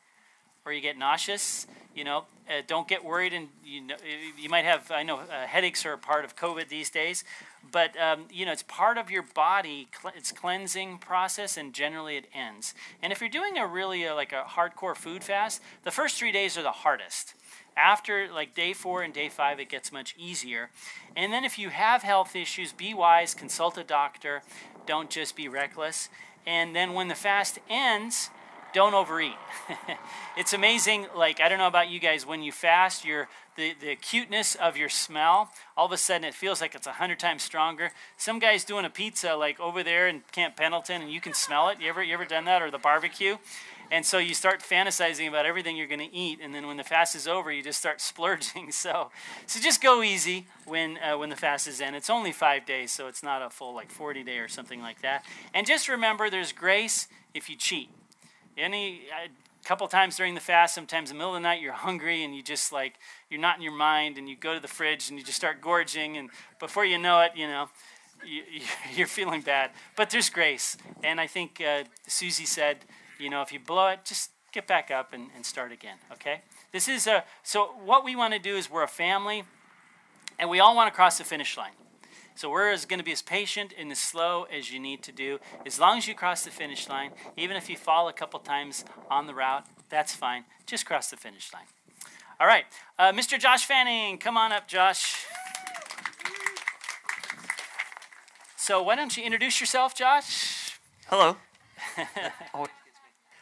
or 0.63 0.73
you 0.73 0.81
get 0.81 0.95
nauseous. 0.95 1.65
You 1.95 2.03
know, 2.03 2.25
uh, 2.47 2.61
don't 2.67 2.87
get 2.87 3.03
worried, 3.03 3.33
and 3.33 3.47
you 3.65 3.81
know 3.81 3.95
you 4.37 4.49
might 4.49 4.65
have. 4.65 4.91
I 4.91 5.01
know 5.01 5.17
uh, 5.17 5.47
headaches 5.47 5.85
are 5.85 5.93
a 5.93 5.97
part 5.97 6.25
of 6.25 6.35
COVID 6.35 6.67
these 6.67 6.89
days, 6.89 7.23
but 7.71 7.99
um, 7.99 8.25
you 8.31 8.45
know 8.45 8.51
it's 8.51 8.63
part 8.63 8.97
of 8.97 9.11
your 9.11 9.23
body. 9.23 9.87
It's 10.15 10.31
cleansing 10.31 10.99
process, 10.99 11.57
and 11.57 11.73
generally 11.73 12.17
it 12.17 12.25
ends. 12.33 12.73
And 13.01 13.11
if 13.11 13.21
you're 13.21 13.29
doing 13.29 13.57
a 13.57 13.67
really 13.67 14.07
uh, 14.07 14.15
like 14.15 14.33
a 14.33 14.45
hardcore 14.47 14.95
food 14.95 15.23
fast, 15.23 15.61
the 15.83 15.91
first 15.91 16.17
three 16.17 16.31
days 16.31 16.57
are 16.57 16.63
the 16.63 16.71
hardest. 16.71 17.33
After 17.75 18.27
like 18.31 18.55
day 18.55 18.73
four 18.73 19.03
and 19.03 19.13
day 19.13 19.29
five, 19.29 19.59
it 19.59 19.69
gets 19.69 19.91
much 19.91 20.15
easier. 20.17 20.71
And 21.15 21.31
then 21.31 21.45
if 21.45 21.59
you 21.59 21.69
have 21.69 22.03
health 22.03 22.35
issues, 22.35 22.73
be 22.73 22.93
wise, 22.93 23.33
consult 23.33 23.77
a 23.77 23.83
doctor. 23.83 24.41
Don't 24.85 25.09
just 25.09 25.35
be 25.35 25.47
reckless. 25.47 26.09
And 26.45 26.75
then 26.75 26.93
when 26.93 27.07
the 27.07 27.15
fast 27.15 27.59
ends, 27.69 28.29
don't 28.73 28.93
overeat. 28.93 29.35
it's 30.37 30.53
amazing, 30.53 31.07
like, 31.15 31.39
I 31.39 31.49
don't 31.49 31.57
know 31.57 31.67
about 31.67 31.89
you 31.89 31.99
guys, 31.99 32.25
when 32.25 32.43
you 32.43 32.51
fast, 32.51 33.05
your 33.05 33.27
the, 33.57 33.73
the 33.81 33.95
cuteness 33.95 34.55
of 34.55 34.77
your 34.77 34.87
smell, 34.87 35.49
all 35.75 35.87
of 35.87 35.91
a 35.91 35.97
sudden 35.97 36.23
it 36.23 36.35
feels 36.35 36.61
like 36.61 36.75
it's 36.75 36.87
a 36.87 36.93
hundred 36.93 37.19
times 37.19 37.41
stronger. 37.41 37.91
Some 38.15 38.39
guy's 38.39 38.63
doing 38.63 38.85
a 38.85 38.89
pizza 38.89 39.35
like 39.35 39.59
over 39.59 39.83
there 39.83 40.07
in 40.07 40.21
Camp 40.31 40.55
Pendleton 40.55 41.01
and 41.01 41.11
you 41.11 41.19
can 41.19 41.33
smell 41.33 41.67
it. 41.69 41.81
You 41.81 41.89
ever 41.89 42.03
you 42.03 42.13
ever 42.13 42.25
done 42.25 42.45
that 42.45 42.61
or 42.61 42.69
the 42.69 42.77
barbecue? 42.77 43.37
And 43.89 44.05
so 44.05 44.17
you 44.17 44.33
start 44.33 44.61
fantasizing 44.61 45.27
about 45.27 45.45
everything 45.45 45.77
you're 45.77 45.87
going 45.87 46.01
to 46.01 46.13
eat, 46.13 46.39
and 46.41 46.53
then 46.53 46.67
when 46.67 46.75
the 46.75 46.83
fast 46.83 47.15
is 47.15 47.25
over, 47.25 47.51
you 47.51 47.63
just 47.63 47.79
start 47.79 48.01
splurging. 48.11 48.71
So, 48.71 49.11
so 49.45 49.61
just 49.61 49.81
go 49.81 50.03
easy 50.03 50.45
when 50.65 50.97
uh, 50.97 51.17
when 51.17 51.29
the 51.29 51.35
fast 51.35 51.67
is 51.67 51.81
in. 51.81 51.95
It's 51.95 52.09
only 52.09 52.31
five 52.31 52.65
days, 52.65 52.91
so 52.91 53.07
it's 53.07 53.23
not 53.23 53.41
a 53.41 53.49
full 53.49 53.73
like 53.73 53.89
40 53.89 54.23
day 54.23 54.39
or 54.39 54.47
something 54.47 54.81
like 54.81 55.01
that. 55.01 55.25
And 55.53 55.65
just 55.65 55.87
remember, 55.89 56.29
there's 56.29 56.51
grace 56.51 57.07
if 57.33 57.49
you 57.49 57.55
cheat 57.55 57.89
any 58.57 59.01
a 59.11 59.67
couple 59.67 59.87
times 59.87 60.15
during 60.15 60.35
the 60.35 60.41
fast 60.41 60.73
sometimes 60.73 61.11
in 61.11 61.17
the 61.17 61.19
middle 61.19 61.35
of 61.35 61.41
the 61.41 61.47
night 61.47 61.61
you're 61.61 61.73
hungry 61.73 62.23
and 62.23 62.35
you 62.35 62.41
just 62.41 62.71
like 62.71 62.95
you're 63.29 63.39
not 63.39 63.57
in 63.57 63.61
your 63.61 63.75
mind 63.75 64.17
and 64.17 64.29
you 64.29 64.35
go 64.35 64.53
to 64.53 64.59
the 64.59 64.67
fridge 64.67 65.09
and 65.09 65.19
you 65.19 65.25
just 65.25 65.37
start 65.37 65.61
gorging 65.61 66.17
and 66.17 66.29
before 66.59 66.85
you 66.85 66.97
know 66.97 67.19
it 67.21 67.31
you 67.35 67.47
know 67.47 67.67
you, 68.25 68.43
you're 68.95 69.07
feeling 69.07 69.41
bad. 69.41 69.71
But 69.95 70.09
there's 70.09 70.29
grace. 70.29 70.77
And 71.03 71.19
i 71.19 71.27
think 71.27 71.61
uh, 71.61 71.83
susie 72.07 72.45
said 72.45 72.77
you 73.19 73.29
know 73.29 73.41
if 73.41 73.51
you 73.51 73.59
blow 73.59 73.87
it 73.87 73.99
just 74.05 74.31
get 74.53 74.65
back 74.67 74.89
up 74.89 75.13
and, 75.13 75.27
and 75.35 75.45
start 75.45 75.71
again 75.71 75.97
okay? 76.11 76.41
This 76.71 76.87
is 76.87 77.07
a 77.07 77.23
so 77.43 77.65
what 77.83 78.03
we 78.03 78.15
want 78.15 78.33
to 78.33 78.39
do 78.39 78.55
is 78.55 78.69
we're 78.69 78.83
a 78.83 78.87
family 78.87 79.43
and 80.39 80.49
we 80.49 80.59
all 80.59 80.75
want 80.75 80.91
to 80.91 80.95
cross 80.95 81.17
the 81.17 81.23
finish 81.23 81.57
line 81.57 81.73
so 82.37 82.51
we're 82.51 82.69
going 82.85 82.99
to 82.99 83.03
be 83.03 83.11
as 83.11 83.23
patient 83.23 83.73
and 83.75 83.91
as 83.91 83.97
slow 83.97 84.43
as 84.43 84.71
you 84.71 84.79
need 84.79 85.01
to 85.01 85.11
do. 85.11 85.39
As 85.65 85.79
long 85.79 85.97
as 85.97 86.07
you 86.07 86.13
cross 86.13 86.43
the 86.43 86.51
finish 86.51 86.87
line, 86.87 87.11
even 87.35 87.57
if 87.57 87.67
you 87.67 87.75
fall 87.75 88.07
a 88.07 88.13
couple 88.13 88.39
times 88.39 88.85
on 89.09 89.25
the 89.25 89.33
route, 89.33 89.65
that's 89.89 90.13
fine. 90.13 90.45
Just 90.67 90.85
cross 90.85 91.09
the 91.09 91.17
finish 91.17 91.51
line. 91.51 91.65
All 92.39 92.45
right, 92.45 92.65
uh, 92.99 93.11
Mr. 93.11 93.39
Josh 93.39 93.65
Fanning, 93.65 94.19
come 94.19 94.37
on 94.37 94.51
up, 94.51 94.67
Josh. 94.67 95.25
So 98.55 98.83
why 98.83 98.95
don't 98.95 99.17
you 99.17 99.23
introduce 99.23 99.59
yourself, 99.59 99.95
Josh? 99.95 100.77
Hello. 101.07 101.37
oh, 102.53 102.67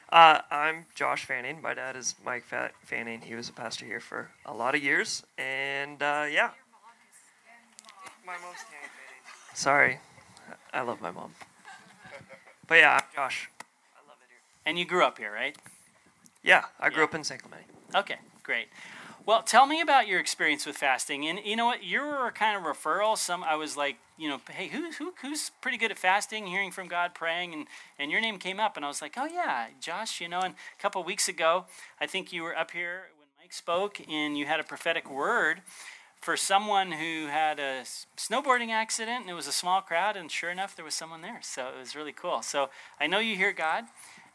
uh, 0.10 0.39
I'm 0.50 0.86
Josh 0.96 1.26
Fanning. 1.26 1.62
My 1.62 1.74
dad 1.74 1.98
is 1.98 2.16
Mike 2.24 2.46
Fanning. 2.84 3.20
He 3.20 3.36
was 3.36 3.50
a 3.50 3.54
pastor 3.54 3.86
here 3.86 4.00
for 4.00 4.30
a 4.46 4.54
lot 4.54 4.74
of 4.74 4.82
years, 4.82 5.24
and 5.38 6.02
uh, 6.02 6.28
yeah. 6.32 6.52
My 8.26 8.34
mom's 8.34 8.65
Sorry. 9.53 9.99
I 10.73 10.82
love 10.82 10.99
my 10.99 11.11
mom. 11.11 11.32
But 12.67 12.76
yeah, 12.76 12.93
I'm 12.95 13.03
Josh. 13.13 13.49
I 13.95 14.07
love 14.07 14.17
it 14.19 14.30
here. 14.30 14.39
And 14.65 14.80
you 14.80 14.86
grew 14.86 15.03
up 15.03 15.19
here, 15.19 15.32
right? 15.32 15.55
Yeah, 16.43 16.65
I 16.80 16.89
grew 16.89 16.99
yeah. 16.99 17.03
up 17.05 17.13
in 17.13 17.23
San 17.23 17.38
Clemente. 17.38 17.65
Okay, 17.93 18.17
great. 18.41 18.67
Well, 19.28 19.43
tell 19.43 19.67
me 19.67 19.80
about 19.80 20.07
your 20.07 20.19
experience 20.19 20.65
with 20.65 20.76
fasting. 20.76 21.28
And 21.28 21.39
you 21.45 21.55
know 21.55 21.65
what? 21.65 21.84
You 21.84 22.01
were 22.01 22.32
kind 22.32 22.57
of 22.57 22.63
referral. 22.63 23.15
Some 23.15 23.43
I 23.43 23.55
was 23.55 23.78
like, 23.78 23.97
you 24.17 24.28
know, 24.28 24.41
hey, 24.49 24.69
who, 24.69 24.91
who 24.91 25.13
who's 25.21 25.51
pretty 25.61 25.78
good 25.78 25.91
at 25.91 25.99
fasting, 25.99 26.47
hearing 26.47 26.71
from 26.71 26.88
God, 26.88 27.13
praying, 27.13 27.53
and 27.53 27.67
and 27.99 28.09
your 28.09 28.21
name 28.21 28.39
came 28.39 28.59
up, 28.59 28.76
and 28.76 28.84
I 28.84 28.88
was 28.88 29.03
like, 29.03 29.15
oh 29.17 29.26
yeah, 29.26 29.67
Josh. 29.80 30.19
You 30.19 30.30
know, 30.30 30.39
and 30.39 30.55
a 30.55 30.82
couple 30.82 31.03
weeks 31.03 31.28
ago, 31.28 31.65
I 32.01 32.07
think 32.07 32.34
you 32.34 32.41
were 32.41 32.57
up 32.57 32.71
here 32.71 33.09
when 33.19 33.28
Mike 33.39 33.53
spoke, 33.53 34.01
and 34.09 34.36
you 34.36 34.47
had 34.47 34.59
a 34.59 34.63
prophetic 34.63 35.11
word 35.11 35.61
for 36.26 36.36
someone 36.36 36.91
who 36.91 37.28
had 37.28 37.59
a 37.59 37.84
snowboarding 38.17 38.69
accident 38.69 39.21
and 39.21 39.30
it 39.30 39.36
was 39.36 39.45
a 39.45 39.51
small 39.51 39.80
crowd 39.80 40.17
and 40.17 40.32
sure 40.32 40.49
enough 40.49 40.76
there 40.76 40.84
was 40.84 40.95
someone 40.95 41.21
there. 41.21 41.39
So 41.43 41.67
it 41.67 41.78
was 41.78 41.95
really 41.95 42.11
cool. 42.11 42.41
So 42.41 42.71
i 42.99 43.05
know 43.05 43.19
you 43.19 43.36
hear 43.36 43.53
god 43.53 43.86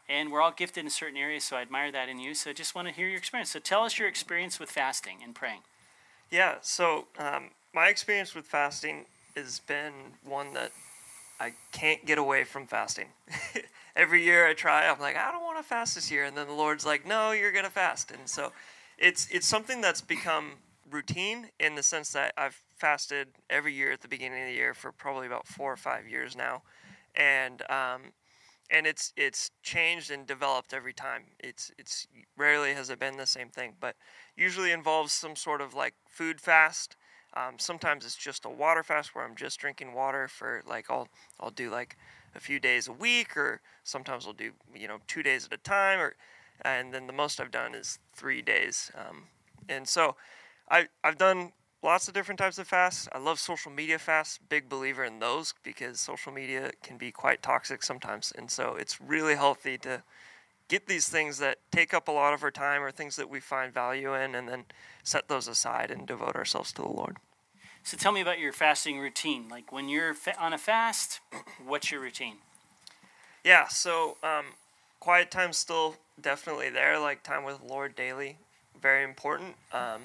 and 0.07 0.31
we're 0.31 0.41
all 0.41 0.53
gifted 0.53 0.85
in 0.85 0.89
certain 0.89 1.17
areas 1.17 1.43
so 1.43 1.57
i 1.57 1.61
admire 1.61 1.91
that 1.91 2.07
in 2.07 2.17
you. 2.17 2.33
So 2.33 2.51
i 2.51 2.53
just 2.53 2.75
want 2.75 2.87
to 2.87 2.93
hear 2.93 3.09
your 3.09 3.17
experience. 3.17 3.51
So 3.51 3.59
tell 3.59 3.83
us 3.83 3.99
your 3.99 4.07
experience 4.07 4.57
with 4.57 4.71
fasting 4.71 5.17
and 5.21 5.35
praying. 5.35 5.63
Yeah 6.29 6.59
so 6.61 7.07
um, 7.19 7.49
my 7.73 7.89
experience 7.89 8.33
with 8.33 8.45
fasting 8.45 9.03
has 9.35 9.59
been 9.59 9.91
one 10.23 10.53
that 10.53 10.71
i 11.41 11.51
can't 11.73 12.05
get 12.05 12.17
away 12.17 12.45
from 12.45 12.67
fasting. 12.67 13.07
Every 13.97 14.23
year 14.23 14.47
i 14.47 14.53
try 14.53 14.87
i'm 14.87 15.01
like 15.01 15.17
i 15.17 15.29
don't 15.29 15.43
want 15.43 15.57
to 15.57 15.63
fast 15.63 15.95
this 15.95 16.09
year 16.09 16.23
and 16.23 16.37
then 16.37 16.47
the 16.47 16.53
lord's 16.53 16.85
like 16.85 17.05
no 17.05 17.31
you're 17.33 17.51
going 17.51 17.65
to 17.65 17.69
fast. 17.69 18.11
And 18.11 18.29
so 18.29 18.53
it's 18.97 19.27
it's 19.29 19.45
something 19.45 19.81
that's 19.81 19.99
become 19.99 20.53
routine 20.91 21.49
in 21.59 21.75
the 21.75 21.83
sense 21.83 22.11
that 22.11 22.33
I've 22.37 22.61
fasted 22.75 23.29
every 23.49 23.73
year 23.73 23.91
at 23.91 24.01
the 24.01 24.07
beginning 24.07 24.41
of 24.41 24.47
the 24.47 24.53
year 24.53 24.73
for 24.73 24.91
probably 24.91 25.27
about 25.27 25.47
four 25.47 25.71
or 25.71 25.77
five 25.77 26.07
years 26.07 26.35
now, 26.35 26.63
and 27.15 27.61
um, 27.69 28.13
and 28.69 28.87
it's 28.87 29.13
it's 29.15 29.51
changed 29.63 30.11
and 30.11 30.25
developed 30.25 30.73
every 30.73 30.93
time. 30.93 31.23
It's 31.39 31.71
it's 31.77 32.07
rarely 32.37 32.73
has 32.73 32.89
it 32.89 32.99
been 32.99 33.17
the 33.17 33.25
same 33.25 33.49
thing, 33.49 33.73
but 33.79 33.95
usually 34.35 34.71
involves 34.71 35.13
some 35.13 35.35
sort 35.35 35.61
of 35.61 35.73
like 35.73 35.93
food 36.07 36.39
fast. 36.41 36.95
Um, 37.33 37.59
sometimes 37.59 38.05
it's 38.05 38.17
just 38.17 38.45
a 38.45 38.49
water 38.49 38.83
fast 38.83 39.15
where 39.15 39.23
I'm 39.25 39.35
just 39.35 39.59
drinking 39.59 39.93
water 39.93 40.27
for 40.27 40.63
like 40.67 40.89
I'll 40.89 41.07
I'll 41.39 41.51
do 41.51 41.69
like 41.69 41.97
a 42.35 42.39
few 42.39 42.59
days 42.59 42.87
a 42.87 42.93
week, 42.93 43.35
or 43.35 43.61
sometimes 43.83 44.25
I'll 44.25 44.33
do 44.33 44.51
you 44.75 44.87
know 44.87 44.99
two 45.07 45.23
days 45.23 45.45
at 45.45 45.53
a 45.53 45.61
time, 45.61 45.99
or 45.99 46.15
and 46.63 46.93
then 46.93 47.07
the 47.07 47.13
most 47.13 47.39
I've 47.39 47.51
done 47.51 47.75
is 47.75 47.99
three 48.13 48.41
days. 48.41 48.91
Um, 48.95 49.23
and 49.69 49.87
so 49.87 50.15
I, 50.71 50.87
I've 51.03 51.17
done 51.17 51.51
lots 51.83 52.07
of 52.07 52.13
different 52.13 52.39
types 52.39 52.57
of 52.57 52.67
fasts. 52.67 53.09
I 53.11 53.19
love 53.19 53.39
social 53.39 53.71
media 53.71 53.99
fasts, 53.99 54.39
big 54.49 54.69
believer 54.69 55.03
in 55.03 55.19
those 55.19 55.53
because 55.63 55.99
social 55.99 56.31
media 56.31 56.71
can 56.81 56.97
be 56.97 57.11
quite 57.11 57.43
toxic 57.43 57.83
sometimes. 57.83 58.31
And 58.37 58.49
so 58.49 58.75
it's 58.79 59.01
really 59.01 59.35
healthy 59.35 59.77
to 59.79 60.01
get 60.69 60.87
these 60.87 61.09
things 61.09 61.39
that 61.39 61.57
take 61.71 61.93
up 61.93 62.07
a 62.07 62.11
lot 62.11 62.33
of 62.33 62.41
our 62.41 62.51
time 62.51 62.81
or 62.81 62.89
things 62.89 63.17
that 63.17 63.29
we 63.29 63.41
find 63.41 63.73
value 63.73 64.15
in 64.15 64.33
and 64.33 64.47
then 64.47 64.63
set 65.03 65.27
those 65.27 65.49
aside 65.49 65.91
and 65.91 66.07
devote 66.07 66.37
ourselves 66.37 66.71
to 66.73 66.81
the 66.81 66.87
Lord. 66.87 67.17
So 67.83 67.97
tell 67.97 68.13
me 68.13 68.21
about 68.21 68.39
your 68.39 68.53
fasting 68.53 68.99
routine. 68.99 69.49
Like 69.49 69.73
when 69.73 69.89
you're 69.89 70.15
on 70.39 70.53
a 70.53 70.57
fast, 70.57 71.19
what's 71.65 71.91
your 71.91 71.99
routine? 71.99 72.37
Yeah, 73.43 73.67
so 73.67 74.17
um, 74.23 74.45
quiet 75.01 75.31
time's 75.31 75.57
still 75.57 75.95
definitely 76.21 76.69
there, 76.69 76.99
like 76.99 77.23
time 77.23 77.43
with 77.43 77.59
the 77.59 77.65
Lord 77.65 77.95
daily, 77.95 78.37
very 78.79 79.03
important. 79.03 79.55
Um, 79.73 80.03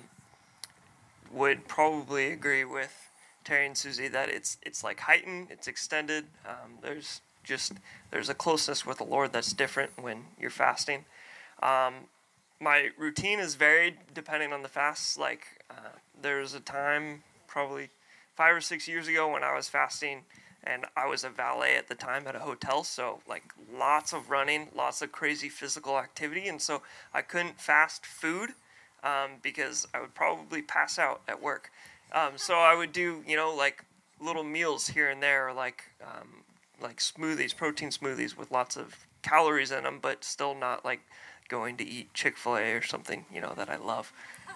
would 1.36 1.68
probably 1.68 2.32
agree 2.32 2.64
with 2.64 3.10
Terry 3.44 3.66
and 3.66 3.76
Susie 3.76 4.08
that 4.08 4.28
it's 4.30 4.56
it's 4.62 4.82
like 4.82 5.00
heightened, 5.00 5.48
it's 5.50 5.68
extended. 5.68 6.24
Um, 6.48 6.78
there's 6.80 7.20
just 7.44 7.74
there's 8.10 8.28
a 8.28 8.34
closeness 8.34 8.86
with 8.86 8.98
the 8.98 9.04
Lord 9.04 9.32
that's 9.32 9.52
different 9.52 9.92
when 10.00 10.24
you're 10.40 10.50
fasting. 10.50 11.04
Um, 11.62 12.08
my 12.58 12.88
routine 12.96 13.38
is 13.38 13.54
varied 13.54 13.96
depending 14.14 14.52
on 14.52 14.62
the 14.62 14.68
fast. 14.68 15.18
Like 15.18 15.46
uh, 15.70 15.98
there 16.20 16.40
was 16.40 16.54
a 16.54 16.60
time 16.60 17.22
probably 17.46 17.90
five 18.34 18.56
or 18.56 18.60
six 18.60 18.88
years 18.88 19.06
ago 19.06 19.30
when 19.30 19.44
I 19.44 19.54
was 19.54 19.68
fasting 19.68 20.22
and 20.64 20.86
I 20.96 21.06
was 21.06 21.22
a 21.22 21.28
valet 21.28 21.76
at 21.76 21.86
the 21.86 21.94
time 21.94 22.26
at 22.26 22.34
a 22.34 22.40
hotel, 22.40 22.82
so 22.82 23.20
like 23.28 23.44
lots 23.72 24.12
of 24.12 24.30
running, 24.30 24.68
lots 24.74 25.00
of 25.00 25.12
crazy 25.12 25.48
physical 25.48 25.98
activity, 25.98 26.48
and 26.48 26.60
so 26.60 26.82
I 27.14 27.22
couldn't 27.22 27.60
fast 27.60 28.04
food 28.04 28.54
um, 29.02 29.32
because 29.42 29.86
I 29.94 30.00
would 30.00 30.14
probably 30.14 30.62
pass 30.62 30.98
out 30.98 31.22
at 31.28 31.42
work. 31.42 31.70
Um, 32.12 32.32
so 32.36 32.54
I 32.54 32.74
would 32.74 32.92
do, 32.92 33.22
you 33.26 33.36
know, 33.36 33.54
like 33.54 33.84
little 34.20 34.44
meals 34.44 34.88
here 34.88 35.10
and 35.10 35.22
there, 35.22 35.52
like 35.52 35.84
um, 36.02 36.42
like 36.80 36.98
smoothies, 36.98 37.56
protein 37.56 37.90
smoothies 37.90 38.36
with 38.36 38.50
lots 38.50 38.76
of 38.76 39.06
calories 39.22 39.70
in 39.70 39.84
them, 39.84 39.98
but 40.00 40.24
still 40.24 40.54
not 40.54 40.84
like 40.84 41.00
going 41.48 41.76
to 41.76 41.84
eat 41.84 42.12
Chick 42.14 42.36
Fil 42.36 42.56
A 42.56 42.72
or 42.72 42.82
something, 42.82 43.24
you 43.32 43.40
know, 43.40 43.52
that 43.56 43.68
I 43.68 43.76
love. 43.76 44.12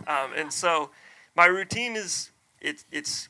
Um, 0.07 0.33
and 0.37 0.53
so 0.53 0.91
my 1.37 1.47
routine 1.47 1.97
is 1.97 2.31
it, 2.61 2.85
it's 2.91 3.29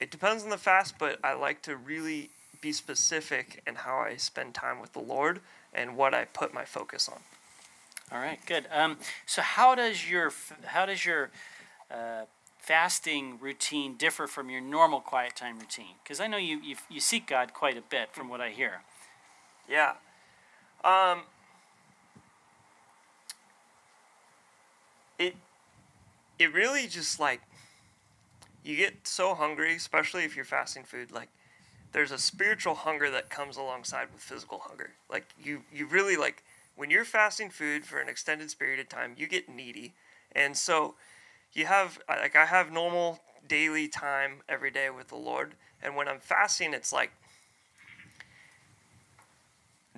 it 0.00 0.10
depends 0.10 0.42
on 0.42 0.50
the 0.50 0.58
fast, 0.58 0.98
but 0.98 1.18
I 1.24 1.34
like 1.34 1.62
to 1.62 1.76
really 1.76 2.30
be 2.60 2.72
specific 2.72 3.62
in 3.66 3.76
how 3.76 3.98
I 3.98 4.16
spend 4.16 4.54
time 4.54 4.80
with 4.80 4.92
the 4.92 5.00
Lord 5.00 5.40
and 5.72 5.96
what 5.96 6.14
I 6.14 6.24
put 6.24 6.52
my 6.52 6.64
focus 6.64 7.08
on. 7.08 7.20
All 8.12 8.18
right, 8.18 8.38
good. 8.46 8.66
Um, 8.70 8.98
so 9.26 9.42
how 9.42 9.74
does 9.74 10.08
your 10.08 10.32
how 10.64 10.86
does 10.86 11.04
your 11.04 11.30
uh, 11.90 12.22
fasting 12.58 13.38
routine 13.40 13.96
differ 13.96 14.28
from 14.28 14.48
your 14.48 14.60
normal 14.60 15.00
quiet 15.00 15.34
time 15.34 15.58
routine? 15.58 15.96
Because 16.04 16.20
I 16.20 16.28
know 16.28 16.36
you, 16.36 16.60
you 16.60 16.76
you 16.88 17.00
seek 17.00 17.26
God 17.26 17.52
quite 17.52 17.76
a 17.76 17.82
bit, 17.82 18.10
from 18.12 18.28
what 18.28 18.40
I 18.40 18.50
hear. 18.50 18.82
Yeah. 19.68 19.94
Um, 20.84 21.22
it 25.18 25.34
it 26.38 26.52
really 26.52 26.86
just 26.86 27.18
like 27.18 27.40
you 28.62 28.76
get 28.76 28.94
so 29.06 29.34
hungry, 29.34 29.74
especially 29.74 30.22
if 30.22 30.36
you're 30.36 30.44
fasting 30.44 30.84
food. 30.84 31.10
Like 31.10 31.28
there's 31.90 32.12
a 32.12 32.18
spiritual 32.18 32.74
hunger 32.76 33.10
that 33.10 33.30
comes 33.30 33.56
alongside 33.56 34.12
with 34.12 34.22
physical 34.22 34.60
hunger. 34.60 34.90
Like 35.10 35.26
you 35.42 35.62
you 35.72 35.86
really 35.86 36.16
like 36.16 36.44
when 36.76 36.90
you're 36.90 37.04
fasting 37.04 37.50
food 37.50 37.84
for 37.84 37.98
an 37.98 38.08
extended 38.08 38.54
period 38.58 38.80
of 38.80 38.88
time, 38.88 39.14
you 39.16 39.26
get 39.26 39.48
needy, 39.48 39.94
and 40.32 40.56
so 40.56 40.94
you 41.52 41.66
have 41.66 41.98
like 42.08 42.36
I 42.36 42.46
have 42.46 42.70
normal 42.70 43.20
daily 43.48 43.88
time 43.88 44.42
every 44.48 44.70
day 44.70 44.90
with 44.90 45.08
the 45.08 45.16
Lord, 45.16 45.54
and 45.82 45.96
when 45.96 46.08
I'm 46.08 46.20
fasting, 46.20 46.74
it's 46.74 46.92
like 46.92 47.12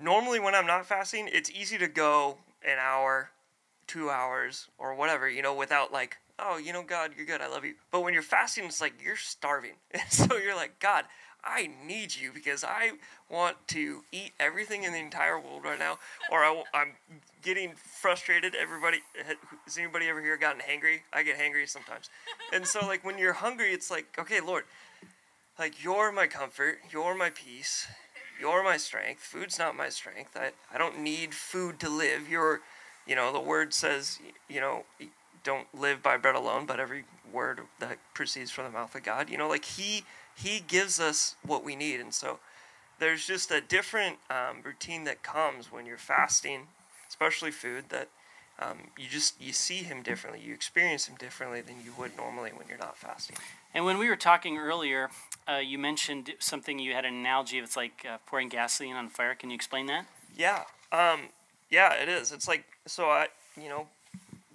normally 0.03 0.41
when 0.41 0.55
I'm 0.55 0.67
not 0.67 0.87
fasting, 0.87 1.29
it's 1.33 1.51
easy 1.51 1.79
to 1.79 1.89
go 1.89 2.39
an 2.65 2.79
hour, 2.81 3.31
two 3.87 4.11
hours, 4.11 4.69
or 4.79 4.95
whatever, 4.95 5.29
you 5.29 5.43
know, 5.43 5.55
without 5.55 5.93
like, 5.93 6.19
oh, 6.39 6.57
you 6.59 6.73
know, 6.73 6.83
God, 6.83 7.13
you're 7.17 7.27
good, 7.27 7.41
I 7.41 7.49
love 7.49 7.65
you. 7.65 7.75
But 7.91 8.03
when 8.03 8.15
you're 8.15 8.23
fasting, 8.23 8.65
it's 8.65 8.81
like 8.81 8.95
you're 9.03 9.17
starving. 9.17 9.75
And 9.93 10.03
so 10.11 10.37
you're 10.37 10.57
like, 10.57 10.79
God, 10.79 11.05
I 11.45 11.71
need 11.87 12.17
you 12.17 12.33
because 12.33 12.65
I 12.65 12.93
want 13.31 13.57
to 13.69 14.05
eat 14.13 14.33
everything 14.41 14.85
in 14.85 14.93
the 14.93 14.99
entire 14.99 15.39
world 15.39 15.65
right 15.65 15.79
now, 15.79 15.99
or 16.31 16.41
I, 16.45 16.65
am 16.75 16.93
getting 17.43 17.73
frustrated. 17.75 18.55
Everybody, 18.55 18.99
has 19.65 19.79
anybody 19.79 20.09
ever 20.09 20.21
here 20.21 20.37
gotten 20.37 20.61
hangry? 20.61 21.01
I 21.13 21.23
get 21.23 21.39
hangry 21.39 21.69
sometimes. 21.69 22.11
And 22.53 22.67
so, 22.67 22.87
like, 22.87 23.05
when 23.05 23.19
you're 23.19 23.35
hungry, 23.35 23.73
it's 23.73 23.91
like, 23.91 24.07
okay, 24.19 24.41
Lord, 24.41 24.65
like, 25.59 25.83
you're 25.83 26.13
my 26.13 26.27
comfort, 26.27 26.79
you're 26.91 27.17
my 27.17 27.31
peace, 27.31 27.87
you're 28.41 28.65
my 28.65 28.77
strength. 28.77 29.21
Food's 29.21 29.59
not 29.59 29.77
my 29.77 29.89
strength. 29.89 30.37
I, 30.37 30.51
I 30.73 30.79
don't 30.79 31.01
need 31.01 31.35
food 31.35 31.81
to 31.81 31.89
live. 31.89 32.29
You're, 32.29 32.61
you 33.07 33.15
know, 33.15 33.33
the 33.33 33.41
word 33.41 33.75
says, 33.75 34.19
you 34.49 34.61
know, 34.61 34.85
don't 35.45 35.73
live 35.75 36.03
by 36.03 36.17
bread 36.17 36.35
alone, 36.35 36.67
but 36.67 36.81
every 36.81 37.05
word 37.33 37.61
that 37.81 37.99
proceeds 38.15 38.51
from 38.51 38.65
the 38.65 38.71
mouth 38.71 38.95
of 38.95 39.03
God. 39.03 39.31
You 39.31 39.39
know, 39.39 39.49
like 39.49 39.65
He 39.65 40.05
He 40.43 40.61
gives 40.61 41.01
us 41.01 41.35
what 41.45 41.65
we 41.65 41.75
need, 41.75 42.01
and 42.01 42.15
so 42.15 42.39
there's 42.99 43.27
just 43.27 43.51
a 43.51 43.61
different 43.61 44.17
um, 44.31 44.63
routine 44.65 45.05
that 45.05 45.23
comes 45.23 45.73
when 45.73 45.87
you're 45.87 45.97
fasting, 45.99 46.69
especially 47.09 47.51
food 47.51 47.87
that 47.91 48.09
um, 48.61 48.79
you 48.99 49.09
just 49.09 49.41
you 49.41 49.53
see 49.53 49.79
him 49.79 50.03
differently 50.03 50.41
you 50.45 50.53
experience 50.53 51.07
him 51.07 51.17
differently 51.17 51.61
than 51.61 51.77
you 51.85 51.93
would 51.99 52.17
normally 52.17 52.51
when 52.51 52.67
you're 52.69 52.79
not 52.79 52.97
fasting. 52.97 53.37
And 53.73 53.85
when 53.85 53.99
we 53.99 54.09
were 54.09 54.17
talking 54.17 54.59
earlier 54.59 55.11
uh, 55.49 55.57
you 55.57 55.79
mentioned 55.79 56.33
something 56.39 56.79
you 56.79 56.93
had 56.93 57.05
an 57.05 57.15
analogy 57.15 57.59
of 57.59 57.65
it's 57.65 57.77
like 57.77 58.05
uh, 58.09 58.19
pouring 58.27 58.49
gasoline 58.49 58.97
on 58.97 59.09
fire. 59.09 59.35
Can 59.35 59.51
you 59.51 59.55
explain 59.55 59.87
that? 59.87 60.07
Yeah 60.37 60.65
um, 60.91 61.29
yeah 61.71 61.95
it 61.95 62.09
is. 62.09 62.33
It's 62.33 62.49
like 62.49 62.65
so 62.87 63.05
i 63.09 63.29
you 63.61 63.69
know 63.69 63.87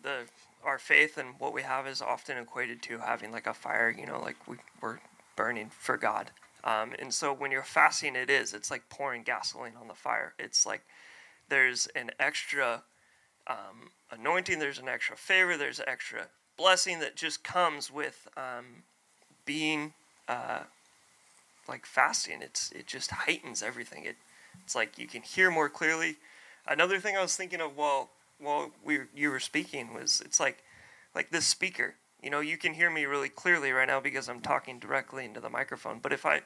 the 0.01 0.23
our 0.65 0.79
faith 0.79 1.17
and 1.17 1.29
what 1.39 1.53
we 1.53 1.61
have 1.61 1.87
is 1.87 2.01
often 2.01 2.37
equated 2.37 2.81
to 2.81 2.97
having 2.97 3.31
like 3.31 3.47
a 3.47 3.53
fire 3.53 3.93
you 3.97 4.05
know 4.05 4.19
like 4.19 4.35
we, 4.47 4.55
we're 4.81 4.99
burning 5.35 5.69
for 5.69 5.97
god 5.97 6.31
um, 6.63 6.91
and 6.99 7.13
so 7.13 7.33
when 7.33 7.51
you're 7.51 7.63
fasting 7.63 8.15
it 8.15 8.29
is 8.29 8.53
it's 8.53 8.71
like 8.71 8.87
pouring 8.89 9.23
gasoline 9.23 9.73
on 9.79 9.87
the 9.87 9.93
fire 9.93 10.33
it's 10.39 10.65
like 10.65 10.81
there's 11.49 11.87
an 11.95 12.11
extra 12.19 12.83
um, 13.47 13.91
anointing, 14.11 14.59
there's 14.59 14.79
an 14.79 14.87
extra 14.87 15.17
favor, 15.17 15.57
there's 15.57 15.79
an 15.79 15.85
extra 15.87 16.27
blessing 16.57 16.99
that 16.99 17.15
just 17.15 17.43
comes 17.43 17.91
with 17.91 18.27
um, 18.37 18.83
being 19.45 19.93
uh, 20.27 20.59
like 21.67 21.85
fasting. 21.85 22.41
It's 22.41 22.71
it 22.71 22.87
just 22.87 23.11
heightens 23.11 23.61
everything. 23.61 24.05
It 24.05 24.15
it's 24.63 24.75
like 24.75 24.97
you 24.97 25.07
can 25.07 25.21
hear 25.21 25.51
more 25.51 25.69
clearly. 25.69 26.17
Another 26.67 26.99
thing 26.99 27.17
I 27.17 27.21
was 27.21 27.35
thinking 27.35 27.61
of 27.61 27.75
while 27.75 28.09
while 28.39 28.71
we 28.83 28.99
you 29.15 29.29
were 29.29 29.39
speaking 29.39 29.93
was 29.93 30.21
it's 30.25 30.39
like 30.39 30.63
like 31.13 31.29
this 31.31 31.45
speaker. 31.45 31.95
You 32.23 32.29
know, 32.29 32.39
you 32.39 32.57
can 32.57 32.73
hear 32.73 32.89
me 32.89 33.05
really 33.05 33.29
clearly 33.29 33.71
right 33.71 33.87
now 33.87 33.99
because 33.99 34.29
I'm 34.29 34.39
talking 34.39 34.79
directly 34.79 35.25
into 35.25 35.41
the 35.41 35.49
microphone. 35.49 35.99
But 35.99 36.13
if 36.13 36.25
I 36.25 36.41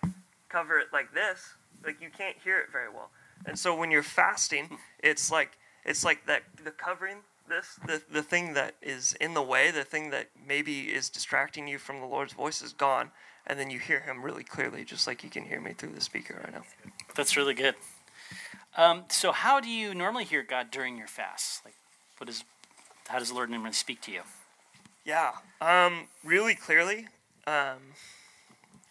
cover 0.49 0.79
it 0.79 0.87
like 0.91 1.13
this, 1.13 1.53
like 1.85 2.01
you 2.01 2.09
can't 2.09 2.35
hear 2.43 2.57
it 2.59 2.71
very 2.71 2.89
well. 2.89 3.11
And 3.45 3.57
so 3.57 3.75
when 3.75 3.91
you're 3.91 4.01
fasting, 4.01 4.79
it's 5.03 5.31
like 5.31 5.57
it's 5.85 6.03
like 6.03 6.25
that 6.25 6.41
the 6.63 6.71
covering 6.71 7.17
this 7.47 7.79
the, 7.85 8.01
the 8.11 8.23
thing 8.23 8.53
that 8.53 8.75
is 8.81 9.15
in 9.21 9.33
the 9.33 9.41
way 9.41 9.71
the 9.71 9.83
thing 9.83 10.09
that 10.09 10.27
maybe 10.47 10.81
is 10.81 11.09
distracting 11.09 11.67
you 11.67 11.77
from 11.77 12.01
the 12.01 12.05
lord's 12.05 12.33
voice 12.33 12.61
is 12.61 12.73
gone 12.73 13.09
and 13.45 13.57
then 13.57 13.69
you 13.69 13.79
hear 13.79 14.01
him 14.01 14.21
really 14.21 14.43
clearly 14.43 14.83
just 14.83 15.07
like 15.07 15.23
you 15.23 15.29
can 15.29 15.45
hear 15.45 15.61
me 15.61 15.71
through 15.71 15.93
the 15.93 16.01
speaker 16.01 16.41
right 16.43 16.53
now 16.53 16.63
that's 17.15 17.37
really 17.37 17.53
good 17.53 17.75
um, 18.75 19.05
so 19.09 19.31
how 19.31 19.59
do 19.59 19.69
you 19.69 19.93
normally 19.93 20.25
hear 20.25 20.43
god 20.43 20.69
during 20.71 20.97
your 20.97 21.07
fast 21.07 21.63
like 21.63 21.75
what 22.17 22.29
is 22.29 22.43
how 23.07 23.17
does 23.17 23.29
the 23.29 23.35
lord 23.35 23.49
normally 23.49 23.71
speak 23.71 24.01
to 24.01 24.11
you 24.11 24.21
yeah 25.07 25.31
um, 25.61 26.07
really 26.23 26.53
clearly 26.53 27.07
um, 27.47 27.79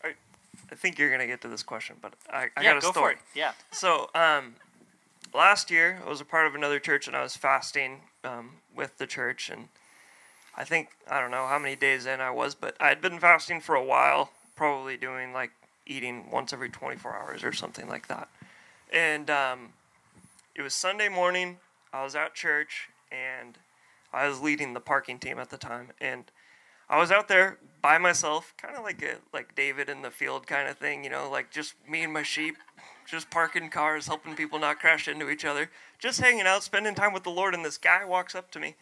I, 0.03 0.15
I 0.73 0.75
think 0.75 0.99
you're 0.99 1.11
gonna 1.11 1.27
get 1.29 1.41
to 1.43 1.49
this 1.49 1.63
question 1.63 1.97
but 2.03 2.15
i, 2.31 2.49
I 2.57 2.63
yeah, 2.63 2.73
got 2.73 2.79
a 2.79 2.81
go 2.81 2.91
story 2.91 3.15
for 3.15 3.19
it. 3.19 3.25
yeah 3.35 3.53
so 3.71 4.11
um, 4.15 4.57
last 5.35 5.71
year 5.71 6.01
I 6.05 6.09
was 6.09 6.21
a 6.21 6.25
part 6.25 6.47
of 6.47 6.55
another 6.55 6.81
church 6.81 7.07
and 7.07 7.15
I 7.15 7.23
was 7.23 7.37
fasting 7.37 8.01
um, 8.25 8.53
with 8.75 8.99
the 8.99 9.07
church 9.07 9.51
and 9.51 9.69
I 10.57 10.65
think 10.65 10.89
I 11.09 11.21
don't 11.21 11.31
know 11.31 11.47
how 11.47 11.59
many 11.59 11.77
days 11.77 12.07
in 12.07 12.21
I 12.21 12.31
was, 12.31 12.55
but 12.55 12.77
I 12.81 12.89
had 12.89 13.03
been 13.03 13.19
fasting 13.19 13.61
for 13.61 13.75
a 13.75 13.85
while, 13.85 14.31
probably 14.57 14.97
doing 14.97 15.35
like 15.35 15.51
eating 15.87 16.31
once 16.31 16.53
every 16.53 16.71
24 16.71 17.15
hours 17.15 17.45
or 17.45 17.53
something 17.53 17.89
like 17.89 18.09
that. 18.09 18.29
And 18.91 19.29
um, 19.29 19.69
it 20.55 20.63
was 20.63 20.73
Sunday 20.73 21.11
morning. 21.11 21.59
I 21.93 22.03
was 22.03 22.15
at 22.15 22.35
church 22.35 22.89
and 23.13 23.59
I 24.17 24.29
was 24.29 24.41
leading 24.41 24.73
the 24.73 24.81
parking 24.81 25.19
team 25.19 25.39
at 25.39 25.51
the 25.51 25.59
time, 25.59 25.93
and 26.01 26.25
I 26.89 26.99
was 26.99 27.11
out 27.11 27.29
there 27.29 27.59
by 27.83 27.99
myself, 27.99 28.55
kind 28.57 28.77
of 28.77 28.83
like 28.83 29.03
a 29.03 29.17
like 29.33 29.55
David 29.55 29.89
in 29.89 30.03
the 30.03 30.11
field 30.11 30.47
kind 30.47 30.69
of 30.69 30.79
thing, 30.79 31.05
you 31.05 31.11
know, 31.11 31.29
like 31.31 31.51
just 31.51 31.75
me 31.89 32.03
and 32.03 32.13
my 32.13 32.23
sheep 32.23 32.57
just 33.07 33.31
parking 33.31 33.71
cars, 33.71 34.07
helping 34.07 34.35
people 34.35 34.59
not 34.59 34.81
crash 34.81 35.09
into 35.09 35.31
each 35.31 35.45
other, 35.45 35.71
just 35.99 36.21
hanging 36.21 36.47
out, 36.47 36.63
spending 36.63 36.95
time 36.95 37.13
with 37.13 37.23
the 37.23 37.31
Lord. 37.31 37.55
And 37.55 37.65
this 37.65 37.79
guy 37.79 38.05
walks 38.05 38.35
up 38.35 38.51
to 38.53 38.61
me, 38.61 38.75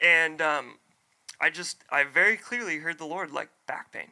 and 0.00 0.40
um, 0.40 0.78
I 1.40 1.50
just, 1.50 1.84
I 1.90 2.04
very 2.04 2.36
clearly 2.36 2.78
heard 2.78 2.98
the 2.98 3.06
Lord 3.06 3.30
like 3.30 3.50
back 3.66 3.92
pain. 3.92 4.08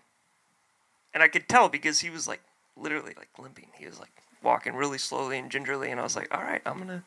And 1.13 1.23
I 1.23 1.29
could 1.29 1.49
tell 1.49 1.69
because 1.69 2.01
he 2.01 2.11
was 2.11 2.29
like 2.29 2.43
literally 2.77 3.15
like 3.17 3.31
limping. 3.39 3.69
He 3.79 3.87
was 3.87 3.99
like 3.99 4.11
walking 4.43 4.75
really 4.75 4.99
slowly 4.99 5.39
and 5.39 5.51
gingerly. 5.51 5.91
And 5.91 6.01
I 6.01 6.03
was 6.03 6.17
like, 6.17 6.35
all 6.37 6.43
right, 6.43 6.61
I'm 6.67 6.87
to 6.89 7.03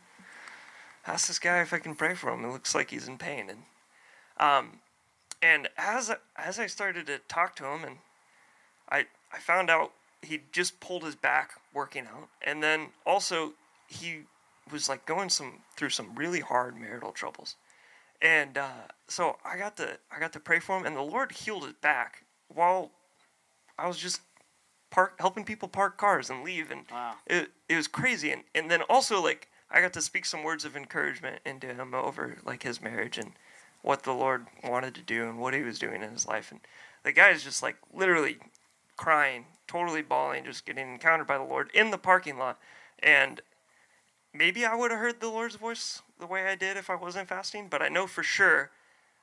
ask 1.07 1.27
this 1.27 1.39
guy 1.39 1.61
if 1.61 1.73
I 1.73 1.79
can 1.79 1.95
pray 1.95 2.13
for 2.13 2.31
him. 2.31 2.45
It 2.45 2.51
looks 2.51 2.75
like 2.75 2.91
he's 2.91 3.07
in 3.07 3.17
pain. 3.17 3.49
And, 3.49 3.59
um, 4.39 4.79
and 5.41 5.69
as, 5.77 6.11
as 6.35 6.59
I 6.59 6.67
started 6.67 7.07
to 7.07 7.19
talk 7.27 7.55
to 7.57 7.65
him 7.65 7.83
and 7.83 7.97
I, 8.89 9.05
I 9.31 9.39
found 9.39 9.69
out 9.69 9.91
he 10.21 10.41
just 10.51 10.79
pulled 10.79 11.03
his 11.03 11.15
back 11.15 11.53
working 11.73 12.05
out, 12.07 12.29
and 12.41 12.61
then 12.61 12.87
also 13.05 13.53
he 13.87 14.21
was 14.71 14.89
like 14.89 15.05
going 15.05 15.29
some 15.29 15.59
through 15.75 15.89
some 15.89 16.15
really 16.15 16.39
hard 16.39 16.79
marital 16.79 17.11
troubles, 17.11 17.55
and 18.21 18.57
uh, 18.57 18.87
so 19.07 19.37
I 19.45 19.57
got 19.57 19.77
to 19.77 19.97
I 20.11 20.19
got 20.19 20.33
to 20.33 20.39
pray 20.39 20.59
for 20.59 20.77
him, 20.77 20.85
and 20.85 20.95
the 20.95 21.01
Lord 21.01 21.31
healed 21.31 21.63
his 21.63 21.73
back 21.73 22.23
while 22.53 22.91
I 23.77 23.87
was 23.87 23.97
just 23.97 24.21
park 24.89 25.13
helping 25.19 25.45
people 25.45 25.67
park 25.67 25.97
cars 25.97 26.29
and 26.29 26.43
leave, 26.43 26.71
and 26.71 26.85
wow. 26.91 27.15
it 27.27 27.49
it 27.69 27.75
was 27.75 27.87
crazy, 27.87 28.31
and 28.31 28.43
and 28.55 28.71
then 28.71 28.81
also 28.83 29.21
like 29.21 29.49
I 29.70 29.82
got 29.82 29.93
to 29.93 30.01
speak 30.01 30.26
some 30.26 30.43
words 30.43 30.65
of 30.65 30.76
encouragement 30.76 31.39
into 31.45 31.74
him 31.74 31.93
over 31.93 32.38
like 32.45 32.63
his 32.63 32.82
marriage 32.82 33.18
and 33.18 33.32
what 33.82 34.03
the 34.03 34.13
Lord 34.13 34.47
wanted 34.63 34.95
to 34.95 35.01
do 35.01 35.28
and 35.28 35.39
what 35.39 35.53
he 35.53 35.61
was 35.61 35.80
doing 35.80 36.01
in 36.01 36.11
his 36.11 36.28
life, 36.28 36.51
and 36.51 36.61
the 37.03 37.11
guy 37.11 37.30
is 37.30 37.43
just 37.43 37.61
like 37.61 37.78
literally 37.93 38.38
crying 38.95 39.45
totally 39.68 40.01
bawling, 40.01 40.45
just 40.45 40.65
getting 40.65 40.91
encountered 40.91 41.28
by 41.28 41.38
the 41.38 41.43
Lord 41.43 41.70
in 41.74 41.91
the 41.91 41.97
parking 41.97 42.38
lot. 42.38 42.57
And 42.99 43.41
maybe 44.34 44.65
I 44.65 44.76
would 44.76 44.91
have 44.91 44.99
heard 44.99 45.20
the 45.20 45.28
Lord's 45.28 45.55
voice 45.55 46.01
the 46.20 46.26
way 46.26 46.47
I 46.47 46.55
did 46.55 46.78
if 46.78 46.89
I 46.89 46.95
wasn't 46.95 47.28
fasting, 47.28 47.68
but 47.70 47.82
I 47.82 47.89
know 47.89 48.07
for 48.07 48.24
sure 48.24 48.72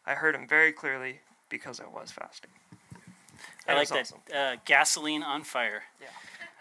I 0.06 0.14
heard 0.14 0.34
him 0.34 0.46
very 0.46 0.72
clearly 0.72 1.20
because 1.48 1.80
I 1.80 1.86
was 1.86 2.12
fasting. 2.12 2.50
I 3.66 3.74
like 3.74 3.88
that 3.88 4.00
awesome. 4.00 4.20
uh, 4.34 4.56
gasoline 4.66 5.22
on 5.22 5.42
fire. 5.42 5.84
Yeah. 6.00 6.08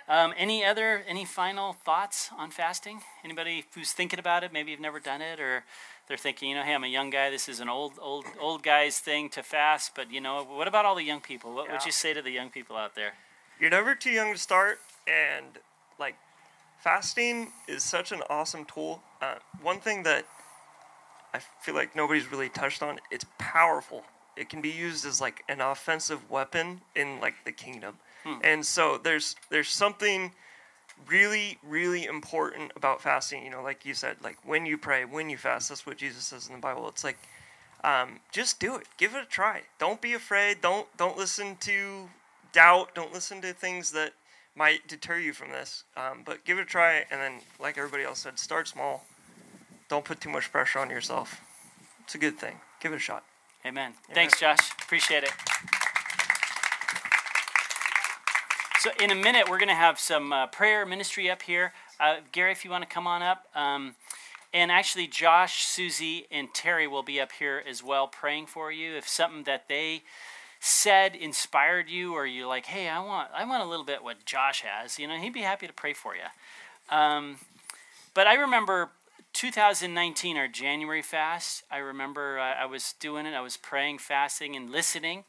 Um, 0.08 0.34
any 0.38 0.66
other 0.66 1.04
any 1.08 1.24
final 1.24 1.74
thoughts 1.74 2.30
on 2.38 2.52
fasting? 2.52 3.02
Anybody 3.24 3.66
who's 3.74 3.94
thinking 3.94 4.20
about 4.20 4.44
it, 4.44 4.52
maybe 4.52 4.72
you've 4.72 4.80
never 4.80 5.00
done 5.00 5.22
it, 5.22 5.40
or 5.40 5.64
they're 6.08 6.18
thinking, 6.18 6.50
you 6.50 6.56
know, 6.56 6.64
hey, 6.64 6.74
I'm 6.74 6.84
a 6.84 6.88
young 6.88 7.10
guy. 7.10 7.30
This 7.30 7.48
is 7.48 7.62
an 7.62 7.70
old, 7.70 7.94
old, 8.02 8.26
old 8.40 8.64
guy's 8.64 9.00
thing 9.00 9.30
to 9.30 9.44
fast. 9.44 9.92
But 9.96 10.12
you 10.12 10.20
know, 10.20 10.44
what 10.44 10.68
about 10.68 10.86
all 10.86 10.96
the 10.96 11.04
young 11.04 11.22
people? 11.22 11.54
What 11.54 11.68
Yeah. 11.68 11.74
would 11.74 11.86
you 11.86 11.92
say 11.94 12.14
to 12.14 12.22
the 12.22 12.32
young 12.32 12.50
people 12.50 12.76
out 12.76 12.96
there? 12.96 13.14
You're 13.60 13.70
never 13.70 13.96
too 13.96 14.12
young 14.12 14.34
to 14.34 14.40
start, 14.40 14.80
and 15.08 15.46
like 15.98 16.16
fasting 16.82 17.54
is 17.68 17.84
such 17.84 18.12
an 18.12 18.22
awesome 18.30 18.66
tool. 18.66 19.02
Uh, 19.22 19.36
one 19.62 19.80
thing 19.80 20.04
that 20.04 20.26
I 21.34 21.40
feel 21.62 21.76
like 21.76 21.96
nobody's 21.96 22.30
really 22.30 22.50
touched 22.50 22.84
on, 22.84 23.00
it's 23.10 23.26
powerful. 23.38 24.04
It 24.36 24.50
can 24.50 24.62
be 24.62 24.70
used 24.70 25.06
as 25.06 25.22
like 25.22 25.44
an 25.48 25.62
offensive 25.62 26.30
weapon 26.30 26.82
in 26.94 27.22
like 27.22 27.36
the 27.46 27.52
kingdom. 27.54 28.00
And 28.44 28.66
so 28.66 29.00
there's 29.02 29.36
there's 29.50 29.70
something 29.70 30.32
really 31.08 31.58
really 31.64 32.06
important 32.06 32.72
about 32.76 33.02
fasting, 33.02 33.44
you 33.44 33.50
know, 33.50 33.62
like 33.62 33.86
you 33.86 33.94
said, 33.94 34.18
like 34.24 34.38
when 34.46 34.66
you 34.66 34.78
pray, 34.78 35.06
when 35.06 35.30
you 35.30 35.38
fast, 35.38 35.70
that's 35.70 35.86
what 35.86 35.98
Jesus 35.98 36.26
says 36.26 36.48
in 36.48 36.54
the 36.54 36.60
Bible. 36.60 36.88
It's 36.88 37.04
like 37.04 37.18
um, 37.84 38.20
just 38.32 38.60
do 38.60 38.76
it. 38.76 38.88
Give 38.98 39.14
it 39.14 39.24
a 39.24 39.26
try. 39.26 39.64
Don't 39.78 40.02
be 40.02 40.14
afraid. 40.14 40.62
Don't 40.62 40.88
don't 40.98 41.18
listen 41.18 41.58
to 41.62 42.10
doubt. 42.54 42.96
Don't 42.96 43.14
listen 43.14 43.42
to 43.42 43.54
things 43.54 43.92
that 43.92 44.14
might 44.56 44.88
deter 44.88 45.18
you 45.18 45.34
from 45.34 45.50
this. 45.50 45.84
Um, 45.98 46.22
but 46.26 46.46
give 46.46 46.58
it 46.60 46.62
a 46.62 46.66
try, 46.66 47.06
and 47.12 47.20
then, 47.20 47.34
like 47.60 47.78
everybody 47.78 48.04
else 48.04 48.20
said, 48.20 48.40
start 48.40 48.68
small. 48.68 49.06
Don't 49.90 50.06
put 50.06 50.22
too 50.22 50.30
much 50.30 50.52
pressure 50.52 50.80
on 50.80 50.90
yourself. 50.90 51.42
It's 52.04 52.16
a 52.16 52.18
good 52.18 52.38
thing. 52.38 52.56
Give 52.80 52.94
it 52.94 52.98
a 52.98 53.00
shot. 53.00 53.24
Amen. 53.66 53.94
Thanks, 54.14 54.40
Josh. 54.40 54.72
Appreciate 54.82 55.24
it. 55.24 55.32
So, 58.84 58.92
in 59.00 59.12
a 59.12 59.16
minute, 59.16 59.50
we're 59.50 59.60
going 59.60 59.70
to 59.70 59.76
have 59.76 59.98
some 59.98 60.34
uh, 60.34 60.48
prayer 60.48 60.86
ministry 60.86 61.32
up 61.32 61.44
here. 61.44 61.72
Uh, 62.02 62.18
Gary, 62.34 62.52
if 62.52 62.66
you 62.66 62.72
want 62.72 62.84
to 62.84 62.90
come 62.90 63.08
on 63.08 63.22
up. 63.22 63.48
Um, 63.56 63.96
and 64.54 64.70
actually, 64.70 65.08
Josh, 65.08 65.66
Susie, 65.66 66.28
and 66.30 66.54
Terry 66.54 66.86
will 66.86 67.02
be 67.02 67.22
up 67.22 67.32
here 67.32 67.64
as 67.66 67.82
well 67.82 68.10
praying 68.10 68.48
for 68.48 68.74
you. 68.74 68.94
If 68.98 69.08
something 69.08 69.44
that 69.44 69.70
they 69.70 70.04
said 70.60 71.16
inspired 71.16 71.88
you, 71.88 72.14
or 72.14 72.26
you're 72.26 72.46
like, 72.46 72.66
hey, 72.66 72.90
I 72.90 73.00
want, 73.00 73.30
I 73.34 73.46
want 73.46 73.64
a 73.64 73.66
little 73.66 73.86
bit 73.86 74.04
what 74.04 74.26
Josh 74.26 74.64
has, 74.68 75.00
you 75.00 75.08
know, 75.08 75.18
he'd 75.18 75.32
be 75.32 75.44
happy 75.44 75.66
to 75.66 75.72
pray 75.72 75.94
for 75.94 76.14
you. 76.14 76.94
Um, 76.94 77.38
but 78.14 78.28
I 78.28 78.34
remember 78.34 78.90
2019, 79.32 80.36
our 80.36 80.50
January 80.50 81.02
fast. 81.02 81.64
I 81.72 81.78
remember 81.78 82.38
uh, 82.38 82.56
I 82.62 82.66
was 82.66 82.96
doing 83.00 83.28
it. 83.28 83.34
I 83.34 83.40
was 83.40 83.56
praying, 83.56 84.00
fasting, 84.00 84.58
and 84.58 84.70
listening. 84.70 85.24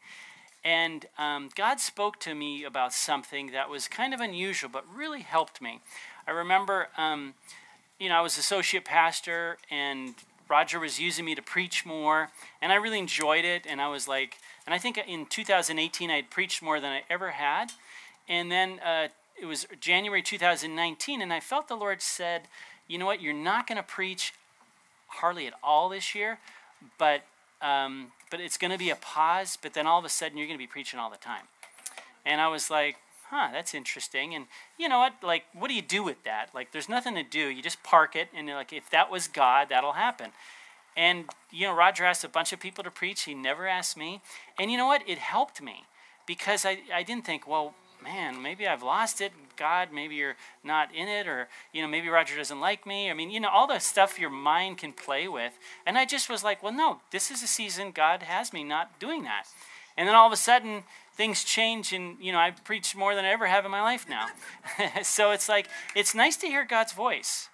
And 0.64 1.06
um, 1.18 1.50
God 1.54 1.78
spoke 1.78 2.18
to 2.20 2.34
me 2.34 2.64
about 2.64 2.92
something 2.92 3.52
that 3.52 3.68
was 3.68 3.86
kind 3.86 4.14
of 4.14 4.20
unusual, 4.20 4.70
but 4.72 4.84
really 4.92 5.20
helped 5.20 5.60
me. 5.60 5.80
I 6.26 6.30
remember, 6.30 6.88
um, 6.96 7.34
you 7.98 8.08
know, 8.08 8.16
I 8.16 8.20
was 8.22 8.38
associate 8.38 8.84
pastor, 8.84 9.58
and 9.70 10.14
Roger 10.48 10.80
was 10.80 10.98
using 10.98 11.26
me 11.26 11.34
to 11.34 11.42
preach 11.42 11.84
more, 11.84 12.30
and 12.62 12.72
I 12.72 12.76
really 12.76 12.98
enjoyed 12.98 13.44
it. 13.44 13.66
And 13.68 13.80
I 13.80 13.88
was 13.88 14.08
like, 14.08 14.38
and 14.66 14.74
I 14.74 14.78
think 14.78 14.98
in 14.98 15.26
2018 15.26 16.10
I 16.10 16.16
had 16.16 16.30
preached 16.30 16.62
more 16.62 16.80
than 16.80 16.92
I 16.92 17.02
ever 17.10 17.32
had. 17.32 17.72
And 18.26 18.50
then 18.50 18.80
uh, 18.80 19.08
it 19.40 19.44
was 19.44 19.66
January 19.80 20.22
2019, 20.22 21.20
and 21.20 21.32
I 21.32 21.40
felt 21.40 21.68
the 21.68 21.76
Lord 21.76 22.00
said, 22.00 22.42
you 22.88 22.96
know 22.96 23.06
what, 23.06 23.20
you're 23.20 23.34
not 23.34 23.66
going 23.66 23.76
to 23.76 23.82
preach 23.82 24.32
hardly 25.08 25.46
at 25.46 25.54
all 25.62 25.88
this 25.90 26.14
year, 26.14 26.38
but 26.98 27.22
um, 27.60 28.12
but 28.34 28.40
it's 28.40 28.56
going 28.56 28.72
to 28.72 28.78
be 28.78 28.90
a 28.90 28.96
pause. 28.96 29.56
But 29.62 29.74
then 29.74 29.86
all 29.86 30.00
of 30.00 30.04
a 30.04 30.08
sudden, 30.08 30.36
you're 30.36 30.48
going 30.48 30.58
to 30.58 30.62
be 30.62 30.66
preaching 30.66 30.98
all 30.98 31.08
the 31.08 31.16
time. 31.16 31.44
And 32.26 32.40
I 32.40 32.48
was 32.48 32.68
like, 32.68 32.96
huh, 33.30 33.50
that's 33.52 33.74
interesting. 33.74 34.34
And 34.34 34.46
you 34.76 34.88
know 34.88 34.98
what? 34.98 35.12
Like, 35.22 35.44
what 35.52 35.68
do 35.68 35.74
you 35.74 35.82
do 35.82 36.02
with 36.02 36.24
that? 36.24 36.48
Like, 36.52 36.72
there's 36.72 36.88
nothing 36.88 37.14
to 37.14 37.22
do. 37.22 37.46
You 37.46 37.62
just 37.62 37.84
park 37.84 38.16
it, 38.16 38.30
and 38.34 38.48
like, 38.48 38.72
if 38.72 38.90
that 38.90 39.08
was 39.08 39.28
God, 39.28 39.68
that'll 39.68 39.92
happen. 39.92 40.32
And 40.96 41.26
you 41.52 41.68
know, 41.68 41.76
Roger 41.76 42.04
asked 42.04 42.24
a 42.24 42.28
bunch 42.28 42.52
of 42.52 42.58
people 42.58 42.82
to 42.82 42.90
preach. 42.90 43.22
He 43.22 43.34
never 43.34 43.68
asked 43.68 43.96
me. 43.96 44.20
And 44.58 44.68
you 44.68 44.78
know 44.78 44.86
what? 44.86 45.08
It 45.08 45.18
helped 45.18 45.62
me 45.62 45.84
because 46.26 46.64
I, 46.64 46.78
I 46.92 47.04
didn't 47.04 47.24
think, 47.24 47.46
well, 47.46 47.74
man, 48.04 48.42
maybe 48.42 48.68
I've 48.68 48.82
lost 48.82 49.20
it. 49.20 49.32
God, 49.56 49.88
maybe 49.92 50.14
you're 50.14 50.36
not 50.62 50.94
in 50.94 51.08
it, 51.08 51.26
or 51.26 51.48
you 51.72 51.82
know, 51.82 51.88
maybe 51.88 52.08
Roger 52.08 52.36
doesn't 52.36 52.60
like 52.60 52.86
me. 52.86 53.10
I 53.10 53.14
mean, 53.14 53.30
you 53.30 53.40
know, 53.40 53.48
all 53.48 53.66
the 53.66 53.78
stuff 53.78 54.18
your 54.18 54.30
mind 54.30 54.78
can 54.78 54.92
play 54.92 55.26
with. 55.26 55.52
And 55.86 55.96
I 55.96 56.04
just 56.04 56.28
was 56.28 56.44
like, 56.44 56.62
well, 56.62 56.72
no, 56.72 57.00
this 57.10 57.30
is 57.30 57.42
a 57.42 57.46
season 57.46 57.90
God 57.90 58.22
has 58.22 58.52
me 58.52 58.62
not 58.62 59.00
doing 59.00 59.22
that. 59.24 59.44
And 59.96 60.08
then 60.08 60.14
all 60.14 60.26
of 60.26 60.32
a 60.32 60.36
sudden, 60.36 60.82
things 61.14 61.44
change, 61.44 61.92
and 61.92 62.16
you 62.20 62.32
know, 62.32 62.38
I 62.38 62.50
preach 62.50 62.94
more 62.94 63.14
than 63.14 63.24
I 63.24 63.30
ever 63.30 63.46
have 63.46 63.64
in 63.64 63.70
my 63.70 63.82
life 63.82 64.06
now. 64.08 64.26
so 65.02 65.30
it's 65.30 65.48
like 65.48 65.68
it's 65.94 66.14
nice 66.14 66.36
to 66.38 66.46
hear 66.46 66.64
God's 66.64 66.92
voice 66.92 67.48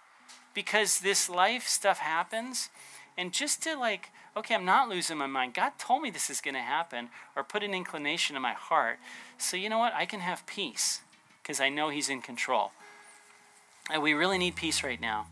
because 0.55 1.01
this 1.01 1.29
life 1.29 1.69
stuff 1.69 1.99
happens, 1.99 2.71
and 3.17 3.33
just 3.33 3.63
to 3.63 3.79
like 3.79 4.11
okay, 4.41 4.55
I'm 4.55 4.65
not 4.65 4.89
losing 4.89 5.17
my 5.17 5.27
mind. 5.27 5.55
God 5.55 5.73
told 5.79 6.03
me 6.03 6.11
this 6.11 6.29
is 6.29 6.41
going 6.41 6.55
to 6.55 6.61
happen, 6.61 7.09
or 7.37 7.45
put 7.45 7.63
an 7.63 7.73
inclination 7.73 8.37
in 8.37 8.43
my 8.43 8.53
heart. 8.53 8.99
So, 9.39 9.57
you 9.57 9.69
know 9.69 9.79
what? 9.79 9.95
I 9.95 10.07
can 10.07 10.21
have 10.21 10.45
peace 10.47 11.01
because 11.43 11.61
I 11.61 11.69
know 11.69 11.89
He's 11.89 12.09
in 12.09 12.21
control. 12.21 12.73
And 13.91 14.03
we 14.03 14.13
really 14.15 14.39
need 14.39 14.57
peace 14.57 14.83
right 14.83 15.01
now. 15.01 15.27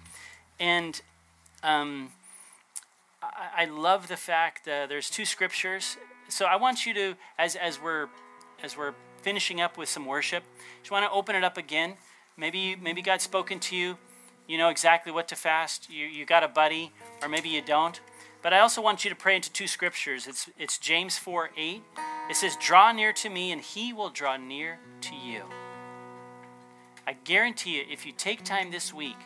And 0.60 1.00
um, 1.62 2.10
I, 3.22 3.62
I 3.62 3.64
love 3.66 4.08
the 4.08 4.16
fact 4.16 4.64
that 4.64 4.88
there's 4.88 5.10
two 5.10 5.24
scriptures. 5.24 5.96
So 6.28 6.44
I 6.44 6.56
want 6.56 6.86
you 6.86 6.94
to, 6.94 7.14
as, 7.38 7.56
as 7.56 7.80
we're 7.80 8.08
as 8.62 8.76
we're 8.76 8.94
finishing 9.22 9.60
up 9.60 9.78
with 9.78 9.88
some 9.88 10.04
worship, 10.04 10.42
just 10.80 10.90
want 10.90 11.06
to 11.06 11.10
open 11.12 11.36
it 11.36 11.44
up 11.44 11.56
again. 11.56 11.94
Maybe 12.36 12.76
maybe 12.76 13.02
God's 13.02 13.24
spoken 13.24 13.60
to 13.60 13.76
you. 13.76 13.96
You 14.48 14.58
know 14.58 14.68
exactly 14.68 15.12
what 15.12 15.28
to 15.28 15.36
fast. 15.36 15.88
You 15.88 16.06
you 16.06 16.26
got 16.26 16.42
a 16.42 16.48
buddy, 16.48 16.92
or 17.22 17.28
maybe 17.28 17.48
you 17.48 17.62
don't. 17.62 18.00
But 18.42 18.52
I 18.52 18.60
also 18.60 18.80
want 18.80 19.04
you 19.04 19.10
to 19.10 19.16
pray 19.16 19.36
into 19.36 19.50
two 19.50 19.66
scriptures. 19.66 20.26
It's, 20.26 20.48
it's 20.58 20.78
James 20.78 21.18
4 21.18 21.50
8. 21.56 21.82
It 22.30 22.36
says, 22.36 22.56
Draw 22.60 22.92
near 22.92 23.12
to 23.14 23.28
me, 23.28 23.50
and 23.50 23.60
he 23.60 23.92
will 23.92 24.10
draw 24.10 24.36
near 24.36 24.78
to 25.02 25.14
you. 25.14 25.42
I 27.06 27.14
guarantee 27.24 27.78
you, 27.78 27.84
if 27.90 28.06
you 28.06 28.12
take 28.12 28.44
time 28.44 28.70
this 28.70 28.92
week, 28.94 29.16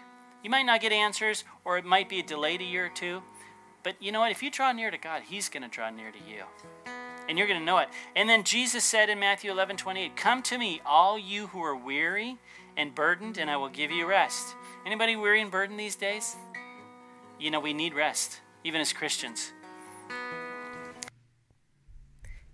you 0.42 0.50
might 0.50 0.62
not 0.64 0.80
get 0.80 0.92
answers, 0.92 1.44
or 1.64 1.78
it 1.78 1.84
might 1.84 2.08
be 2.08 2.20
a 2.20 2.22
delayed 2.22 2.60
a 2.60 2.64
year 2.64 2.86
or 2.86 2.90
two. 2.90 3.22
But 3.82 3.96
you 4.00 4.12
know 4.12 4.20
what? 4.20 4.30
If 4.30 4.42
you 4.42 4.50
draw 4.50 4.72
near 4.72 4.90
to 4.90 4.98
God, 4.98 5.22
he's 5.28 5.48
going 5.48 5.64
to 5.64 5.68
draw 5.68 5.90
near 5.90 6.10
to 6.10 6.18
you. 6.18 6.44
And 7.28 7.36
you're 7.36 7.46
going 7.46 7.58
to 7.58 7.64
know 7.64 7.78
it. 7.78 7.88
And 8.16 8.28
then 8.28 8.44
Jesus 8.44 8.84
said 8.84 9.08
in 9.08 9.18
Matthew 9.18 9.50
11 9.50 9.76
28, 9.76 10.16
Come 10.16 10.42
to 10.42 10.58
me, 10.58 10.80
all 10.86 11.18
you 11.18 11.48
who 11.48 11.62
are 11.62 11.76
weary 11.76 12.38
and 12.76 12.94
burdened, 12.94 13.36
and 13.36 13.50
I 13.50 13.56
will 13.56 13.68
give 13.68 13.90
you 13.90 14.06
rest. 14.06 14.54
Anybody 14.86 15.16
weary 15.16 15.42
and 15.42 15.50
burdened 15.50 15.78
these 15.78 15.96
days? 15.96 16.36
You 17.38 17.50
know, 17.50 17.60
we 17.60 17.72
need 17.72 17.94
rest 17.94 18.41
even 18.64 18.80
as 18.80 18.92
Christians. 18.92 19.52